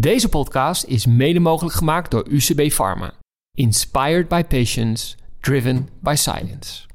Deze 0.00 0.28
podcast 0.28 0.84
is 0.84 1.06
mede 1.06 1.40
mogelijk 1.40 1.74
gemaakt 1.74 2.10
door 2.10 2.26
UCB 2.28 2.70
Pharma. 2.70 3.12
Inspired 3.56 4.28
by 4.28 4.42
patients, 4.44 5.16
driven 5.40 5.88
by 6.00 6.14
science. 6.16 6.86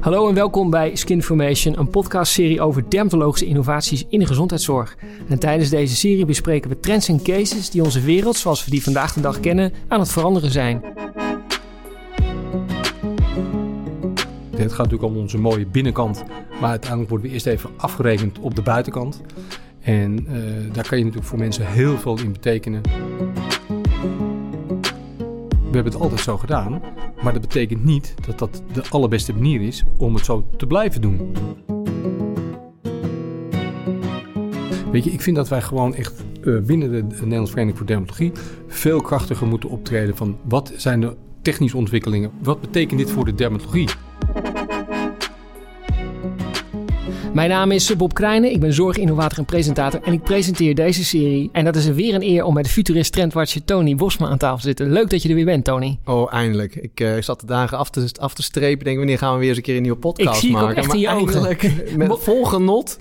Hallo 0.00 0.28
en 0.28 0.34
welkom 0.34 0.70
bij 0.70 0.96
Skinformation, 0.96 1.78
een 1.78 1.90
podcastserie 1.90 2.60
over 2.60 2.90
dermatologische 2.90 3.46
innovaties 3.46 4.04
in 4.08 4.18
de 4.18 4.26
gezondheidszorg. 4.26 4.96
En 5.28 5.38
tijdens 5.38 5.70
deze 5.70 5.96
serie 5.96 6.24
bespreken 6.24 6.70
we 6.70 6.80
trends 6.80 7.08
en 7.08 7.22
cases 7.22 7.70
die 7.70 7.82
onze 7.82 8.00
wereld, 8.00 8.36
zoals 8.36 8.64
we 8.64 8.70
die 8.70 8.82
vandaag 8.82 9.12
de 9.12 9.20
dag 9.20 9.40
kennen, 9.40 9.72
aan 9.88 10.00
het 10.00 10.12
veranderen 10.12 10.50
zijn. 10.50 10.82
Het 14.56 14.72
gaat 14.72 14.90
natuurlijk 14.90 15.12
om 15.12 15.16
onze 15.16 15.38
mooie 15.38 15.66
binnenkant, 15.66 16.24
maar 16.60 16.70
uiteindelijk 16.70 17.10
worden 17.10 17.26
we 17.28 17.32
eerst 17.32 17.46
even 17.46 17.70
afgerekend 17.76 18.38
op 18.38 18.54
de 18.54 18.62
buitenkant. 18.62 19.20
En 19.82 20.26
uh, 20.28 20.34
daar 20.72 20.88
kan 20.88 20.98
je 20.98 21.04
natuurlijk 21.04 21.30
voor 21.30 21.38
mensen 21.38 21.66
heel 21.66 21.98
veel 21.98 22.18
in 22.18 22.32
betekenen. 22.32 22.82
We 25.70 25.78
hebben 25.78 25.92
het 25.92 26.02
altijd 26.02 26.20
zo 26.20 26.38
gedaan, 26.38 26.82
maar 27.22 27.32
dat 27.32 27.40
betekent 27.40 27.84
niet 27.84 28.14
dat 28.26 28.38
dat 28.38 28.62
de 28.72 28.82
allerbeste 28.90 29.32
manier 29.32 29.60
is 29.60 29.84
om 29.98 30.14
het 30.14 30.24
zo 30.24 30.46
te 30.56 30.66
blijven 30.66 31.00
doen. 31.00 31.32
Weet 34.90 35.04
je, 35.04 35.10
ik 35.10 35.20
vind 35.20 35.36
dat 35.36 35.48
wij 35.48 35.62
gewoon 35.62 35.94
echt 35.94 36.24
uh, 36.42 36.60
binnen 36.60 36.90
de 36.90 37.02
Nederlandse 37.02 37.52
Vereniging 37.52 37.76
voor 37.76 37.86
Dermatologie 37.86 38.32
veel 38.66 39.00
krachtiger 39.00 39.46
moeten 39.46 39.68
optreden 39.68 40.16
van 40.16 40.38
wat 40.48 40.72
zijn 40.76 41.00
de 41.00 41.16
technische 41.42 41.76
ontwikkelingen? 41.76 42.30
Wat 42.42 42.60
betekent 42.60 42.98
dit 42.98 43.10
voor 43.10 43.24
de 43.24 43.34
dermatologie? 43.34 43.88
Mijn 47.32 47.50
naam 47.50 47.70
is 47.70 47.96
Bob 47.96 48.14
Krijnen, 48.14 48.50
ik 48.50 48.60
ben 48.60 48.72
zorginnovator 48.72 49.38
en 49.38 49.44
presentator 49.44 50.02
en 50.02 50.12
ik 50.12 50.22
presenteer 50.22 50.74
deze 50.74 51.04
serie. 51.04 51.48
En 51.52 51.64
dat 51.64 51.76
is 51.76 51.86
weer 51.86 52.14
een 52.14 52.22
eer 52.22 52.44
om 52.44 52.54
met 52.54 52.68
futurist 52.68 53.12
trendwatcher 53.12 53.64
Tony 53.64 53.94
Bosma 53.94 54.28
aan 54.28 54.38
tafel 54.38 54.56
te 54.56 54.62
zitten. 54.62 54.92
Leuk 54.92 55.10
dat 55.10 55.22
je 55.22 55.28
er 55.28 55.34
weer 55.34 55.44
bent, 55.44 55.64
Tony. 55.64 55.98
Oh, 56.04 56.32
eindelijk. 56.32 56.74
Ik 56.74 57.00
uh, 57.00 57.12
zat 57.20 57.40
de 57.40 57.46
dagen 57.46 57.78
af 57.78 57.90
te, 57.90 58.08
af 58.20 58.34
te 58.34 58.42
strepen. 58.42 58.84
Denk, 58.84 58.96
wanneer 58.96 59.18
gaan 59.18 59.32
we 59.32 59.38
weer 59.38 59.48
eens 59.48 59.56
een 59.56 59.62
keer 59.62 59.76
een 59.76 59.82
nieuwe 59.82 59.98
podcast 59.98 60.36
ik 60.36 60.40
zie 60.40 60.52
maken? 60.52 60.76
Echt 60.76 60.86
maar 60.86 60.96
in 60.96 61.02
je 61.02 61.08
ogen. 61.08 61.58
met 61.96 62.18
vol 62.20 62.44
genot. 62.44 62.98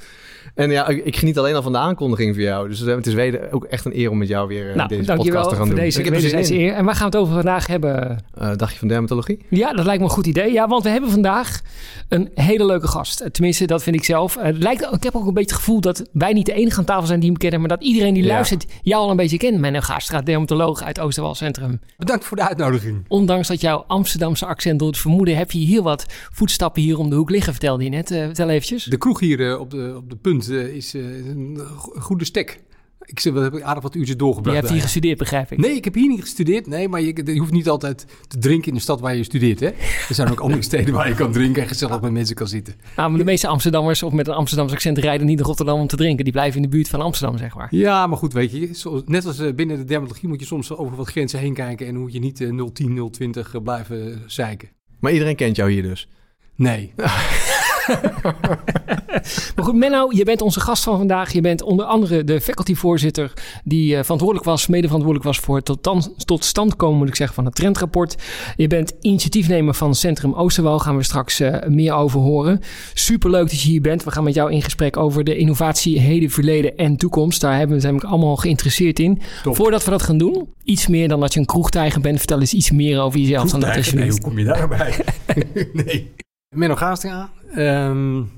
En 0.55 0.71
ja, 0.71 0.87
ik 0.87 1.15
geniet 1.15 1.37
alleen 1.37 1.55
al 1.55 1.61
van 1.61 1.71
de 1.71 1.77
aankondiging 1.77 2.33
voor 2.33 2.43
jou. 2.43 2.69
Dus 2.69 2.79
het 2.79 3.07
is 3.07 3.13
weder 3.13 3.51
ook 3.51 3.63
echt 3.63 3.85
een 3.85 3.97
eer 3.97 4.09
om 4.09 4.17
met 4.17 4.27
jou 4.27 4.47
weer 4.47 4.75
nou, 4.75 4.87
deze 4.87 5.13
podcast 5.13 5.49
te 5.49 5.55
gaan 5.55 5.65
voor 5.65 5.75
doen. 5.75 5.75
Deze, 5.75 5.99
ik 5.99 6.05
heb 6.05 6.13
er 6.13 6.45
zin 6.45 6.59
eer. 6.59 6.73
En 6.73 6.85
waar 6.85 6.95
gaan 6.95 7.09
we 7.09 7.17
het 7.17 7.25
over 7.25 7.33
vandaag 7.33 7.67
hebben? 7.67 8.23
Uh, 8.41 8.51
dagje 8.55 8.77
van 8.77 8.87
dermatologie? 8.87 9.39
Ja, 9.49 9.73
dat 9.73 9.85
lijkt 9.85 9.99
me 10.01 10.07
een 10.07 10.13
goed 10.13 10.27
idee. 10.27 10.51
Ja, 10.51 10.67
want 10.67 10.83
we 10.83 10.89
hebben 10.89 11.09
vandaag 11.09 11.61
een 12.07 12.29
hele 12.35 12.65
leuke 12.65 12.87
gast. 12.87 13.29
Tenminste, 13.31 13.65
dat 13.65 13.83
vind 13.83 13.95
ik 13.95 14.03
zelf. 14.03 14.37
Het 14.39 14.57
lijkt, 14.57 14.81
ik 14.91 15.03
heb 15.03 15.15
ook 15.15 15.27
een 15.27 15.33
beetje 15.33 15.53
het 15.53 15.63
gevoel 15.63 15.81
dat 15.81 16.09
wij 16.11 16.33
niet 16.33 16.45
de 16.45 16.53
enige 16.53 16.77
aan 16.77 16.85
tafel 16.85 17.07
zijn 17.07 17.19
die 17.19 17.29
hem 17.29 17.37
kennen, 17.37 17.59
maar 17.59 17.69
dat 17.69 17.83
iedereen 17.83 18.13
die 18.13 18.23
ja. 18.23 18.33
luistert 18.33 18.65
jou 18.81 19.03
al 19.03 19.09
een 19.09 19.15
beetje 19.15 19.37
kent. 19.37 19.59
Mijn 19.59 19.83
gaststraat 19.83 20.25
dermatoloog 20.25 20.83
uit 20.83 20.99
Oosterwal 20.99 21.35
Centrum. 21.35 21.79
Bedankt 21.97 22.25
voor 22.25 22.37
de 22.37 22.47
uitnodiging. 22.47 23.05
Ondanks 23.07 23.47
dat 23.47 23.61
jouw 23.61 23.83
Amsterdamse 23.87 24.45
accent 24.45 24.79
door 24.79 24.87
het 24.87 24.97
vermoeden 24.97 25.37
heb 25.37 25.51
je 25.51 25.59
heel 25.59 25.83
wat 25.83 26.05
voetstappen 26.31 26.81
hier 26.81 26.97
om 26.97 27.09
de 27.09 27.15
hoek 27.15 27.29
liggen, 27.29 27.53
vertelde 27.53 27.83
je 27.83 27.89
net. 27.89 28.11
Uh, 28.11 28.25
vertel 28.25 28.49
eventjes. 28.49 28.83
De 28.83 28.97
kroeg 28.97 29.19
hier 29.19 29.39
uh, 29.39 29.59
op, 29.59 29.69
de, 29.69 29.93
op 29.97 30.09
de 30.09 30.15
punt 30.15 30.40
is 30.49 30.93
een 30.93 31.59
goede 31.99 32.25
stek. 32.25 32.59
Ik 33.05 33.19
heb 33.19 33.61
aardig 33.61 33.83
wat 33.83 33.95
uurtjes 33.95 34.17
doorgebracht. 34.17 34.55
Je 34.55 34.61
hebt 34.61 34.73
hier 34.73 34.81
gestudeerd, 34.81 35.17
begrijp 35.17 35.51
ik. 35.51 35.57
Nee, 35.57 35.75
ik 35.75 35.83
heb 35.83 35.93
hier 35.93 36.07
niet 36.07 36.21
gestudeerd. 36.21 36.67
Nee, 36.67 36.87
maar 36.87 37.01
je, 37.01 37.21
je, 37.25 37.39
hoeft 37.39 37.51
niet 37.51 37.69
altijd 37.69 38.05
te 38.27 38.37
drinken 38.37 38.67
in 38.67 38.73
de 38.73 38.79
stad 38.79 38.99
waar 38.99 39.15
je 39.15 39.23
studeert. 39.23 39.59
Hè? 39.59 39.65
Er 39.67 40.15
zijn 40.15 40.31
ook 40.31 40.39
andere 40.45 40.61
steden 40.61 40.93
waar 40.93 41.07
je 41.07 41.15
kan 41.15 41.31
drinken 41.31 41.61
en 41.61 41.67
gezellig 41.67 42.01
met 42.01 42.11
mensen 42.11 42.35
kan 42.35 42.47
zitten. 42.47 42.73
Nou, 42.95 43.09
maar 43.09 43.19
de 43.19 43.25
meeste 43.25 43.47
Amsterdammers 43.47 44.03
of 44.03 44.11
met 44.13 44.27
een 44.27 44.33
Amsterdamse 44.33 44.75
accent 44.75 44.97
rijden 44.97 45.27
niet 45.27 45.37
naar 45.37 45.45
Rotterdam 45.45 45.79
om 45.79 45.87
te 45.87 45.95
drinken. 45.95 46.23
Die 46.23 46.33
blijven 46.33 46.55
in 46.55 46.61
de 46.61 46.75
buurt 46.75 46.89
van 46.89 47.01
Amsterdam, 47.01 47.37
zeg 47.37 47.55
maar. 47.55 47.67
Ja, 47.75 48.07
maar 48.07 48.17
goed, 48.17 48.33
weet 48.33 48.51
je. 48.51 49.01
Net 49.05 49.25
als 49.25 49.53
binnen 49.55 49.77
de 49.77 49.83
dermatologie 49.83 50.29
moet 50.29 50.39
je 50.39 50.45
soms 50.45 50.71
over 50.71 50.95
wat 50.95 51.07
grenzen 51.07 51.39
heen 51.39 51.53
kijken. 51.53 51.87
En 51.87 51.97
moet 51.97 52.13
je 52.13 52.19
niet 52.19 52.37
010, 52.73 53.11
020 53.11 53.63
blijven 53.63 54.21
zeiken. 54.27 54.69
Maar 54.99 55.11
iedereen 55.11 55.35
kent 55.35 55.55
jou 55.55 55.71
hier 55.71 55.83
dus? 55.83 56.07
Nee. 56.55 56.93
maar 59.55 59.65
goed, 59.65 59.75
Menno, 59.75 60.07
je 60.09 60.23
bent 60.23 60.41
onze 60.41 60.59
gast 60.59 60.83
van 60.83 60.97
vandaag. 60.97 61.33
Je 61.33 61.41
bent 61.41 61.61
onder 61.61 61.85
andere 61.85 62.23
de 62.23 62.41
facultyvoorzitter 62.41 63.33
die 63.63 63.95
uh, 63.95 64.01
verantwoordelijk 64.01 64.45
was, 64.45 64.67
mede 64.67 64.87
verantwoordelijk 64.87 65.25
was 65.25 65.39
voor 65.39 65.55
het 65.55 65.65
tot, 65.65 66.25
tot 66.25 66.45
stand 66.45 66.75
komen, 66.75 66.97
moet 66.97 67.07
ik 67.07 67.15
zeggen, 67.15 67.35
van 67.35 67.45
het 67.45 67.55
trendrapport. 67.55 68.15
Je 68.55 68.67
bent 68.67 68.93
initiatiefnemer 69.01 69.73
van 69.73 69.95
Centrum 69.95 70.33
Oosterwal, 70.33 70.79
gaan 70.79 70.97
we 70.97 71.03
straks 71.03 71.39
uh, 71.41 71.55
meer 71.67 71.93
over 71.93 72.19
horen. 72.19 72.59
Superleuk 72.93 73.49
dat 73.49 73.61
je 73.61 73.69
hier 73.69 73.81
bent. 73.81 74.03
We 74.03 74.11
gaan 74.11 74.23
met 74.23 74.33
jou 74.33 74.51
in 74.51 74.61
gesprek 74.61 74.97
over 74.97 75.23
de 75.23 75.37
innovatie, 75.37 75.99
heden, 75.99 76.29
verleden 76.29 76.77
en 76.77 76.97
toekomst. 76.97 77.41
Daar 77.41 77.57
hebben 77.57 77.75
we 77.75 77.81
zijn 77.81 78.01
allemaal 78.01 78.35
geïnteresseerd 78.35 78.99
in. 78.99 79.21
Top. 79.43 79.55
Voordat 79.55 79.83
we 79.83 79.89
dat 79.89 80.03
gaan 80.03 80.17
doen, 80.17 80.47
iets 80.63 80.87
meer 80.87 81.07
dan 81.07 81.19
dat 81.19 81.33
je 81.33 81.39
een 81.39 81.45
kroegtijger 81.45 82.01
bent, 82.01 82.17
vertel 82.17 82.39
eens 82.39 82.53
iets 82.53 82.71
meer 82.71 82.99
over 82.99 83.19
jezelf. 83.19 83.49
Dan 83.51 83.59
dat 83.59 83.91
nee, 83.93 84.09
hoe 84.09 84.21
kom 84.21 84.39
je 84.39 84.45
daarbij? 84.45 84.95
nee. 85.85 86.11
Menno 86.55 86.75
Gaastra. 86.75 87.29
Um, 87.57 88.31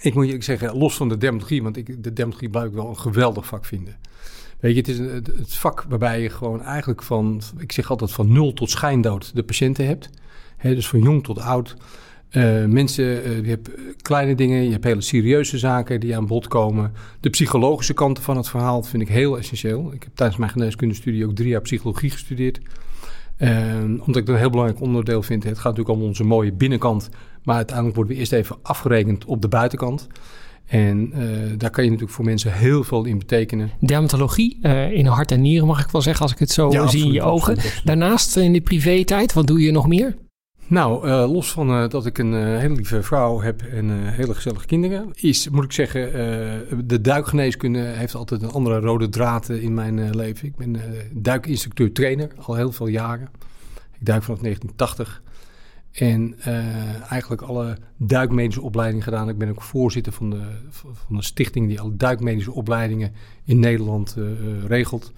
ik 0.00 0.14
moet 0.14 0.28
je 0.28 0.42
zeggen, 0.42 0.76
los 0.76 0.96
van 0.96 1.08
de 1.08 1.16
dermatologie, 1.16 1.62
want 1.62 1.76
ik, 1.76 1.86
de 1.86 2.12
dermatologie 2.12 2.50
blijf 2.50 2.66
ik 2.66 2.72
wel 2.72 2.88
een 2.88 2.98
geweldig 2.98 3.46
vak 3.46 3.64
vinden. 3.64 3.96
Weet 4.60 4.72
je, 4.72 4.78
het 4.78 4.88
is 4.88 4.98
een, 4.98 5.08
het 5.08 5.54
vak 5.54 5.84
waarbij 5.88 6.22
je 6.22 6.30
gewoon 6.30 6.62
eigenlijk 6.62 7.02
van, 7.02 7.42
ik 7.58 7.72
zeg 7.72 7.90
altijd 7.90 8.12
van 8.12 8.32
nul 8.32 8.52
tot 8.52 8.70
schijndood 8.70 9.34
de 9.34 9.42
patiënten 9.42 9.86
hebt. 9.86 10.10
He, 10.56 10.74
dus 10.74 10.88
van 10.88 11.02
jong 11.02 11.24
tot 11.24 11.38
oud. 11.38 11.76
Uh, 12.30 12.64
mensen, 12.64 13.04
uh, 13.04 13.44
je 13.44 13.48
hebt 13.48 13.70
kleine 14.02 14.34
dingen, 14.34 14.62
je 14.62 14.70
hebt 14.70 14.84
hele 14.84 15.00
serieuze 15.00 15.58
zaken 15.58 16.00
die 16.00 16.16
aan 16.16 16.26
bod 16.26 16.48
komen. 16.48 16.92
De 17.20 17.30
psychologische 17.30 17.94
kanten 17.94 18.22
van 18.22 18.36
het 18.36 18.48
verhaal 18.48 18.82
vind 18.82 19.02
ik 19.02 19.08
heel 19.08 19.38
essentieel. 19.38 19.92
Ik 19.92 20.02
heb 20.02 20.12
tijdens 20.14 20.38
mijn 20.38 20.50
geneeskundestudie 20.50 21.26
ook 21.26 21.34
drie 21.34 21.48
jaar 21.48 21.60
psychologie 21.60 22.10
gestudeerd. 22.10 22.60
Uh, 23.38 23.48
omdat 23.82 24.16
ik 24.16 24.26
dat 24.26 24.28
een 24.28 24.40
heel 24.40 24.50
belangrijk 24.50 24.80
onderdeel 24.80 25.22
vind. 25.22 25.44
Het 25.44 25.58
gaat 25.58 25.76
natuurlijk 25.76 25.98
om 25.98 26.04
onze 26.04 26.24
mooie 26.24 26.52
binnenkant. 26.52 27.08
Maar 27.42 27.56
uiteindelijk 27.56 27.96
worden 27.96 28.14
we 28.14 28.20
eerst 28.20 28.32
even 28.32 28.56
afgerekend 28.62 29.24
op 29.24 29.42
de 29.42 29.48
buitenkant. 29.48 30.06
En 30.66 31.12
uh, 31.14 31.28
daar 31.58 31.70
kan 31.70 31.84
je 31.84 31.90
natuurlijk 31.90 32.16
voor 32.16 32.24
mensen 32.24 32.52
heel 32.52 32.84
veel 32.84 33.04
in 33.04 33.18
betekenen. 33.18 33.70
Dermatologie 33.80 34.58
uh, 34.62 34.90
in 34.92 35.06
hart 35.06 35.32
en 35.32 35.40
nieren 35.40 35.66
mag 35.66 35.84
ik 35.84 35.90
wel 35.90 36.02
zeggen, 36.02 36.22
als 36.22 36.32
ik 36.32 36.38
het 36.38 36.50
zo 36.50 36.64
ja, 36.64 36.70
zie 36.70 36.80
absoluut, 36.80 37.06
in 37.06 37.12
je 37.12 37.22
ogen. 37.22 37.36
Absoluut, 37.36 37.58
absoluut. 37.58 37.86
Daarnaast 37.86 38.36
in 38.36 38.52
de 38.52 38.60
privé-tijd, 38.60 39.32
wat 39.32 39.46
doe 39.46 39.60
je 39.60 39.70
nog 39.70 39.88
meer? 39.88 40.16
Nou, 40.66 41.06
uh, 41.06 41.32
los 41.32 41.52
van 41.52 41.70
uh, 41.70 41.88
dat 41.88 42.06
ik 42.06 42.18
een 42.18 42.32
uh, 42.32 42.58
hele 42.58 42.74
lieve 42.74 43.02
vrouw 43.02 43.40
heb 43.40 43.62
en 43.62 44.08
hele 44.12 44.34
gezellige 44.34 44.66
kinderen, 44.66 45.10
is, 45.14 45.48
moet 45.48 45.64
ik 45.64 45.72
zeggen, 45.72 46.12
de 46.86 47.00
duikgeneeskunde 47.00 47.78
heeft 47.78 48.14
altijd 48.14 48.42
een 48.42 48.50
andere 48.50 48.80
rode 48.80 49.08
draad 49.08 49.48
in 49.48 49.74
mijn 49.74 50.16
leven. 50.16 50.48
Ik 50.48 50.56
ben 50.56 50.80
duikinstructeur-trainer 51.12 52.30
al 52.36 52.54
heel 52.54 52.72
veel 52.72 52.86
jaren. 52.86 53.28
Ik 53.98 54.06
duik 54.06 54.22
vanaf 54.22 54.40
1980 54.40 55.22
en 55.92 56.40
eigenlijk 57.08 57.42
alle 57.42 57.76
duikmedische 57.96 58.62
opleidingen 58.62 59.04
gedaan. 59.04 59.28
Ik 59.28 59.38
ben 59.38 59.48
ook 59.48 59.62
voorzitter 59.62 60.12
van 60.12 60.30
de, 60.30 60.42
van 60.70 61.16
de 61.16 61.22
stichting 61.22 61.68
die 61.68 61.80
alle 61.80 61.96
duikmedische 61.96 62.52
opleidingen 62.52 63.12
in 63.44 63.58
Nederland 63.58 64.16
regelt. 64.66 65.12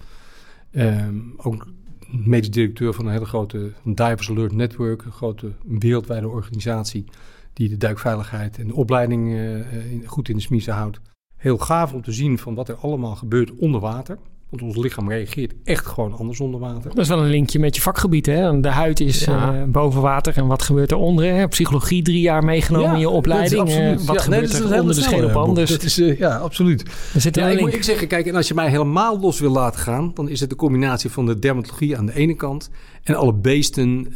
Um, 0.71 1.33
ook 1.37 1.67
medisch 2.11 2.51
directeur 2.51 2.93
van 2.93 3.05
een 3.05 3.11
hele 3.11 3.25
grote 3.25 3.71
Divers 3.83 4.29
Alert 4.29 4.51
Network, 4.51 5.05
een 5.05 5.11
grote 5.11 5.51
wereldwijde 5.63 6.27
organisatie 6.27 7.05
die 7.53 7.69
de 7.69 7.77
duikveiligheid 7.77 8.57
en 8.57 8.67
de 8.67 8.75
opleiding 8.75 9.31
uh, 9.31 10.07
goed 10.07 10.29
in 10.29 10.35
de 10.35 10.41
smiezen 10.41 10.73
houdt. 10.73 10.99
Heel 11.37 11.57
gaaf 11.57 11.93
om 11.93 12.01
te 12.01 12.11
zien 12.11 12.37
van 12.37 12.55
wat 12.55 12.69
er 12.69 12.75
allemaal 12.75 13.15
gebeurt 13.15 13.55
onder 13.55 13.81
water. 13.81 14.17
Want 14.55 14.75
ons 14.75 14.83
lichaam 14.83 15.09
reageert 15.09 15.53
echt 15.63 15.85
gewoon 15.85 16.13
anders 16.13 16.39
onder 16.39 16.59
water. 16.59 16.89
Dat 16.89 16.97
is 16.97 17.07
wel 17.07 17.23
een 17.23 17.29
linkje 17.29 17.59
met 17.59 17.75
je 17.75 17.81
vakgebied. 17.81 18.25
Hè? 18.25 18.59
De 18.59 18.67
huid 18.67 18.99
is 18.99 19.23
ja. 19.23 19.53
uh, 19.53 19.63
boven 19.63 20.01
water 20.01 20.37
en 20.37 20.47
wat 20.47 20.61
gebeurt 20.61 20.91
er 20.91 20.97
onder? 20.97 21.25
Hè? 21.25 21.47
Psychologie 21.47 22.03
drie 22.03 22.21
jaar 22.21 22.43
meegenomen 22.43 22.87
ja, 22.87 22.93
in 22.93 22.99
je 22.99 23.09
opleiding. 23.09 23.69
Uh, 23.69 23.97
wat 24.05 24.15
ja, 24.15 24.21
gebeurt 24.21 24.51
nee, 24.51 24.61
er 24.61 24.81
onder 24.81 24.95
de 24.95 25.53
Dus 25.53 25.69
dat 25.69 25.83
is, 25.83 25.99
uh, 25.99 26.19
ja, 26.19 26.37
absoluut. 26.37 26.81
Er 27.13 27.21
zit 27.21 27.35
ja, 27.35 27.47
ik 27.47 27.49
link. 27.49 27.61
moet 27.61 27.75
ik 27.75 27.83
zeggen, 27.83 28.07
kijk, 28.07 28.25
en 28.25 28.35
als 28.35 28.47
je 28.47 28.53
mij 28.53 28.69
helemaal 28.69 29.19
los 29.19 29.39
wil 29.39 29.51
laten 29.51 29.79
gaan... 29.79 30.11
dan 30.13 30.29
is 30.29 30.39
het 30.39 30.49
de 30.49 30.55
combinatie 30.55 31.09
van 31.09 31.25
de 31.25 31.39
dermatologie 31.39 31.97
aan 31.97 32.05
de 32.05 32.15
ene 32.15 32.35
kant... 32.35 32.69
en 33.03 33.15
alle 33.15 33.33
beesten 33.33 34.13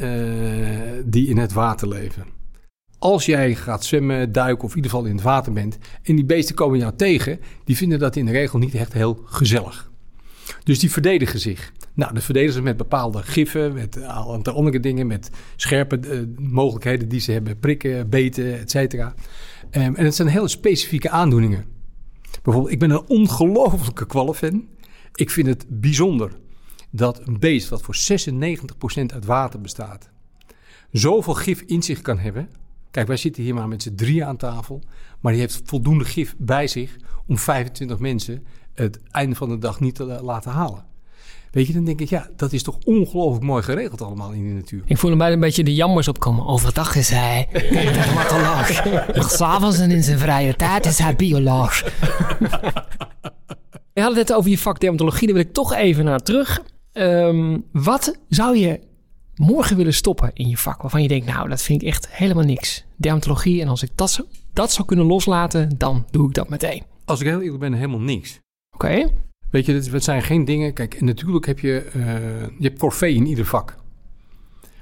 die 1.06 1.28
in 1.28 1.38
het 1.38 1.54
water 1.54 1.88
leven. 1.88 2.24
Als 3.00 3.26
jij 3.26 3.56
gaat 3.56 3.84
zwemmen, 3.86 4.32
duiken 4.32 4.64
of 4.64 4.70
in 4.70 4.76
ieder 4.76 4.92
geval 4.92 5.06
in 5.06 5.16
het 5.16 5.24
water 5.24 5.54
bent... 5.54 5.78
en 6.04 6.16
die 6.16 6.26
beesten 6.26 6.56
komen 6.56 6.80
jou 6.80 6.96
tegen... 6.96 7.40
die 7.64 7.78
vinden 7.78 8.00
dat 8.00 8.16
in 8.16 8.26
de 8.26 8.32
regel 8.32 8.60
niet 8.60 8.76
echt 8.76 8.94
heel 8.94 9.20
gezellig. 9.26 9.89
Dus 10.64 10.80
die 10.80 10.92
verdedigen 10.92 11.40
zich. 11.40 11.74
Nou, 11.94 12.14
dat 12.14 12.24
verdedigen 12.24 12.56
ze 12.56 12.62
met 12.62 12.78
bepaalde 12.78 13.24
giffen, 13.24 13.74
met 13.74 13.96
een 13.96 14.06
aantal 14.06 14.54
andere 14.54 14.80
dingen, 14.80 15.08
met 15.08 15.30
scherpe 15.56 16.00
uh, 16.02 16.20
mogelijkheden 16.50 17.10
die 17.10 17.20
ze 17.20 17.32
hebben, 17.32 17.60
prikken, 17.60 18.10
beten, 18.10 18.60
et 18.60 18.72
cetera. 18.72 19.14
Um, 19.72 19.96
en 19.96 20.06
het 20.06 20.16
zijn 20.16 20.28
hele 20.28 20.48
specifieke 20.48 21.10
aandoeningen. 21.10 21.66
Bijvoorbeeld, 22.44 22.74
ik 22.74 22.80
ben 22.80 22.90
een 22.90 23.08
ongelofelijke 23.08 24.06
kwallenfan. 24.06 24.68
Ik 25.16 25.30
vind 25.30 25.48
het 25.48 25.66
bijzonder 25.68 26.32
dat 26.90 27.28
een 27.28 27.40
beest 27.40 27.70
wat 27.70 27.82
voor 27.82 27.96
96% 27.96 29.14
uit 29.14 29.26
water 29.26 29.62
bestaat, 29.62 30.10
zoveel 30.92 31.34
gif 31.34 31.62
in 31.62 31.84
zich 31.84 32.02
kan 32.02 32.18
hebben, 32.18 32.50
Kijk, 32.92 33.08
wij 33.08 33.18
zitten 33.18 33.44
hier 33.44 33.54
maar 33.54 33.68
met 33.68 33.82
z'n 33.82 33.96
drieën 33.96 34.26
aan 34.26 34.38
tafel. 34.38 34.82
Maar 35.20 35.32
die 35.32 35.42
heeft 35.42 35.62
voldoende 35.66 36.06
gif 36.06 36.36
bij 36.38 36.68
zich 36.68 36.96
om 37.28 37.38
25 37.38 38.00
mensen 38.00 38.46
het 38.84 39.00
einde 39.12 39.36
van 39.36 39.50
de 39.50 39.58
dag 39.58 39.80
niet 39.80 39.96
te 39.96 40.04
la- 40.04 40.22
laten 40.22 40.52
halen. 40.52 40.88
Weet 41.52 41.68
je, 41.68 41.74
dan 41.74 41.84
denk 41.86 42.00
ik, 42.02 42.10
ja, 42.10 42.30
dat 42.36 42.54
is 42.54 42.64
toch 42.64 42.78
ongelooflijk 42.86 43.44
mooi 43.46 43.64
geregeld 43.64 44.02
allemaal 44.02 44.32
in 44.32 44.48
de 44.48 44.54
natuur. 44.54 44.82
Ik 44.86 44.98
voel 44.98 45.10
hem 45.10 45.20
bijna 45.20 45.34
een 45.34 45.40
beetje 45.40 45.64
de 45.64 45.74
jammers 45.76 46.08
opkomen. 46.08 46.46
Overdag 46.46 46.96
is 46.96 47.10
hij 47.10 47.48
dermatoloog. 47.72 48.86
Maar 49.16 49.30
s'avonds 49.30 49.78
en 49.80 49.92
in 49.92 50.04
zijn 50.04 50.20
vrije 50.20 50.56
tijd 50.56 50.86
is 50.86 50.98
hij 50.98 51.16
bioloog. 51.16 51.84
Je 53.94 54.02
had 54.02 54.16
het 54.16 54.34
over 54.34 54.50
je 54.50 54.58
vak 54.58 54.80
dermatologie. 54.80 55.28
Daar 55.28 55.36
wil 55.36 55.46
ik 55.46 55.54
toch 55.54 55.74
even 55.74 56.06
naar 56.06 56.20
terug. 56.20 56.62
Ehm, 56.92 57.58
wat 57.72 58.18
zou 58.30 58.58
je 58.58 58.80
morgen 59.36 59.78
willen 59.78 59.94
stoppen 59.94 60.32
in 60.34 60.50
je 60.50 60.58
vak? 60.58 60.82
Waarvan 60.82 61.02
je 61.02 61.08
denkt, 61.08 61.26
nou, 61.26 61.50
dat 61.50 61.62
vind 61.62 61.82
ik 61.82 61.88
echt 61.88 62.08
helemaal 62.12 62.44
niks. 62.44 62.86
Dermatologie. 62.96 63.62
En 63.62 63.68
als 63.68 63.84
ik 63.84 63.90
dat, 63.96 64.26
dat 64.54 64.72
zou 64.72 64.88
kunnen 64.88 65.06
loslaten, 65.06 65.78
dan 65.78 66.06
doe 66.12 66.28
ik 66.28 66.34
dat 66.34 66.50
meteen. 66.50 66.84
Als 67.06 67.20
ik 67.20 67.26
heel 67.28 67.42
eerlijk 67.42 67.60
ben, 67.60 67.74
helemaal 67.74 68.00
niks. 68.00 68.40
Oké? 68.84 69.08
Weet 69.50 69.66
je, 69.66 69.74
het 69.74 70.04
zijn 70.04 70.22
geen 70.22 70.46
dingen. 70.46 70.74
Kijk, 70.74 70.94
en 70.94 71.06
natuurlijk 71.06 71.46
heb 71.46 71.60
je, 71.60 71.78
eh, 71.94 72.02
je 72.58 72.68
hebt 72.68 72.80
corvée 72.80 73.14
in 73.14 73.26
ieder 73.26 73.46
vak. 73.46 73.76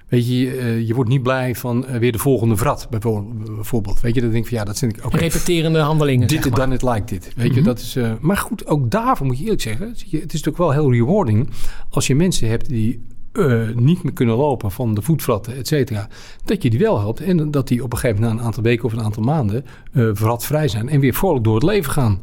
Weet 0.08 0.28
je, 0.28 0.52
eh, 0.58 0.88
je 0.88 0.94
wordt 0.94 1.10
niet 1.10 1.24
blij 1.24 1.56
van 1.56 1.86
eh, 1.86 2.00
weer 2.00 2.12
de 2.12 2.18
volgende 2.18 2.56
vrat, 2.58 2.88
bijvoorbeeld. 2.90 4.02
Weet 4.02 4.16
je, 4.16 4.22
dan 4.22 4.30
denk 4.32 4.44
ik 4.44 4.50
van 4.50 4.58
ja, 4.58 4.64
dat 4.64 4.78
vind 4.78 4.98
ik 4.98 5.06
oké. 5.06 5.18
Repeterende 5.18 5.80
handelingen, 5.80 6.28
Dit 6.28 6.40
is 6.46 6.50
maar. 6.52 6.60
dan 6.60 6.72
het 6.72 6.82
like 6.84 7.04
dit. 7.06 7.32
Weet 7.36 7.48
je, 7.48 7.54
Mhm. 7.54 7.64
dat 7.64 7.80
is. 7.80 7.96
eh, 7.96 8.12
maar 8.20 8.38
goed, 8.38 8.68
ook 8.68 8.92
daarvoor 8.92 9.26
moet 9.26 9.38
je 9.38 9.44
eerlijk 9.44 9.62
zeggen. 9.62 9.96
zie 9.96 10.08
je, 10.10 10.16
Het 10.18 10.34
is 10.34 10.44
natuurlijk 10.44 10.58
wel 10.58 10.72
heel 10.72 10.92
rewarding 10.92 11.50
als 11.90 12.08
je 12.08 12.16
mensen 12.16 12.50
hebt 12.50 12.70
die 12.70 13.02
eh, 13.34 13.62
niet 13.76 14.04
meer 14.04 14.14
kunnen 14.14 14.36
lopen 14.36 14.72
van 14.72 14.94
de 14.94 15.02
voetvratten, 15.02 15.56
et 15.56 15.68
cetera. 15.68 16.08
Dat 16.46 16.64
je 16.64 16.70
die 16.70 16.80
wel 16.80 17.00
helpt 17.00 17.20
en 17.22 17.52
dat 17.52 17.68
die 17.68 17.84
op 17.84 17.92
een 17.94 17.98
gegeven 17.98 18.22
moment 18.22 18.36
na 18.36 18.40
een 18.42 18.48
aantal 18.48 18.64
weken 18.64 18.86
of 18.86 18.94
een 18.94 19.02
aantal 19.04 19.24
maanden 19.24 19.66
eh 19.94 20.10
vratvrij 20.14 20.68
zijn 20.68 20.90
en 20.90 21.00
weer 21.00 21.14
vrolijk 21.14 21.44
door 21.44 21.54
het 21.56 21.64
leven 21.64 21.92
gaan. 21.92 22.20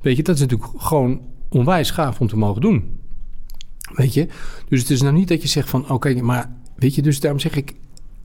Weet 0.00 0.16
je, 0.16 0.22
dat 0.22 0.34
is 0.34 0.40
natuurlijk 0.40 0.70
gewoon 0.76 1.20
onwijs 1.48 1.90
gaaf 1.90 2.20
om 2.20 2.28
te 2.28 2.36
mogen 2.36 2.60
doen. 2.60 2.98
Weet 3.94 4.14
je, 4.14 4.28
dus 4.68 4.80
het 4.80 4.90
is 4.90 5.02
nou 5.02 5.14
niet 5.14 5.28
dat 5.28 5.42
je 5.42 5.48
zegt 5.48 5.70
van 5.70 5.90
oké, 5.90 6.14
maar 6.22 6.50
weet 6.76 6.94
je, 6.94 7.02
dus 7.02 7.20
daarom 7.20 7.40
zeg 7.40 7.56
ik 7.56 7.74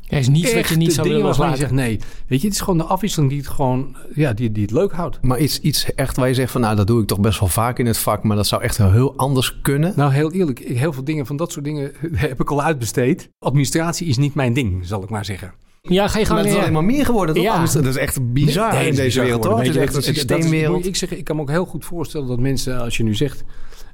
Er 0.07 0.17
is 0.17 0.27
niets 0.27 0.53
wat 0.53 0.67
je 0.67 0.75
niet 0.75 0.93
zou 0.93 1.07
willen 1.07 1.21
je 1.21 1.27
loslaten. 1.27 1.57
zegt 1.57 1.71
nee. 1.71 1.99
Weet 2.27 2.41
je, 2.41 2.47
het 2.47 2.55
is 2.55 2.61
gewoon 2.61 2.77
de 2.77 2.83
afwisseling 2.83 3.29
die 3.31 3.39
het 3.39 3.49
gewoon, 3.49 3.95
ja, 4.13 4.33
die, 4.33 4.51
die 4.51 4.63
het 4.63 4.71
leuk 4.71 4.91
houdt. 4.91 5.19
Maar 5.21 5.39
iets, 5.39 5.59
iets 5.59 5.93
echt 5.95 6.15
waar 6.15 6.27
je 6.27 6.33
zegt 6.33 6.51
van, 6.51 6.61
nou, 6.61 6.75
dat 6.75 6.87
doe 6.87 7.01
ik 7.01 7.07
toch 7.07 7.19
best 7.19 7.39
wel 7.39 7.49
vaak 7.49 7.79
in 7.79 7.85
het 7.85 7.97
vak, 7.97 8.23
maar 8.23 8.35
dat 8.35 8.47
zou 8.47 8.61
echt 8.61 8.77
heel, 8.77 8.91
heel 8.91 9.17
anders 9.17 9.61
kunnen. 9.61 9.93
Nou, 9.95 10.13
heel 10.13 10.31
eerlijk, 10.31 10.59
heel 10.59 10.93
veel 10.93 11.03
dingen 11.03 11.25
van 11.25 11.35
dat 11.35 11.51
soort 11.51 11.65
dingen 11.65 11.91
heb 12.13 12.41
ik 12.41 12.51
al 12.51 12.61
uitbesteed. 12.61 13.29
Administratie 13.39 14.07
is 14.07 14.17
niet 14.17 14.33
mijn 14.33 14.53
ding, 14.53 14.85
zal 14.85 15.03
ik 15.03 15.09
maar 15.09 15.25
zeggen. 15.25 15.53
Ja, 15.89 16.07
ga 16.07 16.19
je 16.19 16.25
Maar 16.27 16.37
het 16.37 16.45
is 16.47 16.55
alleen 16.55 16.73
maar 16.73 16.83
meer 16.83 17.05
geworden, 17.05 17.35
toch? 17.35 17.43
Ja. 17.43 17.53
Anders- 17.53 17.71
Dat 17.71 17.85
is 17.85 17.95
echt 17.97 18.33
bizar 18.33 18.73
Nee, 18.73 18.87
in 18.87 18.95
deze 18.95 19.03
bizar 19.03 19.23
wereld, 19.23 19.41
toch? 19.41 19.51
Het 19.57 19.61
is 19.61 19.67
Weet 19.67 19.75
je, 19.75 19.81
echt 19.81 19.95
een 19.95 20.13
systeemwereld. 20.15 20.85
ik, 20.85 20.95
zeggen, 20.95 21.17
ik 21.17 21.23
kan 21.23 21.35
me 21.35 21.41
ook 21.41 21.49
heel 21.49 21.65
goed 21.65 21.85
voorstellen 21.85 22.27
dat 22.27 22.39
mensen, 22.39 22.79
als 22.79 22.97
je 22.97 23.03
nu 23.03 23.15
zegt 23.15 23.43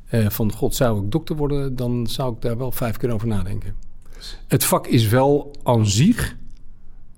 eh, 0.10 0.30
van 0.30 0.52
god, 0.52 0.76
zou 0.76 1.04
ik 1.04 1.12
dokter 1.12 1.36
worden, 1.36 1.76
dan 1.76 2.08
zou 2.08 2.34
ik 2.34 2.42
daar 2.42 2.58
wel 2.58 2.72
vijf 2.72 2.98
keer 2.98 3.12
over 3.14 3.28
nadenken. 3.28 3.74
Het 4.48 4.64
vak 4.64 4.88
is 4.88 5.08
wel 5.08 5.52
aan 5.64 5.86
zich 5.88 6.36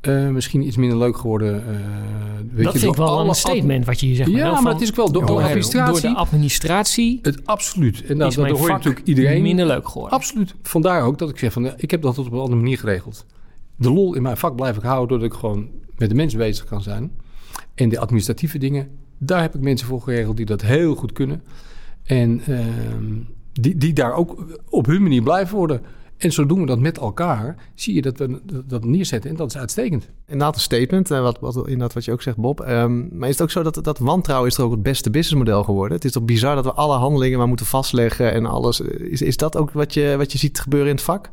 eh, 0.02 0.28
misschien 0.28 0.68
iets 0.68 0.78
minder 0.78 0.98
leuk 0.98 1.18
geworden. 1.18 1.56
eh, 1.68 1.76
weet 2.54 2.64
dat 2.64 2.74
je, 2.74 2.80
vind 2.80 2.92
ik 2.92 2.98
wel 2.98 3.28
een 3.28 3.36
statement 3.36 3.86
wat 3.86 4.00
je 4.00 4.06
hier 4.06 4.16
zegt. 4.16 4.30
Ja, 4.30 4.62
maar 4.62 4.74
het 4.74 4.82
is 4.82 4.90
ook 4.90 4.96
wel 4.96 5.12
door, 5.12 5.26
door, 5.26 5.36
door 5.36 5.44
administratie. 5.46 6.02
door 6.02 6.12
de 6.12 6.18
administratie 6.18 7.20
het 7.22 7.46
absoluut. 7.46 8.06
En 8.06 8.18
dat, 8.18 8.28
is 8.30 8.36
dat 8.36 8.44
mijn 8.44 8.58
hoor 8.58 8.68
je 8.68 8.74
natuurlijk 8.74 9.08
iedereen. 9.08 9.42
minder 9.42 9.66
leuk 9.66 9.88
geworden. 9.88 10.18
Absoluut. 10.18 10.56
Vandaar 10.64 11.04
ook 11.04 11.18
dat 11.18 11.30
ik 11.30 11.38
zeg 11.40 11.54
van, 11.54 11.64
ja, 11.64 11.74
ik 11.78 11.92
heb 11.92 12.02
dat 12.02 12.18
op 12.18 12.32
een 12.32 12.40
andere 12.40 12.56
manier 12.62 12.78
geregeld. 12.78 13.26
De 13.82 13.92
lol 13.92 14.16
in 14.16 14.22
mijn 14.22 14.38
vak 14.38 14.56
blijf 14.56 14.78
ik 14.78 14.84
houden 14.84 15.08
doordat 15.08 15.34
ik 15.34 15.40
gewoon 15.40 15.70
met 15.98 16.10
de 16.10 16.16
mensen 16.16 16.40
bezig 16.40 16.66
kan 16.66 16.82
zijn. 16.82 17.12
En 17.76 17.90
de 17.90 18.00
administratieve 18.00 18.58
dingen, 18.58 18.90
daar 19.18 19.42
heb 19.42 19.56
ik 19.56 19.62
mensen 19.62 19.88
voor 19.88 20.02
geregeld 20.02 20.38
die 20.38 20.46
dat 20.46 20.62
heel 20.62 20.96
goed 20.96 21.12
kunnen. 21.12 21.44
En 22.04 22.42
ehm, 22.46 23.14
die, 23.54 23.78
die 23.78 23.94
daar 23.94 24.14
ook 24.14 24.60
op 24.70 24.86
hun 24.86 25.02
manier 25.02 25.24
blijven 25.24 25.58
worden. 25.58 25.82
En 26.18 26.32
zo 26.32 26.46
doen 26.46 26.60
we 26.60 26.66
dat 26.66 26.80
met 26.80 26.98
elkaar. 26.98 27.56
Zie 27.76 27.94
je 27.94 28.02
dat 28.02 28.18
we 28.18 28.42
dat- 28.68 28.86
neerzetten 28.86 29.30
en 29.30 29.36
dat 29.36 29.48
is 29.50 29.58
uitstekend. 29.58 30.10
Inderdaad 30.26 30.56
een 30.56 30.62
statement, 30.62 31.12
eh, 31.12 31.22
wat, 31.22 31.40
wat, 31.40 31.56
inderdaad 31.56 31.94
wat 31.94 32.06
je 32.06 32.12
ook 32.12 32.22
zegt, 32.22 32.38
Bob. 32.38 32.60
Ehm, 32.60 33.18
maar 33.18 33.28
is 33.30 33.34
het 33.34 33.42
ook 33.44 33.52
zo 33.52 33.64
dat, 33.64 33.84
dat 33.84 34.00
wantrouwen 34.00 34.50
is 34.50 34.58
er 34.58 34.64
ook 34.64 34.72
het 34.72 34.84
beste 34.84 35.10
businessmodel 35.10 35.64
geworden? 35.64 35.96
Het 35.96 36.06
is 36.06 36.12
toch 36.12 36.24
bizar 36.24 36.56
dat 36.56 36.66
we 36.66 36.74
alle 36.74 36.98
handelingen 36.98 37.38
maar 37.38 37.48
moeten 37.48 37.66
vastleggen 37.66 38.34
en 38.34 38.46
alles. 38.46 38.80
Is, 38.80 39.22
is 39.22 39.38
dat 39.38 39.58
ook 39.58 39.72
wat 39.72 39.94
je, 39.94 40.16
wat 40.18 40.32
je 40.32 40.38
ziet 40.38 40.60
gebeuren 40.60 40.90
in 40.90 40.96
het 40.96 41.04
vak? 41.04 41.32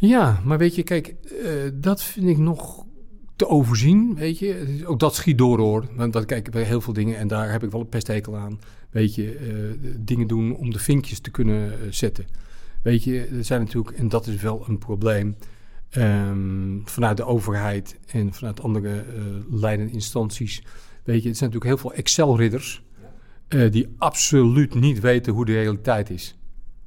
Ja, 0.00 0.40
maar 0.44 0.58
weet 0.58 0.74
je, 0.74 0.82
kijk, 0.82 1.06
eh, 1.08 1.52
dat 1.74 2.02
vind 2.02 2.28
ik 2.28 2.38
nog 2.38 2.86
te 3.36 3.48
overzien, 3.48 4.14
weet 4.14 4.38
je. 4.38 4.82
Ook 4.86 4.98
dat 4.98 5.14
schiet 5.14 5.38
door, 5.38 5.58
hoor. 5.58 5.88
Want 5.94 6.12
dat 6.12 6.24
kijk 6.24 6.46
ik 6.46 6.52
bij 6.52 6.62
heel 6.62 6.80
veel 6.80 6.92
dingen 6.92 7.18
en 7.18 7.28
daar 7.28 7.50
heb 7.50 7.62
ik 7.62 7.70
wel 7.70 7.80
een 7.80 7.88
pesthekel 7.88 8.36
aan. 8.36 8.58
Weet 8.90 9.14
je, 9.14 9.34
eh, 9.34 9.90
dingen 9.98 10.26
doen 10.26 10.56
om 10.56 10.70
de 10.70 10.78
vinkjes 10.78 11.20
te 11.20 11.30
kunnen 11.30 11.72
eh, 11.72 11.78
zetten. 11.90 12.26
Weet 12.82 13.04
je, 13.04 13.24
er 13.24 13.44
zijn 13.44 13.60
natuurlijk, 13.60 13.96
en 13.96 14.08
dat 14.08 14.26
is 14.26 14.42
wel 14.42 14.64
een 14.68 14.78
probleem, 14.78 15.36
ehm, 15.90 16.78
vanuit 16.84 17.16
de 17.16 17.24
overheid 17.24 17.98
en 18.06 18.32
vanuit 18.32 18.60
andere 18.60 19.04
leidende 19.50 19.92
instanties. 19.92 20.62
Weet 21.04 21.22
je, 21.22 21.28
het 21.28 21.38
zijn 21.38 21.50
natuurlijk 21.50 21.80
heel 21.80 21.90
veel 21.90 21.98
Excel-ridders 21.98 22.82
die 23.70 23.94
absoluut 23.98 24.74
niet 24.74 25.00
weten 25.00 25.32
hoe 25.32 25.44
de 25.44 25.52
realiteit 25.52 26.10
is. 26.10 26.38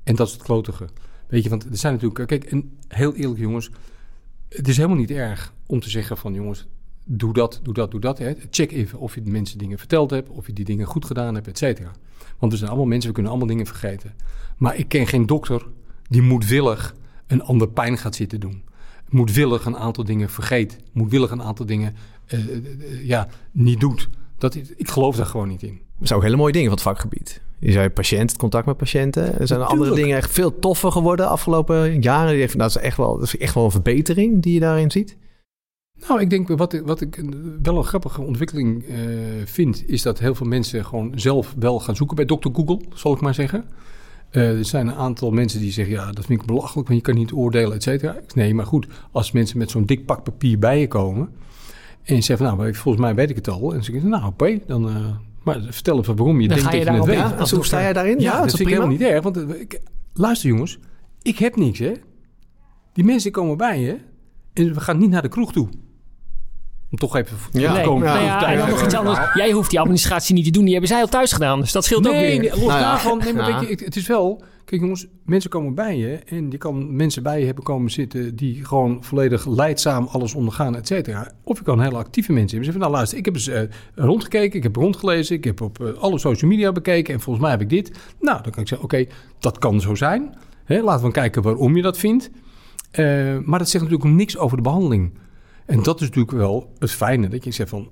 En 0.04 0.16
dat 0.16 0.28
is 0.28 0.34
het 0.34 0.44
klotige. 0.44 0.88
Weet 1.32 1.44
je, 1.44 1.50
want 1.50 1.64
er 1.64 1.78
zijn 1.78 1.94
natuurlijk... 1.94 2.28
Kijk, 2.28 2.44
en 2.44 2.78
heel 2.88 3.16
eerlijk 3.16 3.40
jongens... 3.40 3.70
Het 4.50 4.68
is 4.68 4.76
helemaal 4.76 4.98
niet 4.98 5.12
erg 5.12 5.54
om 5.66 5.80
te 5.80 5.90
zeggen 5.90 6.18
van... 6.18 6.34
jongens, 6.34 6.68
doe 7.06 7.34
dat, 7.34 7.60
doe 7.64 7.74
dat, 7.74 7.92
doe 7.92 8.00
dat. 8.00 8.18
Hè. 8.18 8.34
Check 8.50 8.72
even 8.72 9.00
of 9.00 9.16
je 9.16 9.22
de 9.22 9.32
mensen 9.32 9.58
dingen 9.58 9.78
verteld 9.78 10.10
hebt... 10.10 10.30
of 10.30 10.48
je 10.48 10.54
die 10.54 10.66
dingen 10.66 10.86
goed 10.86 11.06
gedaan 11.06 11.36
hebt, 11.36 11.48
et 11.48 11.58
cetera. 11.58 11.92
Want 12.40 12.52
we 12.52 12.58
zijn 12.58 12.70
allemaal 12.70 12.88
mensen, 12.88 13.08
we 13.08 13.14
kunnen 13.14 13.32
allemaal 13.32 13.50
dingen 13.50 13.66
vergeten. 13.66 14.14
Maar 14.58 14.76
ik 14.76 14.88
ken 14.88 15.08
geen 15.08 15.26
dokter 15.26 15.68
die 16.08 16.22
moedwillig 16.22 16.96
een 17.28 17.42
ander 17.42 17.70
pijn 17.70 17.98
gaat 17.98 18.16
zitten 18.16 18.40
doen. 18.40 18.64
Moedwillig 19.10 19.66
een 19.66 19.78
aantal 19.78 20.04
dingen 20.04 20.30
vergeet. 20.30 20.78
Moedwillig 20.92 21.32
een 21.32 21.44
aantal 21.44 21.66
dingen 21.66 21.96
eh, 22.26 22.40
eh, 22.40 22.56
eh, 22.56 23.06
ja, 23.06 23.28
niet 23.52 23.80
doet. 23.80 24.10
Dat, 24.38 24.56
ik 24.56 24.90
geloof 24.90 25.16
daar 25.16 25.26
gewoon 25.26 25.48
niet 25.48 25.64
in. 25.64 25.82
Dat 25.98 26.08
zijn 26.08 26.20
ook 26.20 26.26
hele 26.26 26.38
mooie 26.38 26.54
dingen 26.54 26.68
van 26.68 26.78
het 26.78 26.88
vakgebied. 26.88 27.42
Je 27.62 27.72
zei 27.72 27.90
patiënt, 27.90 28.30
het 28.30 28.40
contact 28.40 28.66
met 28.66 28.78
patiënten. 28.78 29.40
Er 29.40 29.48
zijn 29.48 29.62
andere 29.62 29.96
dingen 29.96 30.18
echt 30.18 30.32
veel 30.32 30.60
toffer 30.60 30.92
geworden 30.92 31.26
de 31.26 31.32
afgelopen 31.32 32.02
jaren. 32.02 32.58
Dat 32.58 32.70
is 32.70 32.78
echt 32.78 32.98
wel, 32.98 33.18
dat 33.18 33.24
is 33.24 33.38
echt 33.38 33.54
wel 33.54 33.66
een 33.66 33.72
verbetering 33.72 34.42
die 34.42 34.54
je 34.54 34.60
daarin 34.60 34.92
ziet. 34.92 35.18
Nou, 36.08 36.22
ik 36.22 36.30
denk 36.30 36.48
wat 36.48 36.74
ik, 36.74 36.82
wat 36.86 37.02
ik 37.02 37.24
wel 37.62 37.78
een 37.78 37.84
grappige 37.84 38.22
ontwikkeling 38.22 38.86
eh, 38.86 38.98
vind, 39.46 39.84
is 39.88 40.02
dat 40.02 40.20
heel 40.20 40.36
veel 40.36 40.48
mensen 40.48 40.86
gewoon 40.86 41.12
zelf 41.16 41.56
wel 41.60 41.80
gaan 41.80 41.96
zoeken 41.96 42.16
bij 42.16 42.26
Dr. 42.26 42.50
Google, 42.54 42.82
zal 42.94 43.14
ik 43.14 43.22
maar 43.22 43.34
zeggen. 43.34 43.66
Eh, 44.30 44.58
er 44.58 44.66
zijn 44.66 44.88
een 44.88 44.96
aantal 44.96 45.32
mensen 45.32 45.60
die 45.60 45.72
zeggen, 45.72 45.96
ja, 45.96 46.12
dat 46.12 46.26
vind 46.26 46.42
ik 46.42 46.48
belachelijk, 46.48 46.88
want 46.88 47.00
je 47.00 47.06
kan 47.06 47.16
niet 47.16 47.34
oordelen, 47.34 47.74
et 47.74 47.84
cetera. 47.84 48.16
Nee, 48.34 48.54
maar 48.54 48.66
goed, 48.66 48.88
als 49.12 49.32
mensen 49.32 49.58
met 49.58 49.70
zo'n 49.70 49.86
dik 49.86 50.06
pak 50.06 50.24
papier 50.24 50.60
bij 50.60 50.80
je 50.80 50.88
komen 50.88 51.30
en 52.04 52.16
je 52.16 52.22
zegt, 52.22 52.40
nou, 52.40 52.76
volgens 52.76 53.04
mij 53.04 53.16
weet 53.16 53.30
ik 53.30 53.36
het 53.36 53.48
al. 53.48 53.74
En 53.74 53.84
ze 53.84 53.92
zeggen, 53.92 54.10
nou, 54.10 54.26
oké, 54.26 54.60
dan, 54.68 54.90
eh, 54.90 55.06
maar 55.44 55.62
vertel 55.70 56.00
even 56.00 56.16
waarom 56.16 56.42
je 56.42 56.48
Dan 56.48 56.58
denkt 56.58 56.72
ga 56.72 56.78
je 56.78 56.86
dat 56.86 56.94
je 56.94 57.00
het 57.00 57.10
weet. 57.10 57.50
Ja, 57.50 57.56
hoe 57.56 57.66
sta 57.66 57.82
jij 57.82 57.94
daarin? 57.94 58.20
Ja, 58.20 58.32
dat 58.32 58.40
dat 58.40 58.46
is 58.46 58.56
vind 58.56 58.70
ik 58.70 58.76
helemaal 58.76 58.98
niet 58.98 59.02
erg. 59.02 59.24
Want 59.24 59.38
eh, 59.38 59.62
ik, 59.62 59.82
luister 60.14 60.50
jongens, 60.50 60.80
ik 61.22 61.38
heb 61.38 61.56
niks 61.56 61.80
hè. 61.80 61.94
Die 62.94 63.04
mensen 63.04 63.32
komen 63.32 63.58
bij 63.58 63.80
je 63.80 63.98
en 64.54 64.74
we 64.74 64.80
gaan 64.80 64.98
niet 64.98 65.10
naar 65.10 65.22
de 65.22 65.28
kroeg 65.28 65.54
toe. 65.54 65.70
Om 66.92 66.98
toch 66.98 67.16
even 67.16 67.38
Nee, 67.52 67.84
komen. 67.84 68.08
ja. 68.08 68.14
Nou 68.14 68.26
ja, 68.26 68.52
en 68.52 68.58
dan 68.58 68.70
nog 68.70 68.84
iets 68.86 68.94
anders. 68.96 69.20
Jij 69.34 69.52
hoeft 69.52 69.70
die 69.70 69.80
administratie 69.80 70.36
niet 70.36 70.46
te 70.46 70.52
doen. 70.52 70.64
Die 70.64 70.72
hebben 70.72 70.90
zij 70.90 71.02
al 71.02 71.08
thuis 71.08 71.32
gedaan. 71.32 71.60
Dus 71.60 71.72
dat 71.72 71.86
scheelt 71.86 72.08
ook 72.08 72.14
Nee, 72.14 72.40
weer. 72.40 72.40
nee, 72.40 72.50
los 72.50 72.60
Nou 72.60 72.72
ja. 72.72 72.80
daarvan. 72.80 73.18
Nee, 73.18 73.34
maar 73.34 73.50
Ja. 73.50 73.60
weet 73.60 73.68
je, 73.68 73.74
het, 73.76 73.86
het 73.86 73.96
is 73.96 74.08
wel... 74.08 74.44
Kijk 74.66 74.82
jongens, 74.82 75.08
mensen 75.26 75.50
komen 75.50 75.74
bij 75.76 75.98
je... 75.98 76.20
en 76.26 76.52
je 76.52 76.58
kan 76.58 76.96
mensen 76.96 77.24
bij 77.24 77.40
je 77.40 77.46
hebben 77.46 77.64
komen 77.64 77.92
zitten... 77.92 78.36
die 78.36 78.66
gewoon 78.66 79.04
volledig 79.04 79.46
leidzaam 79.48 80.08
alles 80.12 80.34
ondergaan, 80.34 80.76
et 80.76 80.88
cetera. 80.88 81.32
Of 81.44 81.58
je 81.58 81.64
kan 81.64 81.82
hele 81.82 81.96
actieve 81.98 82.32
mensen 82.34 82.58
hebben. 82.58 82.74
Ze 82.74 82.80
zeggen, 82.80 82.80
nou 82.82 82.92
luister, 82.94 83.18
ik 83.18 83.26
heb 83.26 83.34
eens 83.34 83.48
eh, 83.48 83.62
rondgekeken... 83.96 84.58
ik 84.58 84.64
heb 84.64 84.76
rondgelezen, 84.76 85.36
ik 85.36 85.44
heb 85.44 85.62
op 85.62 85.82
eh, 85.82 85.94
alle 85.94 86.20
social 86.20 86.50
media 86.52 86.72
bekeken... 86.72 87.14
en 87.14 87.20
volgens 87.20 87.44
mij 87.46 87.54
heb 87.54 87.62
ik 87.62 87.70
dit. 87.70 87.92
Nou, 88.20 88.42
dan 88.44 88.52
kan 88.52 88.62
ik 88.62 88.68
zeggen, 88.68 88.84
oké, 88.88 89.06
dat 89.40 89.58
kan 89.58 89.82
zo 89.82 89.96
zijn. 89.96 90.36
Hè, 90.66 90.82
laten 90.82 91.06
we 91.06 91.12
kijken 91.12 91.42
waarom 91.42 91.76
je 91.76 91.82
dat 91.82 91.98
vindt. 91.98 92.30
Eh, 92.92 93.06
maar 93.44 93.60
dat 93.60 93.70
zegt 93.70 93.84
natuurlijk 93.84 94.12
niks 94.16 94.38
over 94.38 94.58
de 94.58 94.64
behandeling. 94.64 95.14
En 95.66 95.84
dat 95.84 96.02
is 96.02 96.08
natuurlijk 96.08 96.38
wel 96.38 96.74
het 96.80 96.92
fijne. 96.92 97.28
Dat 97.28 97.44
je 97.44 97.52
zegt 97.52 97.70
van... 97.70 97.90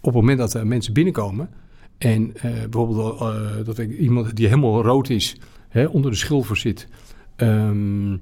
op 0.00 0.04
het 0.04 0.14
moment 0.14 0.38
dat 0.38 0.54
er 0.54 0.66
mensen 0.66 0.92
binnenkomen... 0.92 1.50
En 1.98 2.36
eh, 2.36 2.50
bijvoorbeeld 2.52 3.20
eh, 3.20 3.64
dat 3.64 3.78
ik 3.78 3.98
iemand 3.98 4.36
die 4.36 4.46
helemaal 4.46 4.82
rood 4.82 5.08
is, 5.08 5.36
hè, 5.68 5.84
onder 5.84 6.10
de 6.10 6.16
schilfer 6.16 6.56
zit, 6.56 6.88
ehm 7.36 8.16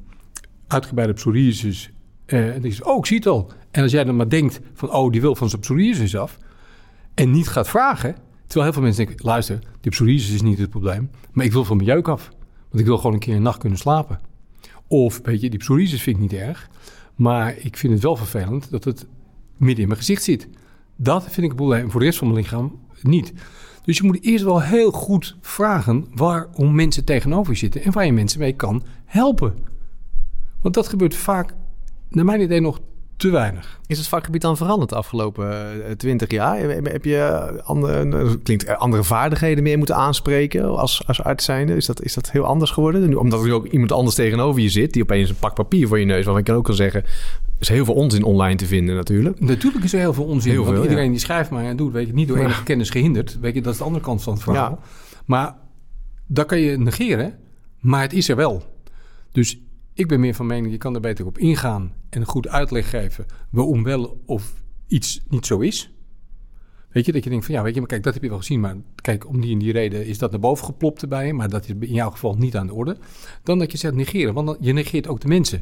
uitgebreide 0.67 1.13
psoriasis. 1.13 1.91
eh, 2.27 2.55
en 2.55 2.63
die 2.63 2.73
zegt, 2.73 2.85
oh, 2.85 2.99
ik 2.99 3.07
zie 3.07 3.17
het 3.17 3.27
al. 3.27 3.53
En 3.71 3.83
als 3.83 3.93
jij 3.93 4.05
dan 4.05 4.17
maar 4.17 4.29
denkt 4.29 4.61
van, 4.75 4.93
oh, 4.93 5.13
die 5.13 5.21
wil 5.21 5.35
van 5.35 5.49
zijn 5.49 5.61
psoriasis 5.61 6.17
af, 6.17 6.39
en 7.15 7.31
niet 7.31 7.49
gaat 7.49 7.69
vragen, 7.69 8.15
terwijl 8.47 8.65
heel 8.65 8.73
veel 8.73 8.83
mensen 8.83 9.07
denken, 9.07 9.27
luister, 9.27 9.59
die 9.81 9.91
psoriasis 9.91 10.35
is 10.35 10.43
niet 10.43 10.59
het 10.59 10.71
probleem, 10.71 11.11
maar 11.33 11.45
ik 11.45 11.53
wil 11.53 11.65
van 11.65 11.77
mijn 11.77 11.89
jeuk 11.89 12.09
af, 12.09 12.29
want 12.69 12.81
ik 12.81 12.87
wil 12.87 12.97
gewoon 12.97 13.13
een 13.13 13.19
keer 13.19 13.37
een 13.37 13.43
nacht 13.43 13.59
kunnen 13.59 13.79
slapen. 13.79 14.21
Of, 14.87 15.21
weet 15.23 15.41
je, 15.41 15.51
die 15.51 15.59
psoriasis 15.59 16.03
vind 16.03 16.17
ik 16.17 16.23
niet 16.23 16.33
erg, 16.33 16.69
maar 17.17 17.57
ik 17.59 17.77
vind 17.77 17.93
het 17.93 18.03
wel 18.03 18.17
vervelend 18.17 18.71
dat 18.71 18.85
het 18.85 19.07
midden 19.57 19.83
in 19.83 19.89
mijn 19.89 20.01
gezicht 20.01 20.23
zit. 20.23 20.49
Dat 20.97 21.23
vind 21.23 21.37
ik 21.37 21.51
een 21.51 21.57
probleem. 21.57 21.91
Voor 21.91 22.01
de 22.01 22.07
rest 22.07 22.19
van 22.19 22.29
mijn 22.29 22.41
lichaam 22.41 22.79
niet. 23.03 23.33
Dus 23.85 23.97
je 23.97 24.05
moet 24.05 24.23
eerst 24.23 24.45
wel 24.45 24.63
heel 24.63 24.91
goed 24.91 25.37
vragen 25.41 26.07
waarom 26.15 26.75
mensen 26.75 27.05
tegenover 27.05 27.53
je 27.53 27.59
zitten 27.59 27.83
en 27.83 27.93
waar 27.93 28.07
je 28.07 28.13
mensen 28.13 28.41
mee 28.41 28.53
kan 28.53 28.83
helpen. 29.05 29.55
Want 30.61 30.75
dat 30.75 30.89
gebeurt 30.89 31.15
vaak, 31.15 31.55
naar 32.09 32.25
mijn 32.25 32.41
idee, 32.41 32.61
nog 32.61 32.81
te 33.17 33.31
weinig. 33.31 33.81
Is 33.87 33.99
het 33.99 34.09
vakgebied 34.09 34.41
dan 34.41 34.57
veranderd 34.57 34.91
de 34.91 34.97
afgelopen 34.97 35.51
eh, 35.87 35.91
twintig 35.93 36.31
jaar? 36.31 36.59
Heb 36.59 37.05
je 37.05 37.51
andere, 37.65 38.39
klinkt, 38.39 38.77
andere 38.77 39.05
vaardigheden 39.05 39.63
meer 39.63 39.79
moeten 39.79 39.97
aanspreken 39.97 40.77
als, 40.77 41.07
als 41.07 41.23
arts 41.23 41.45
zijnde? 41.45 41.77
Is 41.77 41.87
dat, 41.87 42.03
is 42.03 42.15
dat 42.15 42.31
heel 42.31 42.45
anders 42.45 42.71
geworden? 42.71 43.09
Nu, 43.09 43.15
omdat 43.15 43.45
er 43.45 43.53
ook 43.53 43.67
iemand 43.67 43.93
anders 43.93 44.15
tegenover 44.17 44.61
je 44.61 44.69
zit... 44.69 44.93
die 44.93 45.03
opeens 45.03 45.29
een 45.29 45.37
pak 45.37 45.55
papier 45.55 45.89
voor 45.89 45.99
je 45.99 46.05
neus... 46.05 46.25
waarvan 46.25 46.39
ik 46.39 46.45
kan 46.45 46.55
ook 46.55 46.67
wel 46.67 46.77
zeggen... 46.77 47.05
is 47.59 47.69
heel 47.69 47.85
veel 47.85 47.95
onzin 47.95 48.23
online 48.23 48.57
te 48.57 48.67
vinden 48.67 48.95
natuurlijk. 48.95 49.41
Natuurlijk 49.41 49.85
is 49.85 49.93
er 49.93 49.99
heel 49.99 50.15
veel 50.15 50.25
onzin. 50.25 50.53
Heel 50.53 50.65
veel, 50.65 50.83
iedereen 50.83 51.11
die 51.11 51.21
schrijft 51.21 51.51
maar 51.51 51.65
en 51.65 51.77
doet... 51.77 51.93
weet 51.93 52.07
je, 52.07 52.15
niet 52.15 52.29
door 52.29 52.39
enige 52.39 52.63
kennis 52.63 52.91
gehinderd. 52.91 53.39
Weet 53.41 53.55
je, 53.55 53.63
dat 53.63 53.73
is 53.73 53.79
de 53.79 53.85
andere 53.85 54.05
kant 54.05 54.23
van 54.23 54.33
het 54.33 54.43
verhaal. 54.43 54.81
Maar 55.25 55.55
dat 56.27 56.47
kan 56.47 56.61
je 56.61 56.79
negeren... 56.79 57.39
maar 57.81 58.03
het 58.03 58.13
is 58.13 58.29
er 58.29 58.37
wel. 58.37 58.63
Dus 59.33 59.59
ik 59.95 60.09
ben 60.09 60.21
meer 60.21 60.35
van 60.35 60.47
mening, 60.47 60.73
je 60.73 60.79
kan 60.79 60.95
er 60.95 61.01
beter 61.01 61.27
op 61.27 61.39
ingaan 61.39 61.93
en 62.17 62.25
goed 62.25 62.49
uitleg 62.49 62.91
geven 62.91 63.27
waarom 63.51 63.83
wel 63.83 64.23
of 64.27 64.55
iets 64.87 65.21
niet 65.29 65.47
zo 65.47 65.59
is. 65.59 65.91
Weet 66.89 67.07
je, 67.07 67.13
dat 67.13 67.25
je 67.25 67.31
denkt 67.31 67.45
van 67.45 67.55
ja, 67.55 67.63
weet 67.63 67.75
je, 67.75 67.81
maar 67.81 67.89
kijk, 67.89 68.03
dat 68.03 68.15
heb 68.15 68.23
je 68.23 68.29
wel 68.29 68.39
gezien, 68.39 68.61
maar 68.61 68.77
kijk, 68.95 69.29
om 69.29 69.41
die 69.41 69.53
en 69.53 69.59
die 69.59 69.73
reden 69.73 70.07
is 70.07 70.19
dat 70.19 70.31
naar 70.31 70.41
boven 70.41 70.65
geplopt 70.65 71.03
erbij, 71.03 71.33
maar 71.33 71.49
dat 71.49 71.65
is 71.65 71.75
in 71.89 71.95
jouw 71.95 72.11
geval 72.11 72.35
niet 72.35 72.57
aan 72.57 72.67
de 72.67 72.75
orde. 72.75 72.97
Dan 73.43 73.59
dat 73.59 73.73
je 73.73 73.79
zegt 73.79 73.95
negeren, 73.95 74.35
want 74.35 74.47
dan, 74.47 74.57
je 74.61 74.73
negeert 74.73 75.09
ook 75.09 75.21
de 75.21 75.29
mensen. 75.29 75.61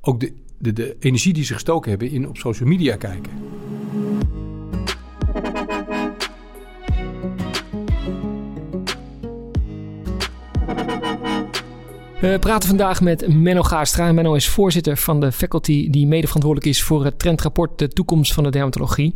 Ook 0.00 0.20
de, 0.20 0.32
de, 0.58 0.72
de 0.72 0.96
energie 1.00 1.32
die 1.32 1.44
ze 1.44 1.52
gestoken 1.52 1.90
hebben 1.90 2.10
in 2.10 2.28
op 2.28 2.36
social 2.36 2.68
media 2.68 2.96
kijken. 2.96 3.30
We 12.30 12.38
praten 12.38 12.68
vandaag 12.68 13.00
met 13.00 13.28
Menno 13.28 13.62
Gaastra. 13.62 14.12
Menno 14.12 14.34
is 14.34 14.48
voorzitter 14.48 14.96
van 14.96 15.20
de 15.20 15.32
faculty 15.32 15.90
die 15.90 16.06
mede 16.06 16.26
verantwoordelijk 16.26 16.70
is 16.70 16.82
voor 16.82 17.04
het 17.04 17.18
trendrapport 17.18 17.78
De 17.78 17.88
Toekomst 17.88 18.32
van 18.32 18.44
de 18.44 18.50
Dermatologie. 18.50 19.14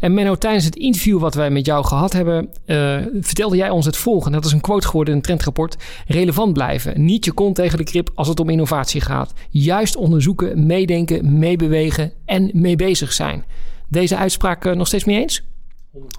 En 0.00 0.14
Menno, 0.14 0.34
tijdens 0.34 0.64
het 0.64 0.76
interview 0.76 1.18
wat 1.18 1.34
wij 1.34 1.50
met 1.50 1.66
jou 1.66 1.84
gehad 1.84 2.12
hebben, 2.12 2.48
uh, 2.66 2.98
vertelde 3.20 3.56
jij 3.56 3.70
ons 3.70 3.86
het 3.86 3.96
volgende. 3.96 4.36
Dat 4.36 4.46
is 4.46 4.52
een 4.52 4.60
quote 4.60 4.86
geworden 4.86 5.12
in 5.12 5.18
het 5.18 5.28
trendrapport. 5.28 5.76
Relevant 6.06 6.52
blijven. 6.52 7.04
Niet 7.04 7.24
je 7.24 7.32
kont 7.32 7.54
tegen 7.54 7.78
de 7.78 7.84
krip 7.84 8.10
als 8.14 8.28
het 8.28 8.40
om 8.40 8.48
innovatie 8.48 9.00
gaat. 9.00 9.32
Juist 9.50 9.96
onderzoeken, 9.96 10.66
meedenken, 10.66 11.38
meebewegen 11.38 12.12
en 12.24 12.50
mee 12.52 12.76
bezig 12.76 13.12
zijn. 13.12 13.44
Deze 13.88 14.16
uitspraak 14.16 14.64
uh, 14.64 14.72
nog 14.72 14.86
steeds 14.86 15.04
mee 15.04 15.20
eens? 15.20 15.44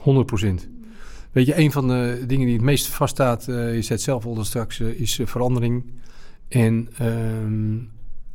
100 0.01 0.25
procent. 0.25 0.67
Weet 1.31 1.45
je, 1.45 1.57
een 1.57 1.71
van 1.71 1.87
de 1.87 2.23
dingen 2.27 2.45
die 2.45 2.55
het 2.55 2.65
meest 2.65 2.87
vaststaat, 2.87 3.47
uh, 3.49 3.55
je 3.55 3.81
zei 3.81 3.93
het 3.93 4.01
zelf 4.01 4.25
al 4.25 4.43
straks, 4.43 4.79
is 4.79 5.19
verandering. 5.23 5.83
En 6.47 6.89
ehm, 6.97 7.77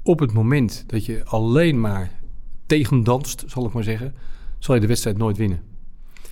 op 0.02 0.18
het 0.18 0.32
moment 0.32 0.84
dat 0.86 1.04
je 1.04 1.24
alleen 1.24 1.80
maar 1.80 2.20
tegendanst, 2.66 3.44
zal 3.46 3.66
ik 3.66 3.72
maar 3.72 3.84
zeggen, 3.84 4.14
zal 4.58 4.74
je 4.74 4.80
de 4.80 4.86
wedstrijd 4.86 5.18
nooit 5.18 5.36
winnen. 5.36 5.62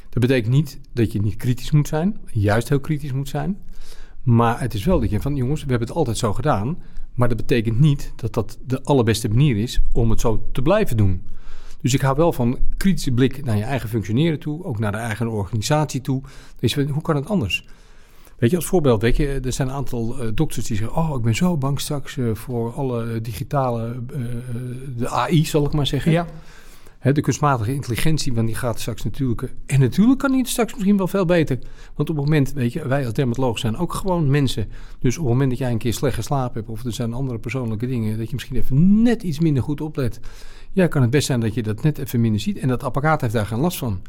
Dat 0.09 0.23
betekent 0.23 0.53
niet 0.53 0.81
dat 0.93 1.13
je 1.13 1.21
niet 1.21 1.37
kritisch 1.37 1.71
moet 1.71 1.89
zijn, 1.89 2.19
juist 2.27 2.69
heel 2.69 2.81
kritisch 2.81 3.13
moet 3.13 3.29
zijn. 3.29 3.59
Maar 4.23 4.61
het 4.61 4.75
is 4.75 4.85
wel 4.85 5.01
dat 5.01 5.11
je 5.11 5.21
van, 5.21 5.37
jongens, 5.37 5.63
we 5.65 5.71
hebben 5.71 5.89
het 5.89 5.97
altijd 5.97 6.19
zo 6.19 6.33
gedaan. 6.33 6.79
Maar 7.15 7.29
dat 7.29 7.37
betekent 7.37 7.81
niet 7.81 8.13
dat 8.17 8.35
dat 8.35 8.59
de 8.67 8.83
allerbeste 8.83 9.29
manier 9.29 9.57
is 9.57 9.81
om 9.93 10.11
het 10.11 10.21
zo 10.21 10.49
te 10.53 10.63
blijven 10.63 10.97
doen. 10.97 11.23
Dus 11.81 11.95
ik 11.95 12.01
hou 12.01 12.17
wel 12.17 12.33
van 12.33 12.59
kritische 12.77 13.13
blik 13.13 13.45
naar 13.45 13.57
je 13.57 13.63
eigen 13.63 13.89
functioneren 13.89 14.39
toe, 14.39 14.65
ook 14.65 14.79
naar 14.79 14.93
de 14.93 14.99
eigen 14.99 15.29
organisatie 15.29 16.01
toe. 16.01 16.23
Dus 16.59 16.75
hoe 16.75 17.03
kan 17.03 17.17
het 17.17 17.29
anders? 17.29 17.67
Weet 18.39 18.51
je, 18.51 18.57
als 18.57 18.67
voorbeeld, 18.67 19.03
weet 19.03 19.17
je, 19.17 19.41
er 19.45 19.53
zijn 19.53 19.69
een 19.69 19.75
aantal 19.75 20.23
uh, 20.23 20.31
dokters 20.35 20.67
die 20.67 20.77
zeggen: 20.77 20.97
Oh, 20.97 21.17
ik 21.17 21.23
ben 21.23 21.35
zo 21.35 21.57
bang 21.57 21.81
straks 21.81 22.17
uh, 22.17 22.35
voor 22.35 22.73
alle 22.73 23.21
digitale, 23.21 24.03
uh, 24.17 24.25
de 24.97 25.09
AI, 25.09 25.45
zal 25.45 25.65
ik 25.65 25.73
maar 25.73 25.87
zeggen. 25.87 26.13
Ja. 26.13 26.27
Hè, 26.99 27.13
de 27.13 27.21
kunstmatige 27.21 27.75
intelligentie, 27.75 28.35
want 28.35 28.47
die 28.47 28.57
gaat 28.57 28.81
straks 28.81 29.05
natuurlijk. 29.05 29.55
En 29.67 29.81
natuurlijk 29.81 30.19
kan 30.19 30.31
die 30.31 30.41
het 30.41 30.49
straks 30.49 30.73
misschien 30.75 30.97
wel 30.97 31.09
veel 31.09 31.25
beter. 31.25 31.59
Want 31.95 32.11
op 32.11 32.17
het 32.17 32.25
moment, 32.25 32.53
weet 32.53 32.73
je, 32.73 32.89
wij 32.89 33.05
als 33.05 33.15
dermatologen 33.15 33.61
zijn 33.61 33.77
ook 33.77 33.93
gewoon 33.93 34.31
mensen. 34.31 34.69
Dus 34.99 35.17
op 35.17 35.23
het 35.23 35.33
moment 35.33 35.51
dat 35.51 35.59
jij 35.59 35.71
een 35.71 35.79
keer 35.79 35.95
slecht 35.95 36.15
geslapen 36.15 36.55
hebt, 36.55 36.69
of 36.69 36.85
er 36.85 36.93
zijn 36.93 37.13
andere 37.13 37.39
persoonlijke 37.39 37.87
dingen, 37.87 38.19
dat 38.19 38.29
je 38.29 38.35
misschien 38.35 38.57
even 38.57 39.03
net 39.03 39.23
iets 39.23 39.39
minder 39.39 39.63
goed 39.63 39.81
oplet. 39.81 40.21
Ja, 40.73 40.87
kan 40.87 41.03
het 41.03 41.11
best 41.11 41.27
zijn 41.27 41.41
dat 41.41 41.55
je 41.55 41.63
dat 41.63 41.83
net 41.83 41.99
even 41.99 42.21
minder 42.21 42.41
ziet. 42.41 42.59
En 42.59 42.69
dat 42.69 42.83
apparaat 42.83 43.21
heeft 43.21 43.33
daar 43.33 43.47
geen 43.47 43.61
last 43.61 43.79
van. 43.79 44.01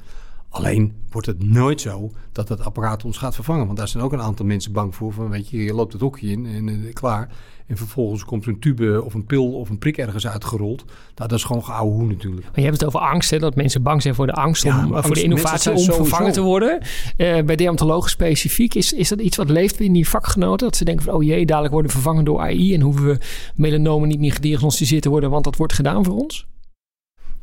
Alleen 0.50 0.94
wordt 1.10 1.28
het 1.28 1.44
nooit 1.44 1.82
zo 1.82 2.12
dat 2.32 2.50
het 2.50 2.64
apparaat 2.64 3.06
ons 3.06 3.18
gaat 3.18 3.36
vervangen. 3.36 3.66
Want 3.66 3.78
daar 3.78 3.88
zijn 3.88 4.04
ook 4.04 4.14
een 4.14 4.22
aantal 4.22 4.46
mensen 4.46 4.72
bang 4.72 4.96
voor. 4.96 5.14
Van, 5.14 5.30
weet 5.30 5.50
je, 5.50 5.64
je 5.64 5.74
loopt 5.74 5.94
het 5.94 6.02
hokje 6.02 6.28
in 6.28 6.46
en 6.46 6.68
uh, 6.68 6.94
klaar. 6.94 7.30
En 7.68 7.78
vervolgens 7.78 8.26
komt 8.26 8.44
er 8.44 8.50
een 8.50 8.60
tube 8.60 9.04
of 9.04 9.14
een 9.14 9.26
pil 9.26 9.54
of 9.54 9.70
een 9.70 9.78
prik 9.78 9.98
ergens 9.98 10.28
uitgerold. 10.28 10.86
Nou, 10.86 11.30
dat 11.30 11.32
is 11.32 11.44
gewoon 11.44 11.64
geouwe 11.64 11.94
hoe 11.94 12.08
natuurlijk. 12.08 12.46
Maar 12.46 12.56
je 12.56 12.62
hebt 12.62 12.80
het 12.80 12.86
over 12.86 13.00
angst, 13.00 13.30
hè? 13.30 13.40
dat 13.40 13.56
mensen 13.56 13.84
bang 13.84 14.02
zijn 14.02 14.16
voor 14.16 14.26
de 14.26 14.34
angst, 14.34 14.66
om, 14.66 15.04
voor 15.04 15.16
de 15.16 15.24
innovatie 15.24 15.72
om 15.72 15.84
vervangen 15.84 16.32
te 16.32 16.42
worden. 16.42 16.82
Uh, 17.18 17.42
bij 17.42 17.56
deontologen 17.56 18.10
specifiek, 18.10 18.74
is, 18.74 18.94
is 18.94 19.10
dat 19.10 19.20
iets 19.20 19.38
wat 19.38 19.50
leeft 19.50 19.78
binnen 19.78 19.96
die 19.96 20.10
vakgenoten? 20.10 20.68
Dat 20.68 20.76
ze 20.76 20.86
denken 20.86 21.06
van, 21.06 21.14
oh 21.14 21.24
jee, 21.24 21.46
dadelijk 21.46 21.74
worden 21.74 21.92
we 21.92 21.98
vervangen 21.98 22.26
door 22.26 22.40
AI 22.40 22.74
en 22.74 22.82
hoeven 22.82 23.06
we 23.06 23.18
melanomen 23.56 24.08
niet 24.08 24.20
meer 24.20 24.34
gediagnosticeerd 24.34 25.02
te 25.02 25.10
worden, 25.10 25.30
want 25.30 25.44
dat 25.44 25.56
wordt 25.56 25.74
gedaan 25.74 26.04
voor 26.04 26.16
ons? 26.16 26.48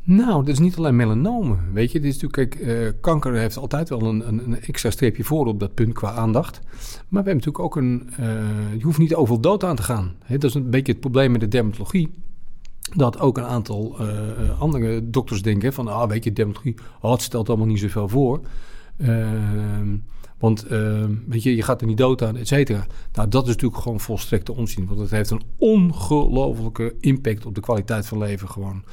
Nou, 0.09 0.45
dat 0.45 0.53
is 0.53 0.59
niet 0.59 0.77
alleen 0.77 0.95
melanomen. 0.95 1.59
Weet 1.73 1.91
je, 1.91 1.99
dit 1.99 2.13
is 2.15 2.21
natuurlijk, 2.21 2.59
kijk, 2.59 2.67
uh, 2.67 2.89
kanker 3.01 3.33
heeft 3.33 3.57
altijd 3.57 3.89
wel 3.89 4.01
een, 4.01 4.27
een, 4.27 4.43
een, 4.43 4.61
extra 4.61 4.89
streepje 4.89 5.23
voor 5.23 5.45
op 5.45 5.59
dat 5.59 5.73
punt 5.73 5.93
qua 5.93 6.11
aandacht. 6.11 6.59
Maar 6.63 7.23
we 7.23 7.29
hebben 7.29 7.35
natuurlijk 7.35 7.63
ook 7.63 7.75
een. 7.75 8.09
Uh, 8.19 8.27
je 8.77 8.83
hoeft 8.83 8.97
niet 8.97 9.15
overal 9.15 9.41
dood 9.41 9.63
aan 9.63 9.75
te 9.75 9.83
gaan. 9.83 10.15
Dat 10.27 10.43
is 10.43 10.53
een 10.53 10.69
beetje 10.69 10.91
het 10.91 11.01
probleem 11.01 11.31
met 11.31 11.41
de 11.41 11.47
dermatologie. 11.47 12.09
Dat 12.95 13.19
ook 13.19 13.37
een 13.37 13.45
aantal 13.45 13.97
uh, 14.01 14.61
andere 14.61 15.09
dokters 15.09 15.41
denken: 15.41 15.73
van, 15.73 15.87
ah, 15.87 16.09
weet 16.09 16.23
je, 16.23 16.33
dermatologie, 16.33 16.75
oh, 17.01 17.11
het 17.11 17.21
stelt 17.21 17.49
allemaal 17.49 17.67
niet 17.67 17.79
zoveel 17.79 18.09
voor. 18.09 18.41
Ehm, 18.97 19.95
want 20.39 20.65
ehm, 20.65 21.13
weet 21.27 21.43
je, 21.43 21.55
je 21.55 21.61
gaat 21.61 21.81
er 21.81 21.87
niet 21.87 21.97
dood 21.97 22.21
aan, 22.21 22.37
et 22.37 22.47
cetera. 22.47 22.87
Nou, 23.13 23.29
dat 23.29 23.43
is 23.43 23.49
natuurlijk 23.49 23.81
gewoon 23.81 23.99
volstrekte 23.99 24.55
onzin. 24.55 24.85
Want 24.85 24.99
het 24.99 25.11
heeft 25.11 25.29
een 25.29 25.43
ongelofelijke 25.57 26.95
impact 26.99 27.45
op 27.45 27.55
de 27.55 27.61
kwaliteit 27.61 28.05
van 28.05 28.17
leven 28.17 28.49
gewoon. 28.49 28.83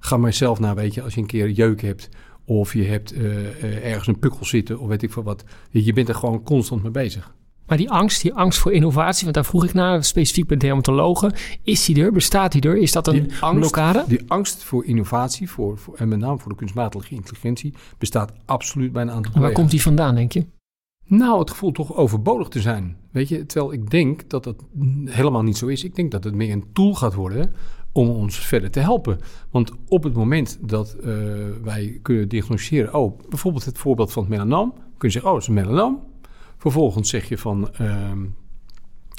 Ga 0.00 0.16
maar 0.16 0.32
zelf 0.32 0.58
naar, 0.58 0.74
weet 0.74 0.94
je, 0.94 1.02
als 1.02 1.14
je 1.14 1.20
een 1.20 1.26
keer 1.26 1.50
jeuk 1.50 1.82
hebt 1.82 2.08
of 2.44 2.72
je 2.72 2.84
hebt 2.84 3.14
uh, 3.14 3.22
uh, 3.22 3.86
ergens 3.86 4.06
een 4.06 4.18
pukkel 4.18 4.44
zitten 4.44 4.78
of 4.78 4.88
weet 4.88 5.02
ik 5.02 5.12
veel 5.12 5.22
wat. 5.22 5.44
Je 5.70 5.92
bent 5.92 6.08
er 6.08 6.14
gewoon 6.14 6.42
constant 6.42 6.82
mee 6.82 6.90
bezig. 6.90 7.32
Maar 7.66 7.76
die 7.76 7.90
angst, 7.90 8.22
die 8.22 8.34
angst 8.34 8.58
voor 8.58 8.72
innovatie, 8.72 9.22
want 9.22 9.34
daar 9.34 9.44
vroeg 9.44 9.64
ik 9.64 9.72
naar, 9.72 10.04
specifiek 10.04 10.46
bij 10.46 10.56
dermatologen. 10.56 11.32
Is 11.62 11.84
die 11.84 12.02
er? 12.02 12.12
Bestaat 12.12 12.52
die 12.52 12.62
er? 12.62 12.76
Is 12.76 12.92
dat 12.92 13.06
een 13.06 13.30
angst, 13.40 13.60
blokkade? 13.60 14.04
Die 14.06 14.22
angst 14.26 14.62
voor 14.62 14.84
innovatie, 14.84 15.50
voor, 15.50 15.78
voor, 15.78 15.94
en 15.96 16.08
met 16.08 16.18
name 16.18 16.38
voor 16.38 16.50
de 16.50 16.56
kunstmatige 16.56 17.14
intelligentie, 17.14 17.74
bestaat 17.98 18.32
absoluut 18.44 18.92
bij 18.92 19.02
een 19.02 19.10
aantal 19.10 19.40
Waar 19.40 19.52
komt 19.52 19.70
die 19.70 19.82
vandaan, 19.82 20.14
denk 20.14 20.32
je? 20.32 20.46
Nou, 21.10 21.38
het 21.38 21.50
gevoel 21.50 21.72
toch 21.72 21.94
overbodig 21.96 22.48
te 22.48 22.60
zijn. 22.60 22.96
Weet 23.10 23.28
je, 23.28 23.46
terwijl 23.46 23.72
ik 23.72 23.90
denk 23.90 24.30
dat 24.30 24.44
dat 24.44 24.64
helemaal 25.04 25.42
niet 25.42 25.56
zo 25.56 25.66
is. 25.66 25.84
Ik 25.84 25.94
denk 25.94 26.10
dat 26.10 26.24
het 26.24 26.34
meer 26.34 26.52
een 26.52 26.64
tool 26.72 26.94
gaat 26.94 27.14
worden 27.14 27.52
om 27.92 28.08
ons 28.08 28.38
verder 28.38 28.70
te 28.70 28.80
helpen. 28.80 29.18
Want 29.50 29.72
op 29.88 30.02
het 30.02 30.14
moment 30.14 30.58
dat 30.60 30.96
uh, 31.00 31.04
wij 31.62 31.98
kunnen 32.02 32.28
diagnosticeren, 32.28 32.94
oh, 32.94 33.18
bijvoorbeeld 33.28 33.64
het 33.64 33.78
voorbeeld 33.78 34.12
van 34.12 34.22
het 34.22 34.32
melanoom, 34.32 34.72
kun 34.72 35.08
je 35.08 35.10
zeggen, 35.10 35.30
oh, 35.30 35.36
dat 35.36 35.42
is 35.42 35.48
een 35.48 35.54
melanoom. 35.54 36.02
Vervolgens 36.56 37.10
zeg 37.10 37.28
je 37.28 37.38
van 37.38 37.70
uh, 37.80 38.12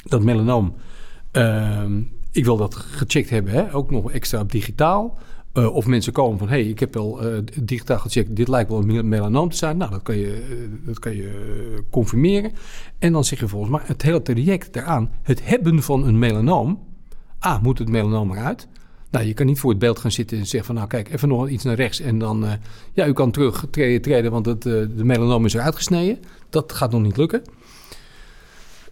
dat 0.04 0.22
melanoom, 0.22 0.74
uh, 1.32 1.84
ik 2.32 2.44
wil 2.44 2.56
dat 2.56 2.74
gecheckt 2.74 3.30
hebben, 3.30 3.52
hè? 3.52 3.74
ook 3.74 3.90
nog 3.90 4.10
extra 4.10 4.44
digitaal. 4.44 5.18
Uh, 5.54 5.74
of 5.74 5.86
mensen 5.86 6.12
komen 6.12 6.38
van, 6.38 6.48
hé, 6.48 6.60
hey, 6.60 6.68
ik 6.68 6.80
heb 6.80 6.94
wel 6.94 7.26
uh, 7.26 7.38
digitaal 7.62 7.98
gecheckt, 7.98 8.36
dit 8.36 8.48
lijkt 8.48 8.70
wel 8.70 8.78
een 8.78 9.08
melanoom 9.08 9.50
te 9.50 9.56
zijn. 9.56 9.76
Nou, 9.76 9.90
dat 9.90 10.02
kan 10.02 10.16
je, 10.16 10.46
uh, 10.50 10.86
dat 10.86 10.98
kan 10.98 11.16
je 11.16 11.82
confirmeren. 11.90 12.52
En 12.98 13.12
dan 13.12 13.24
zeg 13.24 13.40
je 13.40 13.48
volgens 13.48 13.70
mij 13.70 13.80
het 13.84 14.02
hele 14.02 14.22
traject 14.22 14.72
daaraan, 14.72 15.10
het 15.22 15.40
hebben 15.44 15.82
van 15.82 16.06
een 16.06 16.18
melanoom, 16.18 16.78
A, 17.44 17.58
moet 17.62 17.78
het 17.78 17.88
melanoom 17.88 18.32
eruit? 18.32 18.68
Nou, 19.10 19.26
je 19.26 19.34
kan 19.34 19.46
niet 19.46 19.58
voor 19.58 19.70
het 19.70 19.78
beeld 19.78 19.98
gaan 19.98 20.10
zitten 20.10 20.38
en 20.38 20.46
zeggen 20.46 20.64
van... 20.64 20.74
nou 20.74 20.88
kijk, 20.88 21.12
even 21.12 21.28
nog 21.28 21.48
iets 21.48 21.64
naar 21.64 21.74
rechts 21.74 22.00
en 22.00 22.18
dan... 22.18 22.46
Ja, 22.92 23.06
u 23.06 23.12
kan 23.12 23.30
terug 23.30 23.66
treden, 23.70 24.02
treden 24.02 24.30
want 24.30 24.46
het, 24.46 24.62
de 24.62 25.04
melanoom 25.04 25.44
is 25.44 25.54
eruit 25.54 25.76
gesneden. 25.76 26.18
Dat 26.50 26.72
gaat 26.72 26.90
nog 26.90 27.02
niet 27.02 27.16
lukken. 27.16 27.42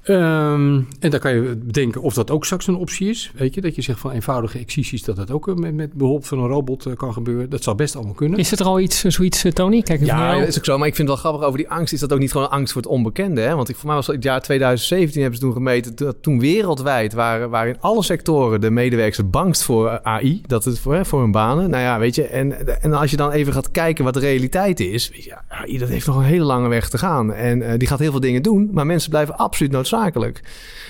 Ehm, 0.08 0.80
en 1.00 1.10
dan 1.10 1.20
kan 1.20 1.34
je 1.34 1.56
bedenken 1.56 2.02
of 2.02 2.14
dat 2.14 2.30
ook 2.30 2.44
straks 2.44 2.66
een 2.66 2.76
optie 2.76 3.08
is. 3.08 3.32
Weet 3.34 3.54
je, 3.54 3.60
dat 3.60 3.74
je 3.74 3.82
zegt 3.82 4.00
van 4.00 4.10
eenvoudige 4.10 4.58
excisies, 4.58 5.02
dat 5.02 5.16
dat 5.16 5.30
ook 5.30 5.48
eh, 5.48 5.54
met, 5.54 5.74
met 5.74 5.92
behulp 5.92 6.26
van 6.26 6.38
een 6.38 6.48
robot 6.48 6.86
eh, 6.86 6.94
kan 6.94 7.12
gebeuren. 7.12 7.50
Dat 7.50 7.62
zou 7.62 7.76
best 7.76 7.96
allemaal 7.96 8.14
kunnen. 8.14 8.38
Is 8.38 8.50
het 8.50 8.60
er 8.60 8.66
al 8.66 8.80
iets, 8.80 9.04
eh, 9.04 9.10
zoiets, 9.10 9.44
Tony? 9.52 9.82
Kijk 9.82 10.04
Ja, 10.04 10.38
dat 10.38 10.48
is 10.48 10.58
ook 10.58 10.64
zo. 10.64 10.78
Maar 10.78 10.86
ik 10.86 10.94
vind 10.94 11.08
het 11.08 11.22
wel 11.22 11.30
grappig 11.30 11.46
over 11.46 11.58
die 11.58 11.70
angst. 11.70 11.92
Is 11.92 12.00
dat 12.00 12.12
ook 12.12 12.18
niet 12.18 12.32
gewoon 12.32 12.50
angst 12.50 12.72
voor 12.72 12.82
het 12.82 12.90
onbekende? 12.90 13.40
Hè? 13.40 13.54
Want 13.54 13.68
ik, 13.68 13.76
voor 13.76 13.86
mij 13.86 13.94
was 13.94 14.06
het 14.06 14.14
het 14.14 14.24
jaar 14.24 14.40
2017 14.40 15.20
hebben 15.20 15.40
ze 15.40 15.44
toen 15.44 15.54
gemeten. 15.54 15.96
Dat 15.96 16.22
toen 16.22 16.40
wereldwijd 16.40 17.12
waren, 17.12 17.50
waren 17.50 17.74
in 17.74 17.80
alle 17.80 18.02
sectoren 18.02 18.60
de 18.60 18.70
medewerkers 18.70 19.30
bangst 19.30 19.62
voor 19.62 20.00
AI. 20.02 20.42
Dat 20.46 20.64
het 20.64 20.78
voor, 20.78 20.94
hè, 20.94 21.04
voor 21.04 21.20
hun 21.20 21.32
banen. 21.32 21.70
Nou 21.70 21.82
ja, 21.82 21.98
weet 21.98 22.14
je. 22.14 22.26
En, 22.26 22.80
en 22.82 22.92
als 22.92 23.10
je 23.10 23.16
dan 23.16 23.30
even 23.30 23.52
gaat 23.52 23.70
kijken 23.70 24.04
wat 24.04 24.14
de 24.14 24.20
realiteit 24.20 24.80
is. 24.80 25.10
Weet 25.10 25.24
je, 25.24 25.34
AI 25.48 25.78
dat 25.78 25.88
heeft 25.88 26.06
nog 26.06 26.16
een 26.16 26.22
hele 26.22 26.44
lange 26.44 26.68
weg 26.68 26.88
te 26.88 26.98
gaan. 26.98 27.32
En 27.32 27.62
eh, 27.62 27.78
die 27.78 27.88
gaat 27.88 27.98
heel 27.98 28.10
veel 28.10 28.20
dingen 28.20 28.42
doen. 28.42 28.68
Maar 28.72 28.86
mensen 28.86 29.10
blijven 29.10 29.36
absoluut 29.36 29.72
noodzakelijk. 30.02 30.40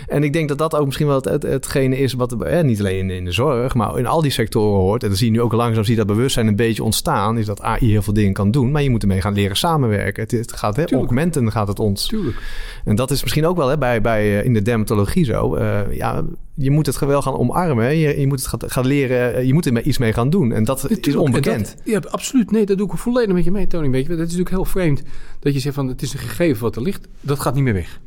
En 0.07 0.23
ik 0.23 0.33
denk 0.33 0.49
dat 0.49 0.59
dat 0.59 0.75
ook 0.77 0.85
misschien 0.85 1.07
wel 1.07 1.17
het, 1.17 1.25
het, 1.25 1.43
hetgene 1.43 1.99
is 1.99 2.13
wat 2.13 2.43
eh, 2.43 2.63
niet 2.63 2.79
alleen 2.79 2.99
in, 2.99 3.11
in 3.11 3.25
de 3.25 3.33
zorg, 3.33 3.75
maar 3.75 3.99
in 3.99 4.07
al 4.07 4.23
die 4.23 4.31
sectoren 4.31 4.81
hoort. 4.81 5.03
En 5.03 5.09
dan 5.09 5.17
zie 5.17 5.27
je 5.27 5.33
nu 5.33 5.41
ook 5.41 5.53
langzaam 5.53 5.85
zie 5.85 5.93
je 5.97 6.05
dat 6.05 6.15
bewustzijn 6.17 6.47
een 6.47 6.57
beetje 6.57 6.85
ontstaan. 6.85 7.39
Is 7.39 7.47
dat 7.47 7.61
AI 7.61 7.91
heel 7.91 8.03
veel 8.03 8.13
dingen 8.13 8.33
kan 8.33 8.51
doen, 8.51 8.71
maar 8.71 8.83
je 8.83 8.91
moet 8.91 9.03
ermee 9.03 9.21
gaan 9.21 9.35
leren 9.35 9.57
samenwerken. 9.57 10.23
Het, 10.23 10.31
het 10.33 10.53
gaat 10.53 10.77
hè, 10.77 10.85
augmenten 10.93 11.53
gaat 11.53 11.69
het 11.69 11.79
ons. 11.79 12.07
Tuurlijk. 12.07 12.37
En 12.85 12.97
dat 12.97 13.11
is 13.11 13.23
misschien 13.23 13.47
ook 13.47 13.57
wel 13.57 13.69
hè, 13.69 13.79
bij, 13.79 14.01
bij, 14.01 14.39
eh, 14.39 14.45
in 14.45 14.55
de 14.55 14.63
dermatologie 14.63 15.25
zo. 15.25 15.55
Eh, 15.55 15.81
ja, 15.97 16.25
je 16.55 16.71
moet 16.71 16.87
het 16.87 16.99
wel 16.99 17.23
gaan 17.23 17.37
omarmen. 17.39 17.97
Je, 17.97 18.21
je 18.21 18.27
moet 18.27 18.39
het 18.39 18.49
gaan, 18.49 18.61
gaan 18.67 18.87
leren. 18.87 19.35
eh, 19.35 19.45
Je 19.47 19.55
moet 19.55 19.67
er 19.67 19.83
iets 19.83 19.99
mee 19.99 20.13
gaan 20.13 20.31
doen. 20.31 20.53
En 20.53 20.65
dat 20.65 20.91
is 21.01 21.17
onbekend. 21.17 21.71
En 21.71 21.77
dat- 21.93 22.03
ja, 22.05 22.11
absoluut. 22.11 22.51
Nee, 22.51 22.67
dat 22.67 22.79
doe 22.79 22.93
ik 22.93 22.99
volledig 22.99 23.35
met 23.35 23.45
je 23.45 23.51
mee, 23.51 23.67
Tony. 23.67 23.91
Weet 23.91 24.03
je, 24.03 24.09
dat 24.09 24.19
is 24.19 24.25
natuurlijk 24.25 24.51
heel 24.51 24.65
vreemd 24.65 25.03
dat 25.41 25.53
je 25.55 25.59
zegt 25.61 25.75
van 25.75 25.89
het 25.89 26.03
is 26.03 26.13
een 26.13 26.19
gegeven 26.19 26.63
wat 26.63 26.77
er 26.77 26.83
ligt. 26.83 27.09
Dat 27.21 27.41
gaat 27.41 27.55
niet 27.55 27.65
meer 27.65 27.73
weg. 27.75 28.01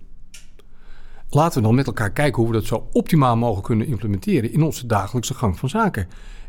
Laten 1.34 1.62
we 1.62 1.68
dan 1.68 1.76
met 1.76 1.88
elkaar 1.88 2.12
kijken 2.12 2.42
hoe 2.42 2.52
we 2.52 2.58
dat 2.58 2.66
zo 2.66 2.88
optimaal 2.92 3.38
mogelijk 3.38 3.66
kunnen 3.66 3.88
implementeren 3.88 4.54
in 4.54 4.62
onze 4.62 4.88
dagelijkse 4.88 5.34
gang 5.34 5.60
van 5.60 5.70
zaken. 5.70 6.08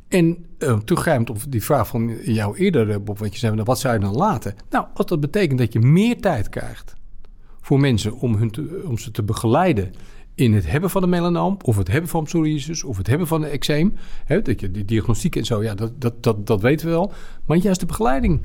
En 0.08 0.46
eh, 0.58 0.78
teruggrijpend 0.78 1.30
op 1.30 1.38
die 1.48 1.62
vraag 1.62 1.88
van 1.88 2.16
jou 2.22 2.56
eerder, 2.56 2.90
eh, 2.90 2.96
Bob, 3.00 3.18
wat 3.18 3.32
je 3.32 3.38
zei, 3.38 3.52
nou, 3.52 3.64
wat 3.64 3.78
zou 3.78 3.94
je 3.94 4.00
dan 4.00 4.14
laten? 4.14 4.54
Nou, 4.70 4.86
als 4.94 5.06
dat 5.06 5.20
betekent 5.20 5.58
dat 5.58 5.72
je 5.72 5.80
meer 5.80 6.20
tijd 6.20 6.48
krijgt 6.48 6.94
voor 7.60 7.80
mensen 7.80 8.14
om, 8.18 8.34
hun 8.34 8.52
om 8.84 8.98
ze 8.98 9.10
te 9.10 9.22
begeleiden 9.22 9.92
in 10.34 10.54
het 10.54 10.70
hebben 10.70 10.90
van 10.90 11.02
een 11.02 11.08
melanoom, 11.08 11.56
of 11.62 11.76
het 11.76 11.88
hebben 11.88 12.10
van 12.10 12.24
psoriasis, 12.24 12.84
of 12.84 12.96
het 12.96 13.06
hebben 13.06 13.26
van 13.26 13.42
een 13.42 13.50
eczeem. 13.50 13.94
Dat 14.42 14.60
je 14.60 14.70
die 14.70 14.84
diagnostiek 14.84 15.36
en 15.36 15.44
zo, 15.44 15.62
ja, 15.62 15.74
dat, 15.74 16.00
dat, 16.00 16.22
dat, 16.22 16.46
dat 16.46 16.60
weten 16.60 16.86
we 16.86 16.92
wel. 16.92 17.12
Maar 17.46 17.56
juist 17.56 17.80
de 17.80 17.86
begeleiding. 17.86 18.40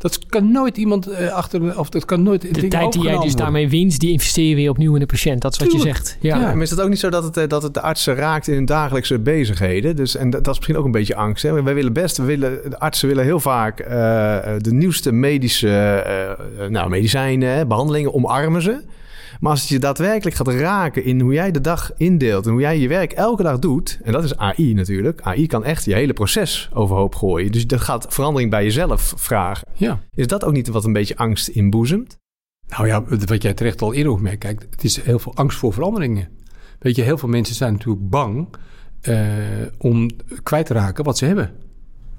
Dat 0.00 0.18
kan 0.26 0.50
nooit 0.50 0.76
iemand 0.76 1.06
eh, 1.06 1.32
achter, 1.32 1.78
of 1.78 1.88
dat 1.88 2.04
kan 2.04 2.22
nooit. 2.22 2.54
De 2.54 2.68
tijd 2.68 2.92
die 2.92 3.02
jij 3.02 3.18
dus 3.18 3.34
daarmee 3.34 3.68
wint, 3.68 3.98
die 3.98 4.12
investeer 4.12 4.48
je 4.48 4.54
weer 4.54 4.70
opnieuw 4.70 4.94
in 4.94 5.00
de 5.00 5.06
patiënt. 5.06 5.42
Dat 5.42 5.52
is 5.52 5.58
wat 5.58 5.72
je 5.72 5.78
zegt. 5.78 6.16
Ja. 6.20 6.40
Ja, 6.40 6.54
maar 6.54 6.62
is 6.62 6.70
het 6.70 6.80
ook 6.80 6.88
niet 6.88 6.98
zo 6.98 7.10
dat 7.10 7.24
het, 7.24 7.36
eh, 7.36 7.48
dat 7.48 7.62
het 7.62 7.74
de 7.74 7.80
artsen 7.80 8.14
raakt 8.14 8.48
in 8.48 8.54
hun 8.54 8.64
dagelijkse 8.64 9.18
bezigheden? 9.18 9.96
Dus, 9.96 10.16
en 10.16 10.30
dat, 10.30 10.44
dat 10.44 10.52
is 10.52 10.58
misschien 10.58 10.78
ook 10.78 10.84
een 10.84 10.90
beetje 10.90 11.14
angst. 11.14 11.42
Hè? 11.42 11.62
Wij 11.62 11.74
willen 11.74 11.92
best, 11.92 12.16
we 12.16 12.24
willen, 12.24 12.70
de 12.70 12.78
artsen 12.78 13.08
willen 13.08 13.24
heel 13.24 13.40
vaak 13.40 13.80
eh, 13.80 13.88
de 14.58 14.72
nieuwste 14.72 15.12
medische 15.12 15.68
eh, 15.68 16.30
eh, 16.30 16.70
nou, 16.70 16.88
medicijnen, 16.88 17.68
behandelingen, 17.68 18.14
omarmen 18.14 18.62
ze. 18.62 18.82
Maar 19.40 19.50
als 19.50 19.60
het 19.60 19.68
je 19.68 19.78
daadwerkelijk 19.78 20.36
gaat 20.36 20.48
raken 20.48 21.04
in 21.04 21.20
hoe 21.20 21.32
jij 21.32 21.50
de 21.50 21.60
dag 21.60 21.90
indeelt 21.96 22.46
en 22.46 22.52
hoe 22.52 22.60
jij 22.60 22.78
je 22.78 22.88
werk 22.88 23.12
elke 23.12 23.42
dag 23.42 23.58
doet, 23.58 23.98
en 24.02 24.12
dat 24.12 24.24
is 24.24 24.36
AI 24.36 24.74
natuurlijk. 24.74 25.20
AI 25.20 25.46
kan 25.46 25.64
echt 25.64 25.84
je 25.84 25.94
hele 25.94 26.12
proces 26.12 26.70
overhoop 26.72 27.14
gooien. 27.14 27.52
Dus 27.52 27.66
dat 27.66 27.80
gaat 27.80 28.06
verandering 28.08 28.50
bij 28.50 28.64
jezelf 28.64 29.12
vragen. 29.16 29.68
Ja. 29.74 30.00
Is 30.14 30.26
dat 30.26 30.44
ook 30.44 30.52
niet 30.52 30.68
wat 30.68 30.84
een 30.84 30.92
beetje 30.92 31.16
angst 31.16 31.48
inboezemt? 31.48 32.18
Nou 32.68 32.86
ja, 32.86 33.04
wat 33.04 33.42
jij 33.42 33.54
terecht 33.54 33.82
al 33.82 33.94
eerder 33.94 34.12
opmerkt, 34.12 34.38
kijk, 34.38 34.66
het 34.70 34.84
is 34.84 35.02
heel 35.02 35.18
veel 35.18 35.34
angst 35.34 35.58
voor 35.58 35.72
veranderingen. 35.72 36.28
Weet 36.78 36.96
je, 36.96 37.02
heel 37.02 37.18
veel 37.18 37.28
mensen 37.28 37.54
zijn 37.54 37.72
natuurlijk 37.72 38.08
bang 38.08 38.48
eh, 39.00 39.26
om 39.78 40.10
kwijt 40.42 40.66
te 40.66 40.74
raken 40.74 41.04
wat 41.04 41.18
ze 41.18 41.24
hebben. 41.24 41.52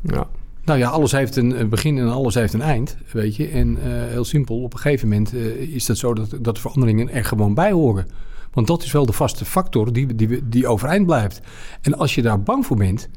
Ja. 0.01 0.27
Nou 0.65 0.79
ja, 0.79 0.89
alles 0.89 1.11
heeft 1.11 1.35
een 1.35 1.69
begin 1.69 1.97
en 1.97 2.07
alles 2.07 2.33
heeft 2.33 2.53
een 2.53 2.61
eind, 2.61 2.97
weet 3.11 3.35
je. 3.35 3.47
En 3.47 3.77
eh, 3.77 4.07
heel 4.09 4.25
simpel, 4.25 4.61
op 4.61 4.73
een 4.73 4.79
gegeven 4.79 5.07
moment 5.07 5.33
eh, 5.33 5.75
is 5.75 5.85
dat 5.85 5.97
zo 5.97 6.13
dat, 6.13 6.37
dat 6.41 6.59
veranderingen 6.59 7.09
er 7.09 7.25
gewoon 7.25 7.53
bij 7.53 7.71
horen. 7.71 8.07
Want 8.51 8.67
dat 8.67 8.83
is 8.83 8.91
wel 8.91 9.05
de 9.05 9.13
vaste 9.13 9.45
factor 9.45 9.93
die, 9.93 10.15
die, 10.15 10.49
die 10.49 10.67
overeind 10.67 11.05
blijft. 11.05 11.41
En 11.81 11.97
als 11.97 12.15
je 12.15 12.21
daar 12.21 12.43
bang 12.43 12.65
voor 12.65 12.77
bent, 12.77 13.09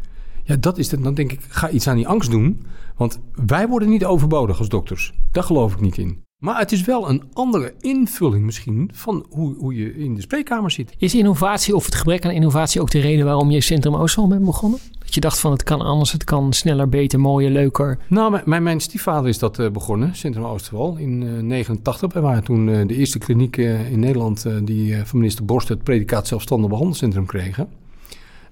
ja, 0.43 0.57
dat 0.57 0.79
is 0.79 0.91
het, 0.91 1.03
dan 1.03 1.15
denk 1.15 1.33
ik, 1.33 1.41
ga 1.49 1.71
iets 1.71 1.89
aan 1.89 1.97
die 1.97 2.09
angst 2.09 2.31
doen. 2.31 2.67
Want 2.97 3.21
wij 3.47 3.69
worden 3.69 3.89
niet 3.89 4.05
overbodig 4.05 4.59
als 4.59 4.69
dokters. 4.69 5.13
Daar 5.33 5.45
geloof 5.45 5.73
ik 5.73 5.81
niet 5.81 5.99
in. 5.99 6.24
Maar 6.45 6.59
het 6.59 6.73
is 6.73 6.85
wel 6.85 7.09
een 7.09 7.23
andere 7.33 7.75
invulling 7.81 8.45
misschien 8.45 8.91
van 8.93 9.27
hoe, 9.31 9.55
hoe 9.59 9.75
je 9.75 9.95
in 9.97 10.15
de 10.15 10.21
spreekkamer 10.21 10.71
zit. 10.71 10.95
Is 10.99 11.15
innovatie 11.15 11.75
of 11.77 11.85
het 11.85 11.95
gebrek 11.95 12.25
aan 12.25 12.31
innovatie 12.31 12.81
ook 12.81 12.91
de 12.91 13.01
reden 13.01 13.25
waarom 13.25 13.51
je 13.51 13.61
Centrum 13.61 13.95
Oostholm 13.95 14.29
bent 14.29 14.45
begonnen? 14.45 14.79
Dat 14.99 15.15
je 15.15 15.21
dacht 15.21 15.39
van 15.39 15.53
het 15.53 15.63
kan 15.63 15.81
anders, 15.81 16.13
het 16.13 16.25
kan 16.25 16.53
sneller, 16.53 16.89
beter, 16.89 17.21
mooier, 17.21 17.51
leuker. 17.51 17.99
Nou, 18.09 18.41
mijn- 18.45 18.63
mijn, 18.63 18.81
stiefvader 18.81 19.29
is 19.29 19.39
dat 19.39 19.59
eh, 19.59 19.71
begonnen, 19.71 20.17
Centrum 20.17 20.45
Oosterwal, 20.45 20.97
in 20.97 21.23
eh 21.37 21.43
89. 21.43 22.13
Wij 22.13 22.23
waren 22.23 22.45
toen 22.45 22.69
eh, 22.69 22.87
de 22.87 22.95
eerste 22.97 23.19
kliniek 23.19 23.57
eh, 23.57 23.91
in 23.91 24.01
Nederland 24.01 24.47
die 24.65 24.97
van 25.05 25.19
minister 25.19 25.45
Borst 25.45 25.69
het 25.69 25.83
predicaat 25.83 26.27
zelfstandig 26.27 26.71
behandelcentrum 26.71 27.27
kregen. 27.27 27.69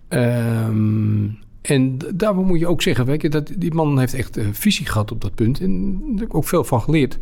Ehm, 0.08 1.24
en 1.62 1.98
d- 1.98 2.10
daar 2.14 2.34
moet 2.34 2.58
je 2.60 2.66
ook 2.66 2.82
zeggen, 2.82 3.04
weet 3.06 3.22
je, 3.22 3.28
dat 3.28 3.52
die 3.56 3.74
man 3.74 3.98
heeft 3.98 4.14
echt 4.14 4.38
visie 4.52 4.86
gehad 4.86 5.10
op 5.12 5.20
dat 5.20 5.34
punt. 5.34 5.60
En 5.60 5.90
daar 6.00 6.18
heb 6.18 6.22
ik 6.28 6.34
ook 6.34 6.44
veel 6.44 6.64
van 6.64 6.80
geleerd. 6.82 7.18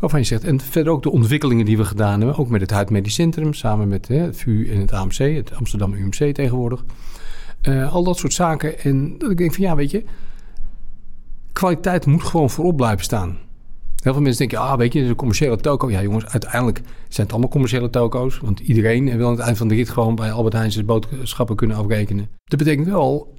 Waarvan 0.00 0.20
je 0.20 0.26
zegt, 0.26 0.44
en 0.44 0.60
verder 0.60 0.92
ook 0.92 1.02
de 1.02 1.10
ontwikkelingen 1.10 1.64
die 1.64 1.76
we 1.76 1.84
gedaan 1.84 2.20
hebben, 2.20 2.38
ook 2.38 2.48
met 2.48 2.60
het 2.60 2.70
Huid 2.70 2.90
Medisch 2.90 3.14
Centrum, 3.14 3.54
samen 3.54 3.88
met 3.88 4.08
hè, 4.08 4.16
het 4.16 4.36
VU 4.36 4.70
en 4.72 4.80
het 4.80 4.92
AMC, 4.92 5.18
het 5.18 5.54
Amsterdam 5.54 5.94
UMC 5.94 6.34
tegenwoordig. 6.34 6.84
Eh, 7.60 7.92
al 7.92 8.04
dat 8.04 8.18
soort 8.18 8.32
zaken. 8.32 8.80
En 8.80 9.18
dat 9.18 9.30
ik 9.30 9.36
denk 9.36 9.54
van 9.54 9.64
ja, 9.64 9.74
weet 9.74 9.90
je, 9.90 10.04
kwaliteit 11.52 12.06
moet 12.06 12.22
gewoon 12.22 12.50
voorop 12.50 12.76
blijven 12.76 13.04
staan. 13.04 13.38
Heel 14.02 14.12
veel 14.12 14.22
mensen 14.22 14.48
denken, 14.48 14.68
ah, 14.68 14.78
weet 14.78 14.92
je, 14.92 15.00
een 15.00 15.14
commerciële 15.14 15.56
toko. 15.56 15.90
Ja, 15.90 16.02
jongens, 16.02 16.26
uiteindelijk 16.26 16.80
zijn 17.08 17.26
het 17.26 17.30
allemaal 17.30 17.50
commerciële 17.50 17.90
toko's. 17.90 18.38
Want 18.38 18.60
iedereen 18.60 19.16
wil 19.16 19.26
aan 19.26 19.36
het 19.36 19.40
eind 19.40 19.58
van 19.58 19.68
de 19.68 19.74
rit 19.74 19.88
gewoon 19.88 20.14
bij 20.14 20.32
Albert 20.32 20.54
Heijn 20.54 20.72
zijn 20.72 20.86
boodschappen 20.86 21.56
kunnen 21.56 21.76
afrekenen. 21.76 22.28
Dat 22.44 22.58
betekent 22.58 22.86
wel 22.86 23.34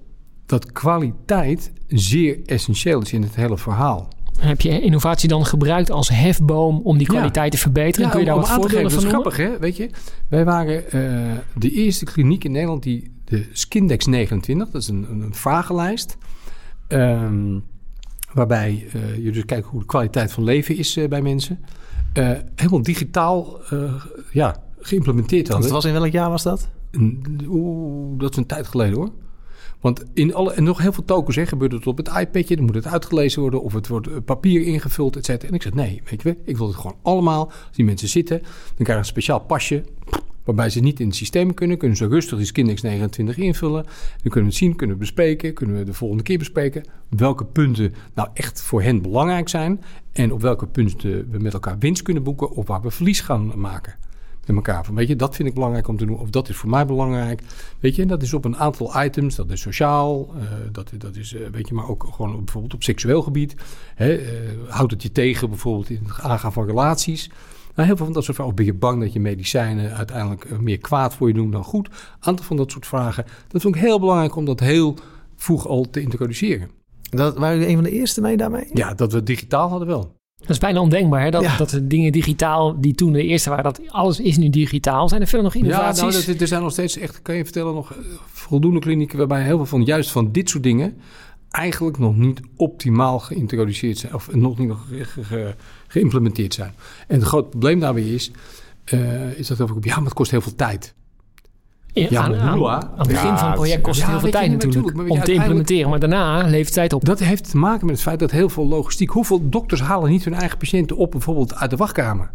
dat 0.45 0.71
kwaliteit 0.71 1.71
zeer 1.87 2.39
essentieel 2.45 3.01
is 3.01 3.13
in 3.13 3.21
het 3.21 3.35
hele 3.35 3.57
verhaal. 3.57 4.07
Heb 4.41 4.61
je 4.61 4.81
innovatie 4.81 5.29
dan 5.29 5.45
gebruikt 5.45 5.91
als 5.91 6.09
hefboom 6.09 6.81
om 6.83 6.97
die 6.97 7.07
Ja. 7.07 7.13
kwaliteit 7.13 7.51
te 7.51 7.57
verbeteren? 7.57 8.09
Kun 8.09 8.19
je 8.19 8.25
daar 8.25 8.35
om 8.35 8.41
wat 8.41 8.49
aan 8.49 8.55
te 8.61 8.61
voorbeelden 8.61 8.91
geven, 8.91 9.09
van 9.09 9.11
dat 9.11 9.21
is 9.21 9.33
noemen? 9.33 9.49
grappig, 9.49 9.59
hè? 9.59 9.59
Weet 9.59 9.77
je, 9.77 9.89
wij 10.27 10.45
waren 10.45 10.91
eh, 10.91 11.37
de 11.55 11.71
eerste 11.71 12.05
kliniek 12.05 12.43
in 12.43 12.51
Nederland 12.51 12.83
die 12.83 13.11
de 13.25 13.45
Skindex 13.51 14.05
29, 14.05 14.69
dat 14.71 14.81
is 14.81 14.87
een, 14.87 15.05
een, 15.09 15.21
een 15.21 15.33
vragenlijst, 15.35 16.17
ehm, 16.87 17.59
waarbij 18.33 18.87
eh, 18.93 19.23
je 19.23 19.31
dus 19.31 19.45
kijkt 19.45 19.67
hoe 19.67 19.79
de 19.79 19.85
kwaliteit 19.85 20.31
van 20.31 20.43
leven 20.43 20.77
is 20.77 20.97
eh, 20.97 21.07
bij 21.07 21.21
mensen, 21.21 21.59
eh, 22.13 22.29
helemaal 22.55 22.81
digitaal 22.83 23.59
eh, 23.69 23.93
ja, 24.31 24.63
geïmplementeerd 24.79 25.45
Dat 25.45 25.53
hadden. 25.55 25.71
was 25.73 25.85
in 25.85 25.93
welk 25.93 26.11
jaar 26.11 26.29
was 26.29 26.43
dat? 26.43 26.69
Oeh, 27.47 28.19
dat 28.19 28.31
is 28.31 28.37
een 28.37 28.45
tijd 28.45 28.67
geleden 28.67 28.95
hoor. 28.95 29.09
Want 29.81 30.03
in 30.13 30.33
alle, 30.33 30.53
en 30.53 30.63
nog 30.63 30.77
heel 30.77 30.93
veel 30.93 31.05
tokens 31.05 31.35
hè, 31.35 31.45
gebeurt 31.45 31.71
het 31.71 31.87
op 31.87 31.97
het 31.97 32.07
iPadje. 32.07 32.55
Dan 32.55 32.65
moet 32.65 32.75
het 32.75 32.87
uitgelezen 32.87 33.41
worden 33.41 33.61
of 33.61 33.73
het 33.73 33.87
wordt 33.87 34.07
eh, 34.07 34.13
papier 34.25 34.61
ingevuld, 34.61 35.15
et 35.15 35.25
cetera. 35.25 35.47
En 35.47 35.55
ik 35.55 35.61
zeg 35.61 35.73
nee, 35.73 36.01
weet 36.09 36.21
je 36.21 36.33
wel, 36.33 36.43
ik 36.45 36.57
wil 36.57 36.67
het 36.67 36.75
gewoon 36.75 36.97
allemaal. 37.01 37.45
Als 37.45 37.75
die 37.75 37.85
mensen 37.85 38.07
zitten, 38.07 38.39
dan 38.41 38.85
krijgen 38.85 38.93
ze 38.93 38.99
een 38.99 39.05
speciaal 39.05 39.39
pasje 39.39 39.83
waarbij 40.43 40.69
ze 40.69 40.79
niet 40.79 40.99
in 40.99 41.07
het 41.07 41.15
systeem 41.15 41.53
kunnen. 41.53 41.77
Kunnen 41.77 41.97
ze 41.97 42.07
rustig 42.07 42.37
die 42.37 42.45
Skindex 42.45 42.81
29 42.81 43.37
invullen. 43.37 43.83
Dan 43.83 43.91
kunnen 44.21 44.41
we 44.41 44.45
het 44.45 44.55
zien, 44.55 44.75
kunnen 44.75 44.95
we 44.95 45.01
bespreken. 45.01 45.53
Kunnen 45.53 45.77
we 45.77 45.83
de 45.83 45.93
volgende 45.93 46.23
keer 46.23 46.37
bespreken. 46.37 46.83
Welke 47.09 47.45
punten 47.45 47.93
nou 48.13 48.29
echt 48.33 48.61
voor 48.61 48.81
hen 48.81 49.01
belangrijk 49.01 49.49
zijn. 49.49 49.81
En 50.11 50.31
op 50.31 50.41
welke 50.41 50.67
punten 50.67 51.31
we 51.31 51.37
met 51.37 51.53
elkaar 51.53 51.77
winst 51.79 52.01
kunnen 52.01 52.23
boeken. 52.23 52.51
Of 52.51 52.67
waar 52.67 52.81
we 52.81 52.91
verlies 52.91 53.19
gaan 53.19 53.59
maken 53.59 54.00
met 54.55 54.67
elkaar. 54.67 54.85
Van, 54.85 54.95
weet 54.95 55.07
je, 55.07 55.15
dat 55.15 55.35
vind 55.35 55.47
ik 55.47 55.53
belangrijk 55.53 55.87
om 55.87 55.97
te 55.97 56.05
doen. 56.05 56.19
Of 56.19 56.29
dat 56.29 56.49
is 56.49 56.55
voor 56.55 56.69
mij 56.69 56.85
belangrijk. 56.85 57.41
Weet 57.79 57.95
je, 57.95 58.01
en 58.01 58.07
dat 58.07 58.21
is 58.21 58.33
op 58.33 58.45
een 58.45 58.57
aantal 58.57 59.03
items. 59.03 59.35
Dat 59.35 59.49
is 59.49 59.61
sociaal. 59.61 60.29
eh, 60.35 60.43
dat, 60.71 60.91
dat 60.97 61.15
is, 61.15 61.33
eh, 61.33 61.47
weet 61.51 61.67
je, 61.67 61.73
maar 61.73 61.89
ook 61.89 62.07
gewoon 62.11 62.33
op, 62.33 62.37
bijvoorbeeld 62.37 62.73
op 62.73 62.83
seksueel 62.83 63.21
gebied. 63.21 63.55
Hè, 63.95 64.13
eh, 64.15 64.29
houdt 64.67 64.91
het 64.91 65.03
je 65.03 65.11
tegen 65.11 65.49
bijvoorbeeld 65.49 65.89
in 65.89 66.03
het 66.07 66.19
aangaan 66.19 66.53
van 66.53 66.65
relaties. 66.65 67.29
Nou, 67.75 67.87
heel 67.87 67.97
veel 67.97 68.05
van 68.05 68.13
dat 68.13 68.23
soort 68.23 68.35
vragen. 68.35 68.53
Of 68.53 68.59
ben 68.59 68.67
je 68.67 68.79
bang 68.79 69.01
dat 69.01 69.13
je 69.13 69.19
medicijnen 69.19 69.95
uiteindelijk 69.95 70.59
meer 70.59 70.77
kwaad 70.77 71.15
voor 71.15 71.27
je 71.27 71.33
doen 71.33 71.51
dan 71.51 71.63
goed? 71.63 71.87
Een 71.87 71.93
aantal 72.19 72.45
van 72.45 72.57
dat 72.57 72.71
soort 72.71 72.87
vragen. 72.87 73.25
Dat 73.47 73.61
vond 73.61 73.75
ik 73.75 73.81
heel 73.81 73.99
belangrijk 73.99 74.35
om 74.35 74.45
dat 74.45 74.59
heel 74.59 74.97
vroeg 75.35 75.67
al 75.67 75.89
te 75.89 76.01
introduceren. 76.01 76.69
Dat, 77.09 77.37
waren 77.37 77.55
jullie 77.55 77.69
een 77.69 77.81
van 77.81 77.91
de 77.91 77.91
eerste 77.91 78.21
mee 78.21 78.37
daarmee? 78.37 78.69
Ja, 78.73 78.93
dat 78.93 79.13
we 79.13 79.23
digitaal 79.23 79.69
hadden 79.69 79.87
wel. 79.87 80.19
Dat 80.41 80.49
is 80.49 80.57
bijna 80.57 80.79
ondenkbaar, 80.79 81.21
hè? 81.23 81.29
Dat, 81.31 81.41
Ja. 81.41 81.57
dat 81.57 81.69
de 81.69 81.87
dingen 81.87 82.11
digitaal, 82.11 82.79
die 82.81 82.95
toen 82.95 83.11
de 83.13 83.23
eerste 83.23 83.49
waren, 83.49 83.63
dat 83.63 83.81
alles 83.87 84.19
is 84.19 84.37
nu 84.37 84.49
digitaal. 84.49 85.09
Zijn 85.09 85.21
er 85.21 85.27
verder 85.27 85.43
nog 85.45 85.53
Ja, 85.53 85.59
innovaties? 85.61 86.01
nou, 86.01 86.25
dat, 86.25 86.41
er 86.41 86.47
zijn 86.47 86.61
nog 86.61 86.71
steeds 86.71 86.97
echt, 86.97 87.21
kan 87.21 87.35
je 87.35 87.43
vertellen, 87.43 87.73
nog 87.73 87.91
eh, 87.91 87.97
voldoende 88.31 88.79
klinieken 88.79 89.17
waarbij 89.17 89.43
heel 89.43 89.57
veel 89.57 89.65
van 89.65 89.83
juist 89.83 90.11
van 90.11 90.31
dit 90.31 90.49
soort 90.49 90.63
dingen 90.63 90.97
eigenlijk 91.51 91.97
nog 91.97 92.15
niet 92.17 92.39
optimaal 92.55 93.19
geïntroduceerd 93.19 93.97
zijn 93.97 94.13
of 94.13 94.33
nog 94.35 94.57
niet 94.57 94.67
nog 94.67 94.85
ge- 95.05 95.23
ge- 95.23 95.55
geïmplementeerd 95.87 96.53
zijn. 96.53 96.73
En 97.07 97.15
het 97.19 97.27
groot 97.27 97.49
probleem 97.49 97.79
daarbij 97.79 98.03
is, 98.03 98.31
eh, 98.83 99.31
is 99.39 99.47
dat 99.47 99.61
ook, 99.61 99.83
ja, 99.83 99.95
maar 99.95 100.03
het 100.05 100.13
kost 100.13 100.31
heel 100.31 100.41
veel 100.41 100.55
tijd. 100.55 100.93
Ja, 101.93 102.07
Ja, 102.09 102.21
aan, 102.21 102.35
aan- 102.35 102.65
aan 102.67 102.89
het 102.97 103.07
begin 103.07 103.27
Ja, 103.27 103.37
van 103.37 103.47
het 103.47 103.55
project 103.55 103.81
kost 103.81 103.97
het 103.97 104.05
ja, 104.05 104.11
heel 104.11 104.21
veel 104.21 104.31
tijd 104.31 104.51
natuurlijk 104.51 105.09
om 105.09 105.19
te 105.19 105.33
implementeren. 105.33 105.89
Maar 105.89 105.99
daarna 105.99 106.37
levert 106.43 106.65
het 106.65 106.73
tijd 106.73 106.93
op. 106.93 107.05
Dat 107.05 107.19
heeft 107.19 107.49
te 107.49 107.57
maken 107.57 107.85
met 107.85 107.95
het 107.95 108.03
feit 108.03 108.19
dat 108.19 108.31
heel 108.31 108.49
veel 108.49 108.67
logistiek... 108.67 109.09
Hoeveel 109.09 109.49
dokters 109.49 109.81
halen 109.81 110.09
niet 110.09 110.23
hun 110.23 110.33
eigen 110.33 110.57
patiënten 110.57 110.97
op 110.97 111.11
bijvoorbeeld 111.11 111.55
uit 111.55 111.69
de 111.69 111.75
wachtkamer? 111.75 112.31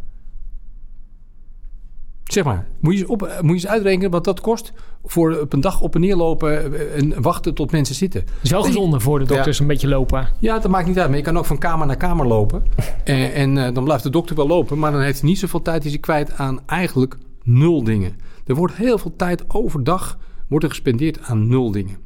Zeg 2.25 2.45
maar, 2.45 2.67
moet 2.81 2.93
je 2.95 3.01
eens, 3.01 3.09
op, 3.09 3.21
moet 3.21 3.49
je 3.49 3.53
eens 3.53 3.67
uitrekenen 3.67 4.11
wat 4.11 4.25
dat 4.25 4.41
kost... 4.41 4.73
voor 5.05 5.39
op 5.41 5.53
een 5.53 5.61
dag 5.61 5.81
op 5.81 5.95
en 5.95 6.01
neer 6.01 6.17
lopen 6.17 6.75
eh, 6.75 6.97
en 7.03 7.23
wachten 7.23 7.55
tot 7.55 7.73
mensen 7.73 7.95
zitten. 7.95 8.21
Het 8.21 8.31
is 8.43 8.51
wel 8.51 8.63
gezonder 8.63 9.01
voor 9.01 9.19
de 9.19 9.25
dokters 9.25 9.59
een 9.59 9.67
beetje 9.67 9.89
lopen. 9.89 10.29
Ja, 10.39 10.59
dat 10.59 10.71
maakt 10.71 10.87
niet 10.87 10.99
uit. 10.99 11.09
Maar 11.09 11.17
je 11.19 11.23
kan 11.25 11.39
ook 11.39 11.45
van 11.45 11.59
kamer 11.59 11.87
naar 11.87 11.97
kamer 11.97 12.27
lopen. 12.27 12.63
En, 13.05 13.33
en 13.33 13.59
eh, 13.67 13.75
dan 13.75 13.85
blijft 13.85 14.03
de 14.03 14.11
dokter 14.11 14.37
wel 14.37 14.47
lopen. 14.47 14.79
Maar 14.79 14.93
dan 14.93 15.01
heeft 15.01 15.21
hij 15.21 15.29
niet 15.29 15.39
zoveel 15.39 15.63
tijd. 15.63 15.85
Is 15.85 15.91
hij 15.91 16.01
kwijt 16.01 16.33
aan 16.37 16.61
eigenlijk 16.67 17.17
nul 17.43 17.85
dingen. 17.85 18.17
Er 18.47 18.55
wordt 18.55 18.75
heel 18.75 18.99
veel 18.99 19.17
tijd 19.17 19.45
overdag 19.49 20.19
wordt 20.49 20.65
er 20.65 20.71
gespendeerd 20.71 21.21
aan 21.21 21.49
nul 21.49 21.71
dingen. 21.71 21.97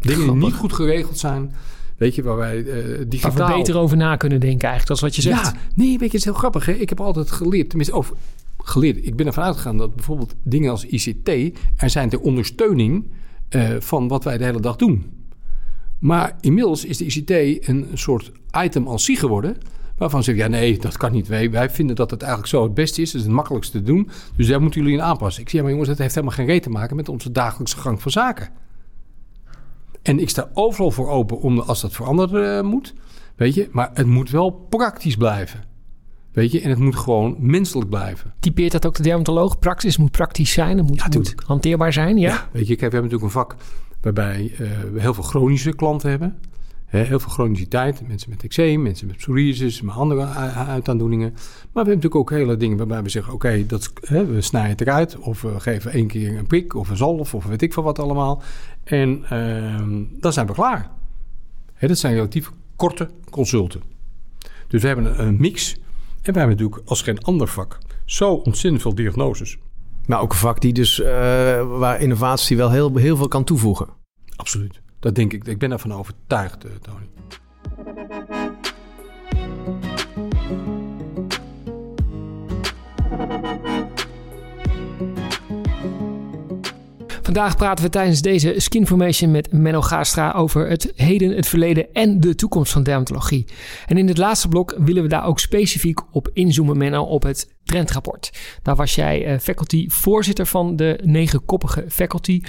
Dingen 0.00 0.26
die 0.26 0.36
niet 0.36 0.54
goed 0.54 0.72
geregeld 0.72 1.18
zijn. 1.18 1.52
Weet 1.96 2.14
je, 2.14 2.22
waar 2.22 2.36
wij 2.36 2.64
Waar 2.64 3.08
digitaal... 3.08 3.48
we 3.48 3.54
beter 3.54 3.78
over 3.78 3.96
na 3.96 4.16
kunnen 4.16 4.40
denken 4.40 4.68
eigenlijk. 4.68 4.86
Dat 4.86 4.96
is 4.96 5.02
wat 5.02 5.24
je 5.24 5.30
zegt. 5.30 5.52
Ja, 5.52 5.60
nee, 5.74 5.90
weet 5.90 5.98
je, 5.98 6.04
het 6.04 6.14
is 6.14 6.24
heel 6.24 6.34
grappig. 6.34 6.66
Hè? 6.66 6.72
Ik 6.72 6.88
heb 6.88 7.00
altijd 7.00 7.30
geleerd, 7.30 7.68
tenminste 7.68 7.96
over 7.96 8.16
geleerd. 8.58 9.06
Ik 9.06 9.16
ben 9.16 9.26
ervan 9.26 9.44
uitgegaan 9.44 9.76
dat 9.76 9.94
bijvoorbeeld 9.94 10.34
dingen 10.42 10.70
als 10.70 10.84
ICT 10.84 11.28
er 11.76 11.90
zijn 11.90 12.08
ter 12.08 12.20
ondersteuning 12.20 13.06
eh, 13.48 13.70
van 13.78 14.08
wat 14.08 14.24
wij 14.24 14.38
de 14.38 14.44
hele 14.44 14.60
dag 14.60 14.76
doen. 14.76 15.10
Maar 15.98 16.36
inmiddels 16.40 16.84
is 16.84 16.96
de 16.96 17.04
ICT 17.04 17.68
een 17.68 17.86
soort 17.94 18.32
item 18.64 18.86
als 18.86 19.04
zich 19.04 19.18
geworden. 19.18 19.56
Waarvan 19.96 20.22
ze 20.22 20.30
zeggen, 20.34 20.52
ja 20.52 20.58
nee, 20.60 20.78
dat 20.78 20.96
kan 20.96 21.12
niet. 21.12 21.28
Wij, 21.28 21.50
wij 21.50 21.70
vinden 21.70 21.96
dat 21.96 22.10
het 22.10 22.20
eigenlijk 22.22 22.52
zo 22.52 22.62
het 22.62 22.74
beste 22.74 23.02
is. 23.02 23.12
Het 23.12 23.20
is 23.20 23.26
het 23.26 23.36
makkelijkste 23.36 23.78
te 23.78 23.84
doen. 23.84 24.10
Dus 24.36 24.46
daar 24.48 24.60
moeten 24.62 24.80
jullie 24.80 24.96
in 24.96 25.02
aanpassen. 25.02 25.42
Ik 25.42 25.48
zeg, 25.48 25.56
ja, 25.56 25.62
maar 25.62 25.70
jongens, 25.70 25.90
dat 25.90 25.98
heeft 25.98 26.14
helemaal 26.14 26.36
geen 26.36 26.46
reet 26.46 26.62
te 26.62 26.70
maken 26.70 26.96
met 26.96 27.08
onze 27.08 27.32
dagelijkse 27.32 27.76
gang 27.76 28.02
van 28.02 28.10
zaken. 28.10 28.48
En 30.02 30.18
ik 30.18 30.28
sta 30.28 30.48
overal 30.52 30.90
voor 30.90 31.08
open 31.08 31.40
om 31.40 31.58
als 31.58 31.80
dat 31.80 31.92
veranderen 31.92 32.58
eh, 32.58 32.64
moet. 32.64 32.94
Weet 33.36 33.54
je, 33.54 33.68
maar 33.72 33.90
het 33.94 34.06
moet 34.06 34.30
wel 34.30 34.50
praktisch 34.50 35.16
blijven. 35.16 35.64
Weet 36.32 36.52
je, 36.52 36.60
en 36.60 36.70
het 36.70 36.78
moet 36.78 36.96
gewoon 36.96 37.36
menselijk 37.38 37.90
blijven. 37.90 38.34
Typeert 38.40 38.72
dat 38.72 38.86
ook 38.86 38.94
de 38.94 39.02
dermatoloog? 39.02 39.58
Praxis 39.58 39.96
moet 39.96 40.10
praktisch 40.10 40.52
zijn. 40.52 40.78
Het 40.78 40.86
moet, 40.86 40.96
Ja, 40.96 41.02
moet 41.04 41.12
tuurlijk. 41.12 41.42
hanteerbaar 41.46 41.92
zijn. 41.92 42.18
Ja? 42.18 42.48
Weet 42.52 42.66
je, 42.66 42.76
kijk, 42.76 42.90
we 42.92 42.96
hebben 42.96 43.10
natuurlijk 43.10 43.22
een 43.22 43.30
vak 43.40 43.54
waarbij 44.00 44.52
eh, 44.52 44.58
we 44.92 45.00
heel 45.00 45.14
veel 45.14 45.22
chronische 45.22 45.74
klanten 45.74 46.10
hebben. 46.10 46.38
Heel 46.98 47.20
veel 47.20 47.30
chroniciteit. 47.30 48.08
Mensen 48.08 48.30
met 48.30 48.44
eczeem, 48.44 48.82
mensen 48.82 49.06
met 49.06 49.16
psoriasis, 49.16 49.82
met 49.82 49.94
andere 49.94 50.24
uitaandoeningen. 50.54 51.30
Maar 51.32 51.42
we 51.42 51.70
hebben 51.72 51.94
natuurlijk 51.94 52.14
ook 52.14 52.30
hele 52.30 52.56
dingen 52.56 52.76
waarbij 52.76 53.02
we 53.02 53.08
zeggen... 53.08 53.32
oké, 53.32 53.66
dat 53.66 53.92
hè, 54.00 54.26
we 54.26 54.40
snijden 54.40 54.70
het 54.70 54.80
eruit. 54.80 55.18
Of 55.18 55.42
we 55.42 55.60
geven 55.60 55.92
één 55.92 56.06
keer 56.06 56.38
een 56.38 56.46
prik 56.46 56.74
of 56.74 56.90
een 56.90 56.96
zalf 56.96 57.34
of 57.34 57.44
weet 57.44 57.62
ik 57.62 57.72
veel 57.72 57.82
wat 57.82 57.98
allemaal. 57.98 58.42
En 58.84 59.24
ehm, 59.28 60.02
dan 60.20 60.32
zijn 60.32 60.46
we 60.46 60.52
klaar. 60.52 60.90
Hè, 61.72 61.88
dat 61.88 61.98
zijn 61.98 62.14
relatief 62.14 62.50
korte 62.76 63.10
consulten. 63.30 63.82
Dus 64.68 64.82
we 64.82 64.86
hebben 64.86 65.26
een, 65.26 65.36
mix. 65.40 65.74
En 66.22 66.32
we 66.32 66.38
hebben 66.38 66.56
natuurlijk 66.56 66.88
als 66.88 67.02
geen 67.02 67.22
ander 67.22 67.48
vak 67.48 67.78
zo 68.04 68.34
ontzettend 68.34 68.82
veel 68.82 68.94
diagnoses. 68.94 69.58
Maar 70.06 70.20
ook 70.20 70.30
een 70.30 70.38
vak 70.38 70.60
die 70.60 70.72
dus, 70.72 71.00
eh, 71.00 71.06
waar 71.78 72.00
innovatie 72.00 72.56
wel 72.56 72.70
heel, 72.70 72.96
heel 72.96 73.16
veel 73.16 73.28
kan 73.28 73.44
toevoegen. 73.44 73.88
Absoluut. 74.36 74.80
Dat 75.02 75.14
denk 75.14 75.32
ik. 75.32 75.46
Ik 75.46 75.58
ben 75.58 75.68
daarvan 75.68 75.92
overtuigd, 75.92 76.64
eh, 76.64 76.70
Tony. 76.80 77.08
Vandaag 87.22 87.56
praten 87.56 87.84
we 87.84 87.90
tijdens 87.90 88.22
deze 88.22 88.54
Skinformation 88.56 89.30
met 89.30 89.52
Menno 89.52 89.80
Gaastra 89.80 90.32
over 90.32 90.68
het 90.68 90.92
heden, 90.96 91.36
het 91.36 91.46
verleden 91.46 91.92
en 91.92 92.20
de 92.20 92.34
toekomst 92.34 92.72
van 92.72 92.82
dermatologie. 92.82 93.46
En 93.86 93.98
in 93.98 94.08
het 94.08 94.18
laatste 94.18 94.48
blok 94.48 94.74
willen 94.78 95.02
we 95.02 95.08
daar 95.08 95.26
ook 95.26 95.40
specifiek 95.40 96.00
op 96.10 96.30
inzoomen, 96.32 96.76
Menno, 96.76 97.02
op 97.02 97.22
het 97.22 97.51
trendrapport. 97.64 98.30
Daar 98.62 98.76
was 98.76 98.94
jij 98.94 99.24
eh, 99.24 99.38
faculty 99.38 99.88
voorzitter 99.88 100.46
van 100.46 100.76
de 100.76 101.00
negenkoppige 101.04 101.84
faculty. 101.88 102.42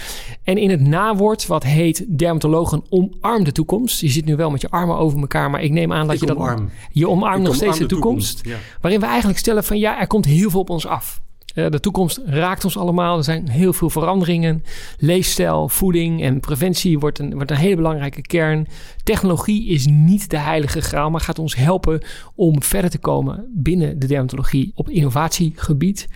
En 0.43 0.58
in 0.58 0.69
het 0.69 0.82
nawoord, 0.82 1.47
wat 1.47 1.63
heet 1.63 2.17
dermatologen 2.17 2.84
omarm 2.89 3.43
de 3.43 3.52
toekomst. 3.52 4.02
Je 4.02 4.10
zit 4.10 4.26
nu 4.26 4.36
wel 4.36 4.52
met 4.52 4.62
je 4.62 4.69
armen 4.69 4.97
over 4.97 5.19
elkaar, 5.19 5.49
maar 5.49 5.62
ik 5.62 5.71
neem 5.71 5.93
aan 5.93 6.06
dat 6.06 6.15
Ik 6.15 6.21
je 6.21 6.28
dat... 6.28 6.36
omarm. 6.36 6.69
Je 6.91 7.10
omarmt 7.10 7.43
nog 7.43 7.56
steeds 7.56 7.78
de 7.78 7.86
toekomst. 7.86 8.41
Ja. 8.45 8.58
Waarin 8.82 8.99
we 8.99 9.06
eigenlijk 9.06 9.39
stellen 9.39 9.63
van 9.63 9.80
ja, 9.80 9.99
er 9.99 10.08
komt 10.08 10.26
heel 10.26 10.49
veel 10.49 10.60
op 10.60 10.69
ons 10.69 10.86
af. 10.88 11.21
Eh, 11.53 11.69
de 11.69 11.79
toekomst 11.79 12.21
raakt 12.25 12.65
ons 12.65 12.77
allemaal. 12.77 13.17
Er 13.17 13.23
zijn 13.23 13.49
heel 13.49 13.73
veel 13.73 13.89
veranderingen. 13.89 14.63
Leefstijl, 14.97 15.69
voeding 15.69 16.23
en 16.23 16.39
preventie 16.39 16.99
wordt 16.99 17.19
een, 17.19 17.33
wordt 17.33 17.51
een 17.51 17.57
hele 17.57 17.75
belangrijke 17.75 18.21
kern. 18.21 18.67
Technologie 19.03 19.67
is 19.67 19.85
niet 19.85 20.29
de 20.29 20.37
heilige 20.37 20.81
graal, 20.81 21.09
maar 21.09 21.21
gaat 21.21 21.39
ons 21.39 21.55
helpen 21.55 22.03
om 22.35 22.63
verder 22.63 22.89
te 22.89 22.97
komen 22.97 23.45
binnen 23.53 23.99
de 23.99 24.07
dermatologie 24.07 24.71
op 24.75 24.89
innovatiegebied. 24.89 26.07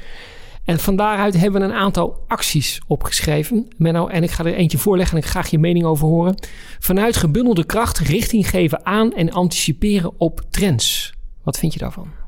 En 0.63 0.79
van 0.79 0.95
daaruit 0.95 1.37
hebben 1.37 1.61
we 1.61 1.67
een 1.67 1.73
aantal 1.73 2.23
acties 2.27 2.81
opgeschreven. 2.87 3.67
Menno, 3.77 4.07
en 4.07 4.23
ik 4.23 4.31
ga 4.31 4.45
er 4.45 4.53
eentje 4.53 4.77
voorleggen 4.77 5.17
en 5.17 5.23
ik 5.23 5.29
graag 5.29 5.49
je 5.49 5.59
mening 5.59 5.85
over 5.85 6.07
horen. 6.07 6.35
Vanuit 6.79 7.15
gebundelde 7.15 7.65
kracht 7.65 7.97
richting 7.97 8.49
geven 8.49 8.85
aan 8.85 9.13
en 9.13 9.31
anticiperen 9.31 10.11
op 10.17 10.41
trends. 10.49 11.13
Wat 11.43 11.57
vind 11.57 11.73
je 11.73 11.79
daarvan? 11.79 12.26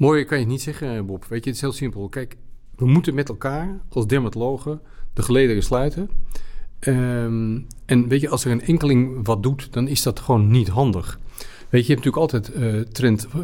Mooi 0.00 0.24
kan 0.24 0.36
je 0.36 0.42
het 0.42 0.52
niet 0.52 0.62
zeggen, 0.62 1.06
Bob. 1.06 1.24
Weet 1.24 1.44
je, 1.44 1.50
het 1.50 1.54
is 1.54 1.60
heel 1.60 1.72
simpel. 1.72 2.08
Kijk, 2.08 2.36
we 2.76 2.86
moeten 2.86 3.14
met 3.14 3.28
elkaar 3.28 3.80
als 3.88 4.06
dermatologen 4.06 4.80
de 5.12 5.22
gelederen 5.22 5.62
sluiten. 5.62 6.10
Ehm, 6.78 7.58
en 7.86 8.08
weet 8.08 8.20
je, 8.20 8.28
als 8.28 8.44
er 8.44 8.50
een 8.50 8.62
enkeling 8.62 9.26
wat 9.26 9.42
doet, 9.42 9.72
dan 9.72 9.88
is 9.88 10.02
dat 10.02 10.20
gewoon 10.20 10.50
niet 10.50 10.68
handig. 10.68 11.18
Weet 11.68 11.86
je, 11.86 11.92
je 11.92 11.94
hebt 11.94 12.04
natuurlijk 12.04 12.16
altijd 12.16 12.52
eh, 12.52 12.80
trend, 12.80 13.28
eh, 13.34 13.40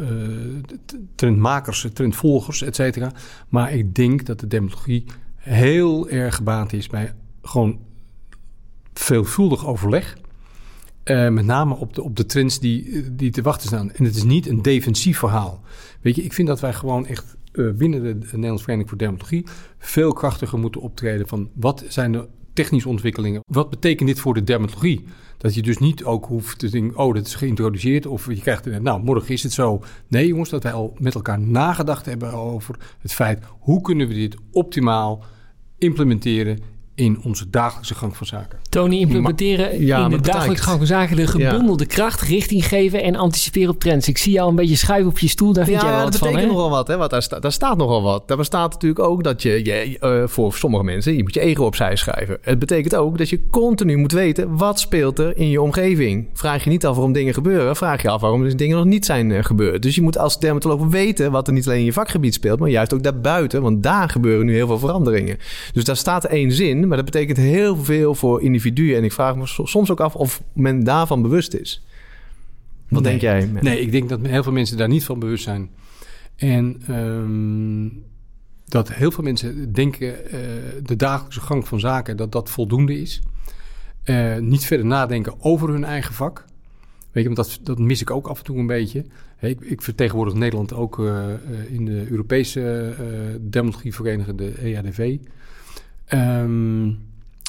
trendmakers, 1.15 1.87
trendvolgers, 1.93 2.61
et 2.61 2.75
cetera. 2.75 3.11
Maar 3.49 3.73
ik 3.73 3.95
denk 3.95 4.25
dat 4.25 4.39
de 4.39 4.47
dermatologie 4.47 5.05
heel 5.35 6.09
erg 6.09 6.35
gebaat 6.35 6.73
is 6.73 6.87
bij 6.87 7.13
gewoon 7.41 7.79
veelvuldig 8.93 9.67
overleg. 9.67 10.17
Eh, 11.07 11.29
met 11.29 11.45
name 11.45 11.75
op 11.75 11.93
de, 11.93 12.03
op 12.03 12.15
de 12.15 12.25
trends 12.25 12.59
die, 12.59 13.05
die 13.15 13.31
te 13.31 13.41
wachten 13.41 13.67
staan. 13.67 13.91
En 13.91 14.03
het 14.03 14.15
is 14.15 14.23
niet 14.23 14.47
een 14.47 14.61
defensief 14.61 15.17
verhaal. 15.17 15.61
Weet 16.01 16.15
je, 16.15 16.23
ik 16.23 16.33
vind 16.33 16.47
dat 16.47 16.59
wij 16.59 16.73
gewoon 16.73 17.05
echt 17.05 17.35
eh, 17.51 17.69
binnen 17.71 18.01
de 18.01 18.25
Nederlandse 18.31 18.63
Vereniging 18.63 18.89
voor 18.89 18.97
Dermatologie 18.97 19.45
veel 19.77 20.13
krachtiger 20.13 20.59
moeten 20.59 20.81
optreden 20.81 21.27
van 21.27 21.49
wat 21.53 21.83
zijn 21.87 22.11
de 22.11 22.27
technische 22.53 22.89
ontwikkelingen? 22.89 23.41
Wat 23.45 23.69
betekent 23.69 24.07
dit 24.07 24.19
voor 24.19 24.33
de 24.33 24.43
dermatologie? 24.43 25.05
Dat 25.37 25.55
je 25.55 25.61
dus 25.61 25.77
niet 25.77 26.03
ook 26.03 26.25
hoeft 26.25 26.59
te 26.59 26.69
denken, 26.69 26.97
oh, 26.97 27.13
dat 27.13 27.25
is 27.25 27.35
geïntroduceerd. 27.35 28.05
Of 28.05 28.25
je 28.25 28.41
krijgt, 28.41 28.81
nou, 28.81 29.03
morgen 29.03 29.33
is 29.33 29.43
het 29.43 29.53
zo. 29.53 29.81
Nee, 30.07 30.27
jongens, 30.27 30.49
dat 30.49 30.63
wij 30.63 30.73
al 30.73 30.95
met 30.99 31.15
elkaar 31.15 31.39
nagedacht 31.39 32.05
hebben 32.05 32.33
over 32.33 32.75
het 32.99 33.13
feit, 33.13 33.43
hoe 33.59 33.81
kunnen 33.81 34.07
we 34.07 34.13
dit 34.13 34.37
optimaal 34.51 35.23
implementeren 35.77 36.59
in 36.97 37.19
onze 37.23 37.49
dagelijkse 37.49 37.95
gang 37.95 38.17
van 38.17 38.27
zaken? 38.27 38.59
Tony, 38.69 38.99
implementeren 38.99 39.85
Ja, 39.85 40.03
in 40.03 40.09
de 40.09 40.19
dagelijkse 40.21 40.63
gang 40.63 40.79
betekent- 40.79 40.87
van 40.87 40.87
zaken 40.87 41.15
de 41.15 41.27
gebundelde 41.27 41.85
kracht 41.85 42.21
richting 42.21 42.67
geven 42.67 43.03
en 43.03 43.15
anticiperen 43.15 43.69
op 43.69 43.79
trends. 43.79 44.07
Ik 44.07 44.17
zie 44.17 44.31
jou 44.31 44.49
een 44.49 44.55
beetje 44.55 44.75
schuiven 44.75 45.09
op 45.11 45.19
je 45.19 45.27
stoel, 45.27 45.53
daar 45.53 45.65
vind 45.65 45.81
jij 45.81 45.89
wel 45.89 45.99
dat 45.99 46.09
wat 46.09 46.17
van, 46.17 46.27
betekent 46.27 46.51
hè? 46.51 46.57
nogal 46.57 46.69
wat. 46.75 46.87
Hè? 46.87 46.97
Want 46.97 47.09
daar, 47.11 47.21
sta- 47.21 47.39
daar 47.39 47.51
staat 47.51 47.77
nogal 47.77 48.01
wat. 48.01 48.27
Daar 48.27 48.37
bestaat 48.37 48.71
natuurlijk 48.73 49.01
ook 49.01 49.23
dat 49.23 49.41
je, 49.41 49.65
je 49.65 49.97
eh, 49.99 50.23
voor 50.27 50.53
sommige 50.53 50.83
mensen, 50.83 51.15
je 51.15 51.23
moet 51.23 51.33
je 51.33 51.39
ego 51.39 51.65
opzij 51.65 51.95
schrijven. 51.95 52.37
Het 52.41 52.59
betekent 52.59 52.95
ook 52.95 53.17
dat 53.17 53.29
je 53.29 53.41
continu 53.49 53.97
moet 53.97 54.11
weten, 54.11 54.55
wat 54.57 54.79
speelt 54.79 55.19
er 55.19 55.37
in 55.37 55.49
je 55.49 55.61
omgeving? 55.61 56.27
Vraag 56.33 56.63
je 56.63 56.69
niet 56.69 56.85
af 56.85 56.93
waarom 56.93 57.13
dingen 57.13 57.33
gebeuren, 57.33 57.75
vraag 57.75 58.01
je 58.01 58.09
af 58.09 58.21
waarom 58.21 58.43
dus 58.43 58.55
dingen 58.55 58.77
nog 58.77 58.85
niet 58.85 59.05
zijn 59.05 59.31
eh, 59.31 59.43
gebeurd. 59.43 59.81
Dus 59.81 59.95
je 59.95 60.01
moet 60.01 60.17
als 60.17 60.39
dermatoloog 60.39 60.87
weten 60.87 61.31
wat 61.31 61.47
er 61.47 61.53
niet 61.53 61.67
alleen 61.67 61.79
in 61.79 61.85
je 61.85 61.93
vakgebied 61.93 62.33
speelt, 62.33 62.59
maar 62.59 62.69
juist 62.69 62.93
ook 62.93 63.03
daarbuiten. 63.03 63.61
Want 63.61 63.83
daar 63.83 64.09
gebeuren 64.09 64.45
nu 64.45 64.53
heel 64.53 64.67
veel 64.67 64.79
veranderingen. 64.79 65.37
Dus 65.73 65.83
daar 65.83 65.97
staat 65.97 66.23
één 66.25 66.51
zin, 66.51 66.86
maar 66.87 66.97
dat 66.97 67.05
betekent 67.05 67.37
heel 67.37 67.75
veel 67.75 68.15
voor 68.15 68.41
individuen. 68.41 68.97
En 68.97 69.03
ik 69.03 69.11
vraag 69.11 69.35
me 69.35 69.45
so- 69.47 69.65
soms 69.65 69.91
ook 69.91 69.99
af 69.99 70.15
of 70.15 70.43
men 70.53 70.83
daarvan 70.83 71.21
bewust 71.21 71.53
is. 71.53 71.85
Wat 72.89 73.01
Nee. 73.01 73.09
denk 73.11 73.21
jij? 73.21 73.49
Nee, 73.61 73.79
ik 73.81 73.91
denk 73.91 74.09
dat 74.09 74.19
heel 74.27 74.43
veel 74.43 74.51
mensen 74.51 74.77
daar 74.77 74.87
niet 74.87 75.03
van 75.03 75.19
bewust 75.19 75.43
zijn. 75.43 75.69
En 76.35 76.81
ehm, 76.87 77.89
dat 78.65 78.93
heel 78.93 79.11
veel 79.11 79.23
mensen 79.23 79.73
denken 79.73 80.25
eh, 80.31 80.39
de 80.83 80.95
dagelijkse 80.95 81.41
gang 81.41 81.67
van 81.67 81.79
zaken 81.79 82.17
dat 82.17 82.31
dat 82.31 82.49
voldoende 82.49 82.99
is. 83.01 83.21
Eh, 84.03 84.37
niet 84.37 84.65
verder 84.65 84.85
nadenken 84.85 85.33
over 85.39 85.69
hun 85.69 85.83
eigen 85.83 86.13
vak. 86.13 86.45
Weet 87.11 87.23
je, 87.27 87.33
want 87.33 87.47
dat, 87.47 87.59
dat 87.63 87.79
mis 87.79 88.01
ik 88.01 88.11
ook 88.11 88.27
af 88.27 88.37
en 88.37 88.43
toe 88.43 88.57
een 88.57 88.67
beetje. 88.67 89.05
Hey, 89.37 89.49
ik, 89.49 89.59
ik 89.61 89.81
vertegenwoordig 89.81 90.33
Nederland 90.33 90.73
ook 90.73 90.99
eh, 90.99 91.25
in 91.69 91.85
de 91.85 92.05
Europese 92.09 92.61
eh 92.99 93.05
dermatologievereniging, 93.49 94.37
de 94.37 94.53
EADV. 94.63 95.17
Ehm, 96.07 96.91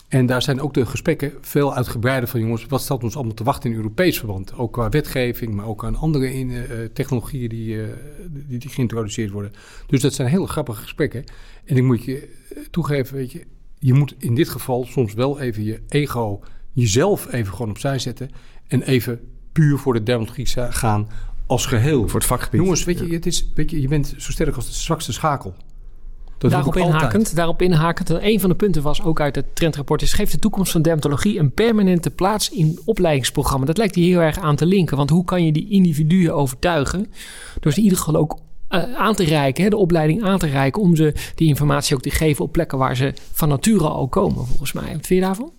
En 0.09 0.27
daar 0.27 0.43
zijn 0.43 0.61
ook 0.61 0.75
de 0.75 0.87
gesprekken 0.87 1.33
veel 1.41 1.75
uitgebreider 1.75 2.29
van, 2.29 2.41
jongens, 2.41 2.67
wat 2.67 2.81
staat 2.81 3.03
ons 3.03 3.15
allemaal 3.15 3.35
te 3.35 3.45
wachten 3.45 3.71
in 3.71 3.77
Europees 3.77 4.19
verband? 4.19 4.55
Ook 4.55 4.73
qua 4.73 4.89
wetgeving, 4.89 5.55
maar 5.55 5.67
ook 5.67 5.85
aan 5.85 5.97
andere 5.97 6.35
in, 6.35 6.51
uh, 6.51 6.63
technologieën 6.93 7.49
die, 7.49 7.75
uh, 7.75 7.87
die, 8.29 8.59
die, 8.59 8.71
geïntroduceerd 8.71 9.31
worden. 9.31 9.53
Dus 9.87 10.01
dat 10.01 10.15
zijn 10.15 10.29
hele 10.29 10.47
grappige 10.47 10.83
gesprekken. 10.83 11.25
En 11.65 11.77
ik 11.77 11.83
moet 11.83 12.05
je 12.05 12.29
toegeven, 12.71 13.17
weet 13.17 13.33
je, 13.33 13.47
je 13.79 13.95
moet 13.95 14.15
in 14.19 14.35
dit 14.35 14.49
geval 14.49 14.85
soms 14.85 15.15
wel 15.15 15.41
even 15.41 15.65
je 15.65 15.81
ego, 15.89 16.41
jezelf 16.73 17.33
even 17.33 17.53
gewoon 17.53 17.71
opzij 17.71 17.99
zetten 17.99 18.31
en 18.67 18.83
even 18.83 19.21
puur 19.53 19.79
voor 19.79 19.93
de 19.93 20.03
dermatologie 20.03 20.47
gaan 20.71 21.09
als 21.47 21.67
geheel. 21.67 22.09
Voor 22.09 22.21
het 22.21 22.29
vakgebied. 22.29 22.61
Jongens, 22.61 22.85
weet 22.85 22.99
je, 22.99 23.07
het 23.07 23.27
is, 23.27 23.51
weet 23.55 23.71
je, 23.71 23.81
je 23.81 23.89
bent 23.89 24.15
zo 24.17 24.31
sterk 24.31 24.57
als 24.57 24.67
de 24.67 24.73
zwakste 24.73 25.13
schakel. 25.13 25.55
Dat 26.39 26.51
daarop 26.51 26.77
inhakend, 26.77 27.37
daarop 27.37 27.63
inhakend. 27.63 28.11
Een 28.11 28.41
van 28.41 28.51
de 28.51 28.57
punten 28.57 28.83
was 28.83 29.03
ook 29.03 29.21
uit 29.21 29.35
het 29.35 29.57
trendrapport... 29.57 30.03
is 30.03 30.13
geeft 30.13 30.33
de 30.33 30.39
toekomst 30.39 30.73
van 30.73 30.83
dermatologie 30.83 31.39
een 31.39 31.53
permanente 31.53 32.11
plaats 32.11 32.51
in 32.51 32.79
opleidingsprogramma. 32.85 33.67
Dat 33.67 33.77
lijkt 33.77 33.95
hier 33.95 34.07
heel 34.07 34.27
erg 34.27 34.39
aan 34.39 34.57
te 34.57 34.67
linken. 34.67 34.97
Want 34.97 35.11
hoe 35.11 35.25
kan 35.25 35.45
je 35.45 35.53
die 35.53 35.69
individuen 35.69 36.35
overtuigen... 36.35 37.07
door 37.61 37.73
ze 37.73 37.79
in 37.79 37.85
ieder 37.85 37.99
geval 37.99 38.17
ook 38.17 38.39
uh, 38.71 38.95
aan 38.95 39.15
te 39.15 39.25
reiken, 39.25 39.65
hè, 39.65 39.71
de 39.71 39.77
opleiding 39.77 40.23
aan 40.23 40.39
te 40.39 40.47
reiken... 40.47 40.83
om 40.83 40.97
ze 40.97 41.15
die 41.35 41.49
informatie 41.49 41.97
ook 41.97 42.03
te 42.03 42.11
geven 42.11 42.45
op 42.45 42.53
plekken 42.53 42.79
waar 42.79 42.97
ze 42.97 43.13
van 43.33 43.49
nature 43.49 43.89
al 43.89 44.09
komen, 44.09 44.47
volgens 44.47 44.73
mij. 44.73 44.93
Wat 44.93 45.07
vind 45.07 45.21
je 45.21 45.21
daarvan? 45.21 45.53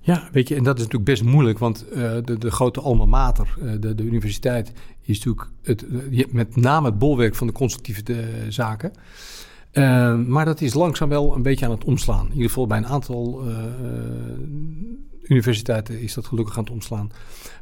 Ja, 0.00 0.28
weet 0.32 0.48
je, 0.48 0.54
en 0.54 0.64
dat 0.64 0.76
is 0.76 0.82
natuurlijk 0.82 1.10
best 1.10 1.24
moeilijk, 1.24 1.58
want 1.58 1.84
uh, 1.88 2.12
de, 2.24 2.38
de 2.38 2.50
grote 2.50 2.80
alma 2.80 3.04
mater, 3.04 3.54
uh, 3.62 3.72
de, 3.80 3.94
de 3.94 4.02
universiteit, 4.02 4.72
is 5.02 5.16
natuurlijk 5.16 5.50
het, 5.62 5.84
met 6.32 6.56
name 6.56 6.86
het 6.88 6.98
bolwerk 6.98 7.34
van 7.34 7.46
de 7.46 7.52
constructieve 7.52 8.02
de, 8.02 8.46
zaken. 8.48 8.92
Uh, 9.72 10.14
maar 10.14 10.44
dat 10.44 10.60
is 10.60 10.74
langzaam 10.74 11.08
wel 11.08 11.34
een 11.34 11.42
beetje 11.42 11.64
aan 11.64 11.70
het 11.70 11.84
omslaan. 11.84 12.26
In 12.26 12.32
ieder 12.32 12.48
geval 12.48 12.66
bij 12.66 12.78
een 12.78 12.86
aantal 12.86 13.48
uh, 13.48 13.54
universiteiten 15.22 16.00
is 16.00 16.14
dat 16.14 16.26
gelukkig 16.26 16.56
aan 16.56 16.64
het 16.64 16.72
omslaan. 16.72 17.10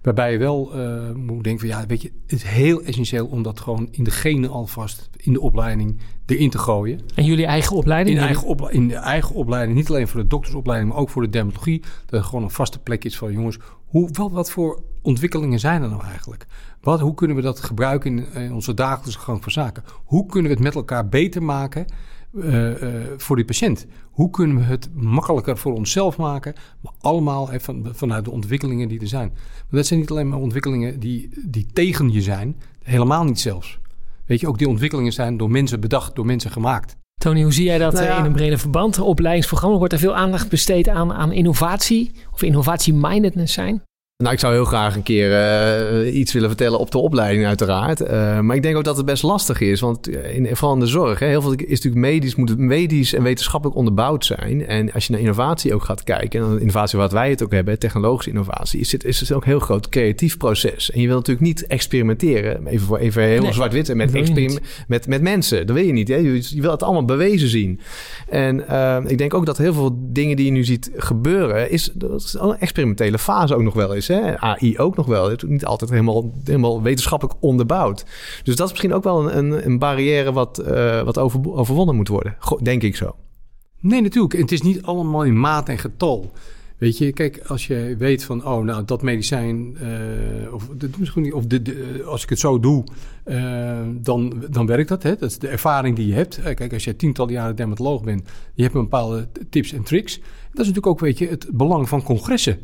Waarbij 0.03 0.33
je 0.33 0.39
wel 0.39 0.79
uh, 0.79 1.13
moet 1.13 1.45
denken 1.45 1.69
van 1.69 1.79
ja, 1.79 1.87
weet 1.87 2.03
je, 2.03 2.13
het 2.23 2.33
is 2.33 2.43
heel 2.43 2.83
essentieel 2.83 3.27
om 3.27 3.43
dat 3.43 3.61
gewoon 3.61 3.89
in 3.91 4.05
de 4.05 4.11
genen 4.11 4.51
alvast 4.51 5.11
in 5.17 5.33
de 5.33 5.41
opleiding 5.41 6.01
erin 6.27 6.51
te 6.51 6.59
gooien. 6.59 7.01
En 7.15 7.25
jullie 7.25 7.47
eigen 7.47 7.77
opleiding? 7.77 8.17
In, 8.17 8.23
eigen 8.23 8.71
in 8.71 8.89
de 8.89 8.95
eigen 8.95 9.35
opleiding, 9.35 9.77
niet 9.77 9.89
alleen 9.89 10.09
voor 10.09 10.21
de 10.21 10.27
doktersopleiding, 10.27 10.91
maar 10.91 11.01
ook 11.01 11.11
voor 11.11 11.23
de 11.23 11.29
dermatologie. 11.29 11.83
Dat 12.07 12.21
er 12.21 12.27
gewoon 12.27 12.45
een 12.45 12.51
vaste 12.51 12.79
plek 12.79 13.05
is 13.05 13.19
van 13.19 13.33
jongens, 13.33 13.59
hoe, 13.85 14.09
wat, 14.13 14.33
wat 14.33 14.51
voor 14.51 14.83
ontwikkelingen 15.03 15.59
zijn 15.59 15.83
er 15.83 15.89
nou 15.89 16.05
eigenlijk? 16.05 16.47
Wat, 16.81 17.01
hoe 17.01 17.15
kunnen 17.15 17.37
we 17.37 17.43
dat 17.43 17.61
gebruiken 17.61 18.19
in, 18.19 18.43
in 18.43 18.53
onze 18.53 18.75
dagelijkse 18.75 19.19
gang 19.19 19.43
van 19.43 19.53
zaken? 19.53 19.85
Hoe 20.05 20.27
kunnen 20.27 20.51
we 20.51 20.57
het 20.57 20.65
met 20.65 20.75
elkaar 20.75 21.09
beter 21.09 21.43
maken? 21.43 21.87
Uh, 22.33 22.83
uh, 22.83 23.05
voor 23.17 23.37
die 23.37 23.45
patiënt. 23.45 23.87
Hoe 24.11 24.31
kunnen 24.31 24.57
we 24.57 24.63
het 24.63 24.89
makkelijker 24.95 25.57
voor 25.57 25.73
onszelf 25.73 26.17
maken, 26.17 26.55
maar 26.81 26.93
allemaal 27.01 27.49
van, 27.53 27.89
vanuit 27.93 28.25
de 28.25 28.31
ontwikkelingen 28.31 28.89
die 28.89 29.01
er 29.01 29.07
zijn. 29.07 29.29
Maar 29.29 29.67
dat 29.81 29.87
zijn 29.87 30.01
niet 30.01 30.11
alleen 30.11 30.29
maar 30.29 30.39
ontwikkelingen 30.39 31.01
die, 31.01 31.29
die 31.47 31.67
tegen 31.73 32.13
je 32.13 32.23
zijn, 32.23 32.57
helemaal 32.83 33.25
niet 33.25 33.41
zelfs. 33.41 33.79
Weet 34.27 34.41
je, 34.41 34.49
ook 34.49 34.59
die 34.59 34.69
ontwikkelingen 34.69 35.13
zijn 35.13 35.37
door 35.37 35.51
mensen 35.51 35.81
bedacht, 35.81 36.15
door 36.15 36.27
mensen 36.27 36.51
gemaakt. 36.51 36.97
Tony, 37.21 37.43
hoe 37.43 37.53
zie 37.53 37.65
jij 37.65 37.79
dat 37.79 37.93
nou 37.93 38.05
ja. 38.05 38.19
in 38.19 38.25
een 38.25 38.33
brede 38.33 38.59
verband? 38.59 38.99
Opleidingsprogramma 38.99 39.79
wordt 39.79 39.93
er 39.93 39.99
veel 39.99 40.17
aandacht 40.17 40.49
besteed 40.49 40.89
aan, 40.89 41.13
aan 41.13 41.33
innovatie 41.33 42.11
of 42.33 42.43
innovatie-mindedness 42.43 43.53
zijn? 43.53 43.83
Nou, 44.21 44.33
ik 44.33 44.39
zou 44.39 44.53
heel 44.53 44.65
graag 44.65 44.97
een 44.97 45.03
keer 45.03 45.31
uh, 46.03 46.15
iets 46.15 46.33
willen 46.33 46.49
vertellen 46.49 46.79
op 46.79 46.91
de 46.91 46.99
opleiding, 46.99 47.47
uiteraard. 47.47 48.01
Uh, 48.01 48.41
maar 48.41 48.57
ik 48.57 48.63
denk 48.63 48.77
ook 48.77 48.85
dat 48.85 48.97
het 48.97 49.07
best 49.07 49.23
lastig 49.23 49.61
is. 49.61 49.81
Want 49.81 50.09
in, 50.09 50.57
vooral 50.57 50.75
in 50.75 50.81
de 50.81 50.87
zorg, 50.87 51.19
hè, 51.19 51.27
heel 51.27 51.43
veel 51.43 51.53
is 51.53 51.69
natuurlijk 51.69 51.95
medisch, 51.95 52.35
moet 52.35 52.49
het 52.49 52.59
medisch 52.59 53.15
en 53.15 53.23
wetenschappelijk 53.23 53.79
onderbouwd 53.79 54.25
zijn. 54.25 54.67
En 54.67 54.93
als 54.93 55.07
je 55.07 55.13
naar 55.13 55.21
innovatie 55.21 55.75
ook 55.75 55.85
gaat 55.85 56.05
kijken, 56.05 56.41
en 56.41 56.49
dan 56.49 56.61
innovatie 56.61 56.99
wat 56.99 57.13
wij 57.13 57.31
het 57.31 57.43
ook 57.43 57.53
hebben, 57.53 57.79
technologische 57.79 58.31
innovatie, 58.31 58.81
is 58.81 58.93
het, 58.93 59.05
is 59.05 59.21
het 59.21 59.33
ook 59.33 59.43
een 59.43 59.49
heel 59.49 59.59
groot 59.59 59.89
creatief 59.89 60.37
proces. 60.37 60.91
En 60.91 61.01
je 61.01 61.07
wil 61.07 61.17
natuurlijk 61.17 61.47
niet 61.47 61.67
experimenteren, 61.67 62.67
even, 62.67 62.87
voor, 62.87 62.99
even 62.99 63.23
heel 63.23 63.43
nee, 63.43 63.53
zwart-wit, 63.53 63.95
met, 63.95 64.13
met, 64.89 65.07
met 65.07 65.23
mensen. 65.23 65.67
Dat 65.67 65.77
wil 65.77 65.85
je 65.85 65.93
niet. 65.93 66.09
Hè? 66.09 66.17
Je, 66.17 66.43
je 66.55 66.61
wil 66.61 66.71
het 66.71 66.83
allemaal 66.83 67.05
bewezen 67.05 67.49
zien. 67.49 67.81
En 68.29 68.65
uh, 68.71 68.97
ik 69.07 69.19
denk 69.19 69.35
ook 69.35 69.47
dat 69.47 69.59
heel 69.59 69.75
veel 69.75 69.99
dingen 70.01 70.37
die 70.37 70.47
je 70.47 70.53
nu 70.53 70.65
ziet 70.65 70.91
gebeuren, 70.97 71.71
is, 71.71 71.91
dat 71.95 72.21
is 72.21 72.37
een 72.39 72.57
experimentele 72.59 73.19
fase 73.19 73.55
ook 73.55 73.63
nog 73.63 73.75
wel 73.75 73.95
eens. 73.95 74.09
AI 74.11 74.79
ook 74.79 74.97
nog 74.97 75.07
wel. 75.07 75.31
Het 75.31 75.43
is 75.43 75.49
niet 75.49 75.65
altijd 75.65 75.91
helemaal, 75.91 76.33
helemaal 76.45 76.83
wetenschappelijk 76.83 77.39
onderbouwd. 77.41 78.05
Dus 78.43 78.57
dat 78.57 78.67
is 78.67 78.73
misschien 78.73 78.95
ook 78.95 79.05
wel 79.05 79.33
een, 79.33 79.67
een 79.67 79.79
barrière 79.79 80.33
wat, 80.33 80.63
uh, 80.69 81.03
wat 81.03 81.19
over, 81.19 81.53
overwonnen 81.53 81.97
moet 81.97 82.09
worden. 82.09 82.37
Denk 82.63 82.83
ik 82.83 82.97
zo. 82.97 83.17
Nee, 83.81 84.01
natuurlijk. 84.03 84.37
Het 84.37 84.53
is 84.53 84.63
niet 84.63 84.83
allemaal 84.83 85.25
in 85.25 85.41
maat 85.41 85.69
en 85.69 85.79
getal. 85.79 86.31
Weet 86.79 86.99
je, 86.99 87.13
kijk, 87.13 87.41
als 87.47 87.67
je 87.67 87.95
weet 87.99 88.25
van, 88.25 88.47
oh, 88.47 88.65
nou, 88.65 88.85
dat 88.85 89.03
medicijn, 89.03 89.77
uh, 89.83 90.55
of, 90.55 90.69
de, 90.77 91.35
of 91.35 91.47
de, 91.47 91.63
de, 91.63 92.03
als 92.07 92.23
ik 92.23 92.29
het 92.29 92.39
zo 92.39 92.61
doe, 92.61 92.85
dan, 94.01 94.45
dan 94.51 94.67
werkt 94.67 94.89
dat. 94.89 95.03
Hè? 95.03 95.17
Dat 95.17 95.31
is 95.31 95.39
de 95.39 95.49
ervaring 95.49 95.97
die 95.97 96.07
je 96.07 96.15
hebt. 96.15 96.41
Kijk, 96.43 96.73
als 96.73 96.85
je 96.85 96.97
tientallen 96.97 97.33
jaren 97.33 97.57
dermatoloog 97.57 98.03
bent, 98.03 98.29
je 98.55 98.63
hebt 98.63 98.75
een 98.75 98.81
bepaalde 98.81 99.29
tips 99.51 99.73
en 99.73 99.83
tricks. 99.83 100.19
Dat 100.19 100.27
is 100.61 100.67
natuurlijk 100.67 100.87
ook, 100.87 101.01
weet 101.01 101.19
je, 101.19 101.29
het 101.29 101.47
belang 101.53 101.89
van 101.89 102.03
congressen. 102.03 102.59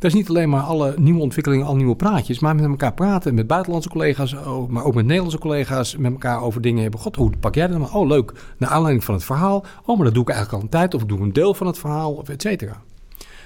Dat 0.00 0.10
is 0.10 0.16
niet 0.16 0.28
alleen 0.28 0.48
maar 0.48 0.62
alle 0.62 0.94
nieuwe 0.98 1.20
ontwikkelingen, 1.20 1.66
al 1.66 1.76
nieuwe 1.76 1.96
praatjes, 1.96 2.38
maar 2.38 2.54
met 2.54 2.64
elkaar 2.64 2.94
praten, 2.94 3.34
met 3.34 3.46
buitenlandse 3.46 3.88
collega's, 3.88 4.34
maar 4.68 4.84
ook 4.84 4.94
met 4.94 5.04
Nederlandse 5.04 5.38
collega's, 5.38 5.96
met 5.96 6.12
elkaar 6.12 6.42
over 6.42 6.60
dingen 6.60 6.82
hebben. 6.82 7.00
God, 7.00 7.16
hoe 7.16 7.32
pak 7.40 7.54
jij 7.54 7.66
dat 7.66 7.78
nou? 7.78 7.92
Oh, 7.92 8.06
leuk. 8.06 8.32
Naar 8.58 8.70
aanleiding 8.70 9.04
van 9.04 9.14
het 9.14 9.24
verhaal. 9.24 9.64
Oh, 9.84 9.96
maar 9.96 10.04
dat 10.04 10.14
doe 10.14 10.22
ik 10.22 10.28
eigenlijk 10.28 10.58
al 10.58 10.64
een 10.64 10.78
tijd, 10.78 10.94
of 10.94 11.02
ik 11.02 11.08
doe 11.08 11.20
een 11.20 11.32
deel 11.32 11.54
van 11.54 11.66
het 11.66 11.78
verhaal, 11.78 12.12
of 12.12 12.28
et 12.28 12.42
cetera. 12.42 12.82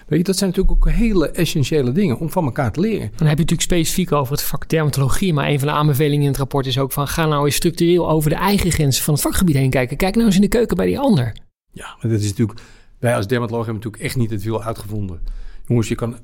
Weet 0.06 0.18
je, 0.18 0.24
dat 0.24 0.36
zijn 0.36 0.50
natuurlijk 0.50 0.76
ook 0.76 0.92
hele 0.92 1.30
essentiële 1.30 1.92
dingen 1.92 2.18
om 2.18 2.30
van 2.30 2.44
elkaar 2.44 2.72
te 2.72 2.80
leren. 2.80 3.10
Dan 3.16 3.26
heb 3.28 3.38
je 3.38 3.42
natuurlijk 3.42 3.60
specifiek 3.60 4.12
over 4.12 4.32
het 4.32 4.42
vak 4.42 4.68
dermatologie. 4.68 5.32
Maar 5.32 5.48
een 5.48 5.58
van 5.58 5.68
de 5.68 5.74
aanbevelingen 5.74 6.22
in 6.22 6.28
het 6.28 6.38
rapport 6.38 6.66
is 6.66 6.78
ook 6.78 6.92
van... 6.92 7.08
ga 7.08 7.26
nou 7.26 7.44
eens 7.44 7.54
structureel 7.54 8.10
over 8.10 8.30
de 8.30 8.36
eigen 8.36 8.70
grenzen 8.70 9.04
van 9.04 9.14
het 9.14 9.22
vakgebied 9.22 9.56
heen 9.56 9.70
kijken. 9.70 9.96
Kijk 9.96 10.14
nou 10.14 10.26
eens 10.26 10.36
in 10.36 10.40
de 10.40 10.48
keuken 10.48 10.76
bij 10.76 10.86
die 10.86 10.98
ander. 10.98 11.36
Ja, 11.70 11.96
maar 12.00 12.10
dat 12.10 12.20
is 12.20 12.28
natuurlijk... 12.28 12.60
Wij 12.98 13.16
als 13.16 13.26
dermatoloog 13.26 13.64
hebben 13.64 13.82
natuurlijk 13.82 14.10
echt 14.10 14.16
niet 14.16 14.30
het 14.30 14.42
wiel 14.42 14.62
uitgevonden. 14.62 15.20
Jongens, 15.66 15.88
je 15.88 15.94
kan 15.94 16.16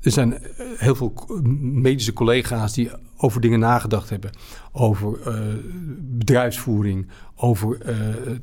er 0.00 0.10
zijn 0.10 0.42
eh, 0.42 0.66
heel 0.76 0.94
veel 0.94 1.14
medische 1.60 2.12
collega's 2.12 2.72
die 2.72 2.90
over 3.16 3.40
dingen 3.40 3.58
nagedacht 3.58 4.10
hebben. 4.10 4.30
Over 4.72 5.18
uh, 5.26 5.54
bedrijfsvoering, 5.98 7.06
over 7.36 7.78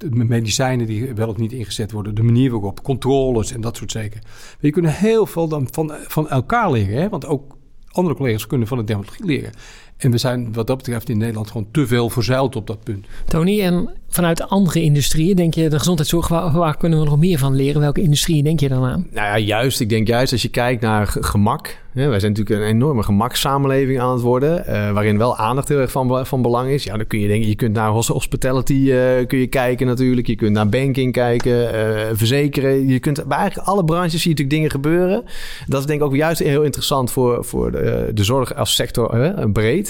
uh, 0.04 0.12
medicijnen 0.12 0.86
die 0.86 1.13
wel 1.13 1.28
of 1.28 1.38
niet 1.38 1.52
ingezet 1.52 1.91
worden, 1.91 2.15
de 2.15 2.24
manier 2.24 2.52
waarop, 2.52 2.84
controles 2.84 3.52
en 3.52 3.62
dat 3.62 3.78
soort 3.78 3.91
zaken. 3.91 4.22
Je 4.60 4.72
kunt 4.72 4.89
heel 4.89 5.26
veel 5.26 5.48
dan 5.48 5.67
van, 5.72 5.91
van 6.08 6.30
elkaar 6.30 6.72
leren, 6.72 7.02
hè? 7.02 7.10
want 7.10 7.26
ook 7.26 7.58
andere 7.91 8.15
collega's 8.15 8.48
kunnen 8.48 8.67
van 8.67 8.78
de 8.78 8.84
dermatologie 8.84 9.26
leren. 9.26 9.52
En 9.97 10.12
we 10.12 10.17
zijn 10.17 10.53
wat 10.53 10.67
dat 10.67 10.77
betreft 10.77 11.10
in 11.10 11.17
Nederland 11.17 11.47
gewoon 11.47 11.67
te 11.71 11.88
veel 11.88 12.10
verzuild 12.10 12.55
op 12.55 12.67
dat 12.67 12.83
punt. 12.83 13.05
Tony, 13.25 13.62
en 13.62 13.89
vanuit 14.10 14.49
andere 14.49 14.81
industrieën, 14.81 15.36
denk 15.36 15.53
je 15.53 15.69
de 15.69 15.77
gezondheidszorg, 15.77 16.27
waar, 16.27 16.51
waar, 16.51 16.77
kunnen 16.77 16.99
we 16.99 17.05
nog 17.05 17.17
meer 17.17 17.38
van 17.38 17.55
leren? 17.55 17.81
Welke 17.81 18.01
industrieën 18.01 18.43
denk 18.43 18.60
je 18.60 18.67
dan 18.67 18.83
aan? 18.83 19.07
Nou 19.12 19.27
ja, 19.27 19.38
juist. 19.38 19.79
Ik 19.79 19.89
denk 19.89 20.07
juist 20.07 20.31
als 20.31 20.41
je 20.41 20.49
kijkt 20.49 20.81
naar 20.81 21.07
gemak. 21.07 21.86
Hè, 21.93 22.07
wij 22.07 22.19
zijn 22.19 22.31
natuurlijk 22.31 22.62
een 22.62 22.67
enorme 22.67 23.03
gemakssamenleving 23.03 23.99
aan 23.99 24.12
het 24.12 24.21
worden, 24.21 24.63
uh, 24.67 24.91
waarin 24.91 25.17
wel 25.17 25.38
aandacht 25.38 25.67
heel 25.67 25.79
erg 25.79 25.91
van, 25.91 26.25
van 26.25 26.41
belang 26.41 26.69
is. 26.69 26.83
Ja, 26.83 26.97
dan 26.97 27.07
kun 27.07 27.19
je 27.19 27.27
denken, 27.27 27.49
je 27.49 27.55
kunt 27.55 27.73
naar 27.73 27.89
hospitality 27.89 28.73
uh, 28.73 29.27
kun 29.27 29.39
je 29.39 29.47
kijken 29.47 29.88
natuurlijk. 29.88 30.27
Je 30.27 30.36
kunt 30.36 30.51
naar 30.51 30.69
banking 30.69 31.12
kijken, 31.12 31.75
uh, 31.75 32.01
verzekeren. 32.13 32.88
Je 32.88 32.99
kunt 32.99 33.27
bij 33.27 33.38
eigenlijk 33.38 33.67
alle 33.67 33.83
branches 33.83 34.12
zie 34.12 34.21
je 34.21 34.29
natuurlijk 34.29 34.49
dingen 34.49 34.71
gebeuren. 34.71 35.23
Dat 35.67 35.79
is 35.79 35.86
denk 35.86 35.99
ik 35.99 36.05
ook 36.05 36.15
juist 36.15 36.39
heel 36.39 36.63
interessant 36.63 37.12
voor, 37.12 37.45
voor 37.45 37.71
de, 37.71 38.12
de 38.13 38.23
zorg 38.23 38.55
als 38.55 38.75
sector 38.75 39.49
breed. 39.51 39.87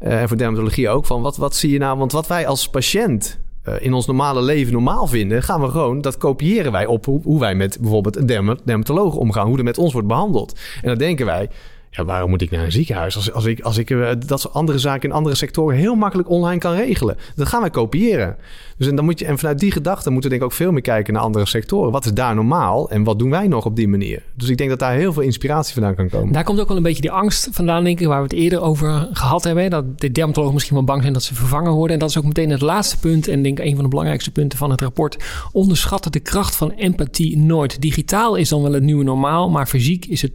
En 0.00 0.28
voor 0.28 0.36
dermatologie 0.36 0.88
ook. 0.88 1.06
Van 1.06 1.22
wat, 1.22 1.36
wat 1.36 1.56
zie 1.56 1.70
je 1.70 1.78
nou? 1.78 1.98
Want 1.98 2.12
wat 2.12 2.26
wij 2.26 2.46
als 2.46 2.68
patiënt 2.68 3.38
uh, 3.68 3.74
in 3.78 3.92
ons 3.92 4.06
normale 4.06 4.42
leven 4.42 4.72
normaal 4.72 5.06
vinden, 5.06 5.42
gaan 5.42 5.60
we 5.60 5.68
gewoon, 5.68 6.00
dat 6.00 6.16
kopiëren 6.16 6.72
wij 6.72 6.86
op 6.86 7.04
hoe, 7.04 7.40
wij 7.40 7.54
met 7.54 7.78
bijvoorbeeld 7.80 8.16
een 8.16 8.56
dermatoloog 8.64 9.14
omgaan, 9.14 9.46
hoe 9.46 9.58
er 9.58 9.64
met 9.64 9.78
ons 9.78 9.92
wordt 9.92 10.08
behandeld. 10.08 10.58
En 10.82 10.88
dan 10.88 10.98
denken 10.98 11.26
wij, 11.26 11.48
ja, 11.90 12.04
waarom 12.04 12.30
moet 12.30 12.42
ik 12.42 12.50
naar 12.50 12.64
een 12.64 12.72
ziekenhuis 12.72 13.16
als, 13.16 13.32
als 13.32 13.44
ik, 13.44 13.60
als 13.60 13.78
ik 13.78 13.90
uh, 13.90 14.10
dat 14.26 14.40
soort 14.40 14.54
andere 14.54 14.78
zaken 14.78 15.08
in 15.08 15.14
andere 15.14 15.34
sectoren 15.34 15.76
heel 15.76 15.94
makkelijk 15.94 16.28
online 16.28 16.60
kan 16.60 16.74
regelen? 16.74 17.16
Dat 17.34 17.48
gaan 17.48 17.60
wij 17.60 17.70
kopiëren. 17.70 18.36
Dus 18.78 18.86
en, 18.86 18.96
dan 18.96 19.04
moet 19.04 19.18
je, 19.18 19.24
en 19.24 19.38
vanuit 19.38 19.58
die 19.58 19.72
gedachte 19.72 20.10
moeten 20.10 20.30
we 20.30 20.36
denk 20.36 20.48
ik 20.48 20.52
ook 20.52 20.58
veel 20.58 20.72
meer 20.72 20.82
kijken 20.82 21.12
naar 21.12 21.22
andere 21.22 21.46
sectoren. 21.46 21.92
Wat 21.92 22.04
is 22.04 22.12
daar 22.12 22.34
normaal 22.34 22.90
en 22.90 23.04
wat 23.04 23.18
doen 23.18 23.30
wij 23.30 23.48
nog 23.48 23.64
op 23.64 23.76
die 23.76 23.88
manier? 23.88 24.22
Dus 24.34 24.48
ik 24.48 24.56
denk 24.56 24.70
dat 24.70 24.78
daar 24.78 24.94
heel 24.94 25.12
veel 25.12 25.22
inspiratie 25.22 25.74
vandaan 25.74 25.94
kan 25.94 26.08
komen. 26.08 26.32
Daar 26.32 26.44
komt 26.44 26.60
ook 26.60 26.68
wel 26.68 26.76
een 26.76 26.82
beetje 26.82 27.00
die 27.00 27.10
angst 27.10 27.48
vandaan, 27.50 27.84
denk 27.84 28.00
ik, 28.00 28.06
waar 28.06 28.18
we 28.18 28.28
het 28.28 28.32
eerder 28.32 28.60
over 28.60 29.08
gehad 29.12 29.44
hebben. 29.44 29.70
Dat 29.70 30.00
de 30.00 30.12
dermatologen 30.12 30.54
misschien 30.54 30.76
wel 30.76 30.84
bang 30.84 31.00
zijn 31.00 31.12
dat 31.12 31.22
ze 31.22 31.34
vervangen 31.34 31.72
worden. 31.72 31.92
En 31.92 31.98
dat 31.98 32.08
is 32.10 32.18
ook 32.18 32.24
meteen 32.24 32.50
het 32.50 32.60
laatste 32.60 32.98
punt 32.98 33.28
en 33.28 33.42
denk 33.42 33.58
ik 33.58 33.64
een 33.64 33.74
van 33.74 33.82
de 33.82 33.90
belangrijkste 33.90 34.30
punten 34.30 34.58
van 34.58 34.70
het 34.70 34.80
rapport. 34.80 35.16
Onderschatten 35.52 36.12
de 36.12 36.20
kracht 36.20 36.56
van 36.56 36.70
empathie 36.70 37.38
nooit. 37.38 37.80
Digitaal 37.80 38.34
is 38.34 38.48
dan 38.48 38.62
wel 38.62 38.72
het 38.72 38.82
nieuwe 38.82 39.04
normaal, 39.04 39.50
maar 39.50 39.66
fysiek 39.66 40.06
is 40.06 40.22
het 40.22 40.32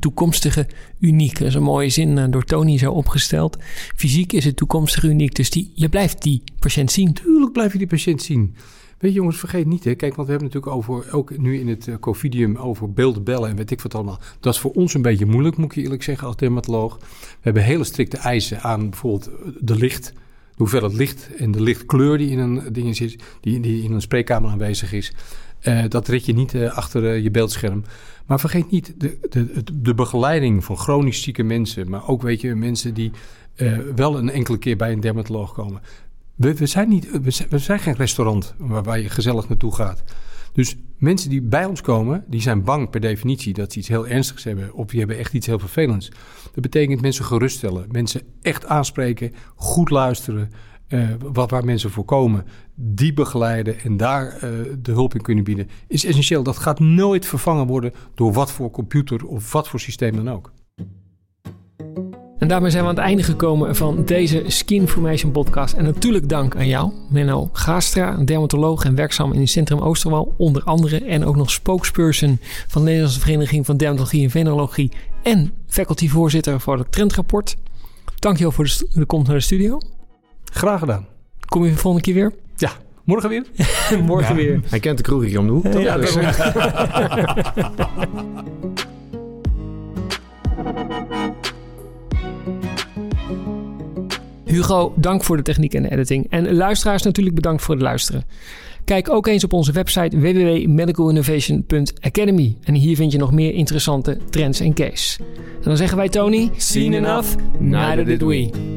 toekomstige 0.00 0.66
uniek. 1.00 1.38
Dat 1.38 1.48
is 1.48 1.54
een 1.54 1.62
mooie 1.62 1.88
zin 1.88 2.18
eh, 2.18 2.24
door 2.30 2.44
Tony 2.44 2.78
zo 2.78 2.92
opgesteld. 2.92 3.56
Fysiek 3.96 4.32
is 4.32 4.44
het 4.44 4.56
toekomstige 4.56 5.08
uniek, 5.08 5.34
dus 5.34 5.50
die, 5.50 5.72
je 5.74 5.88
blijft 5.88 6.22
die 6.22 6.42
patiënt 6.58 6.92
zien. 6.92 7.12
Tuurlijk 7.12 7.52
blijf 7.52 7.72
je 7.72 7.75
die 7.78 7.86
patiënt 7.86 8.22
zien. 8.22 8.54
Weet 8.98 9.10
je 9.10 9.16
jongens, 9.16 9.38
vergeet 9.38 9.66
niet, 9.66 9.84
hè. 9.84 9.94
kijk, 9.94 10.14
want 10.14 10.28
we 10.28 10.34
hebben 10.34 10.52
natuurlijk 10.52 10.76
over, 10.76 11.12
ook 11.12 11.38
nu 11.38 11.58
in 11.58 11.68
het 11.68 11.86
uh, 11.86 11.94
covidium, 12.00 12.56
over 12.56 12.92
beelden 12.92 13.48
en 13.48 13.56
weet 13.56 13.70
ik 13.70 13.80
wat 13.80 13.94
allemaal. 13.94 14.20
Dat 14.40 14.54
is 14.54 14.60
voor 14.60 14.70
ons 14.70 14.94
een 14.94 15.02
beetje 15.02 15.26
moeilijk, 15.26 15.56
moet 15.56 15.76
ik 15.76 15.82
eerlijk 15.84 16.02
zeggen, 16.02 16.26
als 16.26 16.36
dermatoloog. 16.36 16.98
We 16.98 17.06
hebben 17.40 17.62
hele 17.62 17.84
strikte 17.84 18.16
eisen 18.16 18.62
aan 18.62 18.90
bijvoorbeeld 18.90 19.30
de 19.60 19.76
licht, 19.76 20.12
de 20.14 20.56
hoeveelheid 20.56 20.92
licht 20.92 21.34
en 21.36 21.50
de 21.50 21.62
lichtkleur 21.62 22.18
die 22.18 22.30
in 22.30 22.38
een 22.38 22.72
ding 22.72 22.96
zit, 22.96 23.22
die, 23.40 23.60
die 23.60 23.82
in 23.82 23.92
een 23.92 24.00
spreekkamer 24.00 24.50
aanwezig 24.50 24.92
is. 24.92 25.12
Uh, 25.62 25.84
dat 25.88 26.08
red 26.08 26.26
je 26.26 26.34
niet 26.34 26.56
achter 26.56 27.16
je 27.16 27.30
beeldscherm. 27.30 27.84
Maar 28.26 28.40
vergeet 28.40 28.70
niet 28.70 28.94
de, 28.98 29.18
de, 29.30 29.64
de 29.74 29.94
begeleiding 29.94 30.64
van 30.64 30.76
chronisch 30.76 31.22
zieke 31.22 31.42
mensen. 31.42 31.90
Maar 31.90 32.08
ook 32.08 32.22
weet 32.22 32.40
je, 32.40 32.54
mensen 32.54 32.94
die 32.94 33.10
wel 33.94 34.18
een 34.18 34.30
enkele 34.30 34.58
keer 34.58 34.76
bij 34.76 34.92
een 34.92 35.00
dermatoloog 35.00 35.52
komen. 35.52 35.80
We, 36.36 36.66
zijn, 36.66 36.88
niet, 36.88 37.20
we, 37.50 37.58
zijn, 37.58 37.78
geen 37.78 37.94
restaurant 37.94 38.54
waar, 38.58 39.00
je 39.00 39.08
gezellig 39.08 39.48
naartoe 39.48 39.74
gaat. 39.74 40.04
Dus 40.52 40.76
mensen 40.98 41.30
die 41.30 41.42
bij 41.42 41.64
ons 41.64 41.80
komen, 41.80 42.24
die 42.28 42.40
zijn 42.40 42.64
bang 42.64 42.90
per 42.90 43.00
definitie 43.00 43.54
dat 43.54 43.72
ze 43.72 43.78
iets 43.78 43.88
heel 43.88 44.06
ernstigs 44.06 44.44
hebben. 44.44 44.74
Of 44.74 44.86
die 44.86 44.98
hebben 44.98 45.18
echt 45.18 45.32
iets 45.32 45.46
heel 45.46 45.58
vervelends. 45.58 46.08
Dat 46.52 46.62
betekent 46.62 47.00
mensen 47.00 47.24
geruststellen. 47.24 47.86
Mensen 47.90 48.22
echt 48.42 48.66
aanspreken, 48.66 49.32
goed 49.54 49.90
luisteren. 49.90 50.50
Uh, 50.88 51.08
wat, 51.32 51.50
waar 51.50 51.64
mensen 51.64 51.90
voor 51.90 52.04
komen, 52.04 52.44
die 52.74 53.12
begeleiden 53.12 53.80
en 53.80 53.96
daar 53.96 54.34
uh, 54.34 54.40
de 54.82 54.92
hulp 54.92 55.14
in 55.14 55.20
kunnen 55.20 55.44
bieden, 55.44 55.68
is 55.88 56.04
essentieel. 56.04 56.42
Dat 56.42 56.56
gaat 56.56 56.80
nooit 56.80 57.26
vervangen 57.26 57.66
worden 57.66 57.92
door 58.14 58.32
wat 58.32 58.52
voor 58.52 58.70
computer 58.70 59.26
of 59.26 59.52
wat 59.52 59.68
voor 59.68 59.80
systeem 59.80 60.16
dan 60.16 60.30
ook. 60.30 60.52
En 62.38 62.48
daarmee 62.48 62.70
zijn 62.70 62.82
we 62.82 62.88
aan 62.88 62.94
het 62.94 63.04
einde 63.04 63.22
gekomen 63.22 63.76
van 63.76 64.04
deze 64.04 64.44
Skin 64.46 64.88
Formation 64.88 65.32
podcast. 65.32 65.74
En 65.74 65.84
natuurlijk 65.84 66.28
dank 66.28 66.56
aan 66.56 66.66
jou, 66.66 66.92
Menno 67.10 67.48
Gastra, 67.52 68.16
dermatoloog 68.24 68.84
en 68.84 68.94
werkzaam 68.94 69.32
in 69.32 69.40
het 69.40 69.48
Centrum 69.48 69.80
Oosterwal, 69.80 70.34
onder 70.36 70.62
andere. 70.62 71.04
En 71.04 71.24
ook 71.24 71.36
nog 71.36 71.50
spokesperson 71.50 72.38
van 72.40 72.80
de 72.80 72.86
Nederlandse 72.86 73.20
Vereniging 73.20 73.66
van 73.66 73.76
Dermatologie 73.76 74.24
en 74.24 74.30
Venerologie. 74.30 74.92
En 75.22 75.52
facultyvoorzitter 75.66 76.60
voor 76.60 76.78
het 76.78 76.92
trendrapport. 76.92 77.56
Dankjewel 78.18 78.52
voor 78.52 78.64
de, 78.64 78.88
de 78.92 79.04
komst 79.04 79.26
naar 79.26 79.36
de 79.36 79.42
studio. 79.42 79.78
Graag 80.44 80.78
gedaan. 80.78 81.06
Kom 81.46 81.64
je 81.64 81.70
de 81.70 81.76
volgende 81.76 82.06
keer 82.06 82.14
weer? 82.14 82.32
Ja, 82.56 82.70
morgen 83.04 83.28
weer. 83.28 83.44
morgen 84.02 84.36
ja, 84.36 84.42
weer. 84.42 84.60
Hij 84.68 84.80
kent 84.80 84.96
de 84.96 85.02
kroeg 85.02 85.24
hier 85.24 85.38
om 85.38 85.46
de 85.46 85.52
hoek. 85.52 85.66
Toch? 85.66 85.82
Ja, 85.82 85.96
dus. 85.96 86.16
Hugo, 94.46 94.92
dank 94.96 95.24
voor 95.24 95.36
de 95.36 95.42
techniek 95.42 95.74
en 95.74 95.82
de 95.82 95.90
editing. 95.90 96.26
En 96.30 96.54
luisteraars 96.54 97.02
natuurlijk 97.02 97.34
bedankt 97.34 97.62
voor 97.62 97.74
het 97.74 97.82
luisteren. 97.82 98.24
Kijk 98.84 99.10
ook 99.10 99.26
eens 99.26 99.44
op 99.44 99.52
onze 99.52 99.72
website 99.72 100.20
www.medicalinnovation.academy. 100.20 102.56
En 102.62 102.74
hier 102.74 102.96
vind 102.96 103.12
je 103.12 103.18
nog 103.18 103.32
meer 103.32 103.54
interessante 103.54 104.18
trends 104.30 104.60
en 104.60 104.74
case. 104.74 105.18
En 105.38 105.62
dan 105.62 105.76
zeggen 105.76 105.96
wij 105.96 106.08
Tony... 106.08 106.50
Seen 106.56 106.92
enough, 106.92 107.34
neither 107.58 108.04
did 108.04 108.22
we. 108.22 108.75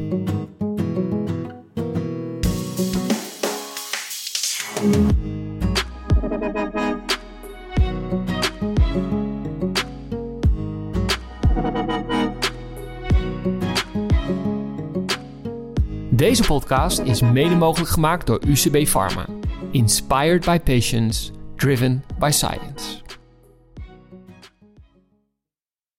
Deze 16.20 16.42
podcast 16.42 16.98
is 16.98 17.20
mede 17.20 17.54
mogelijk 17.54 17.90
gemaakt 17.90 18.26
door 18.26 18.40
UCB 18.46 18.86
Pharma. 18.86 19.26
Inspired 19.70 20.44
by 20.44 20.58
patients, 20.58 21.30
driven 21.56 22.04
by 22.18 22.30
science. 22.30 22.98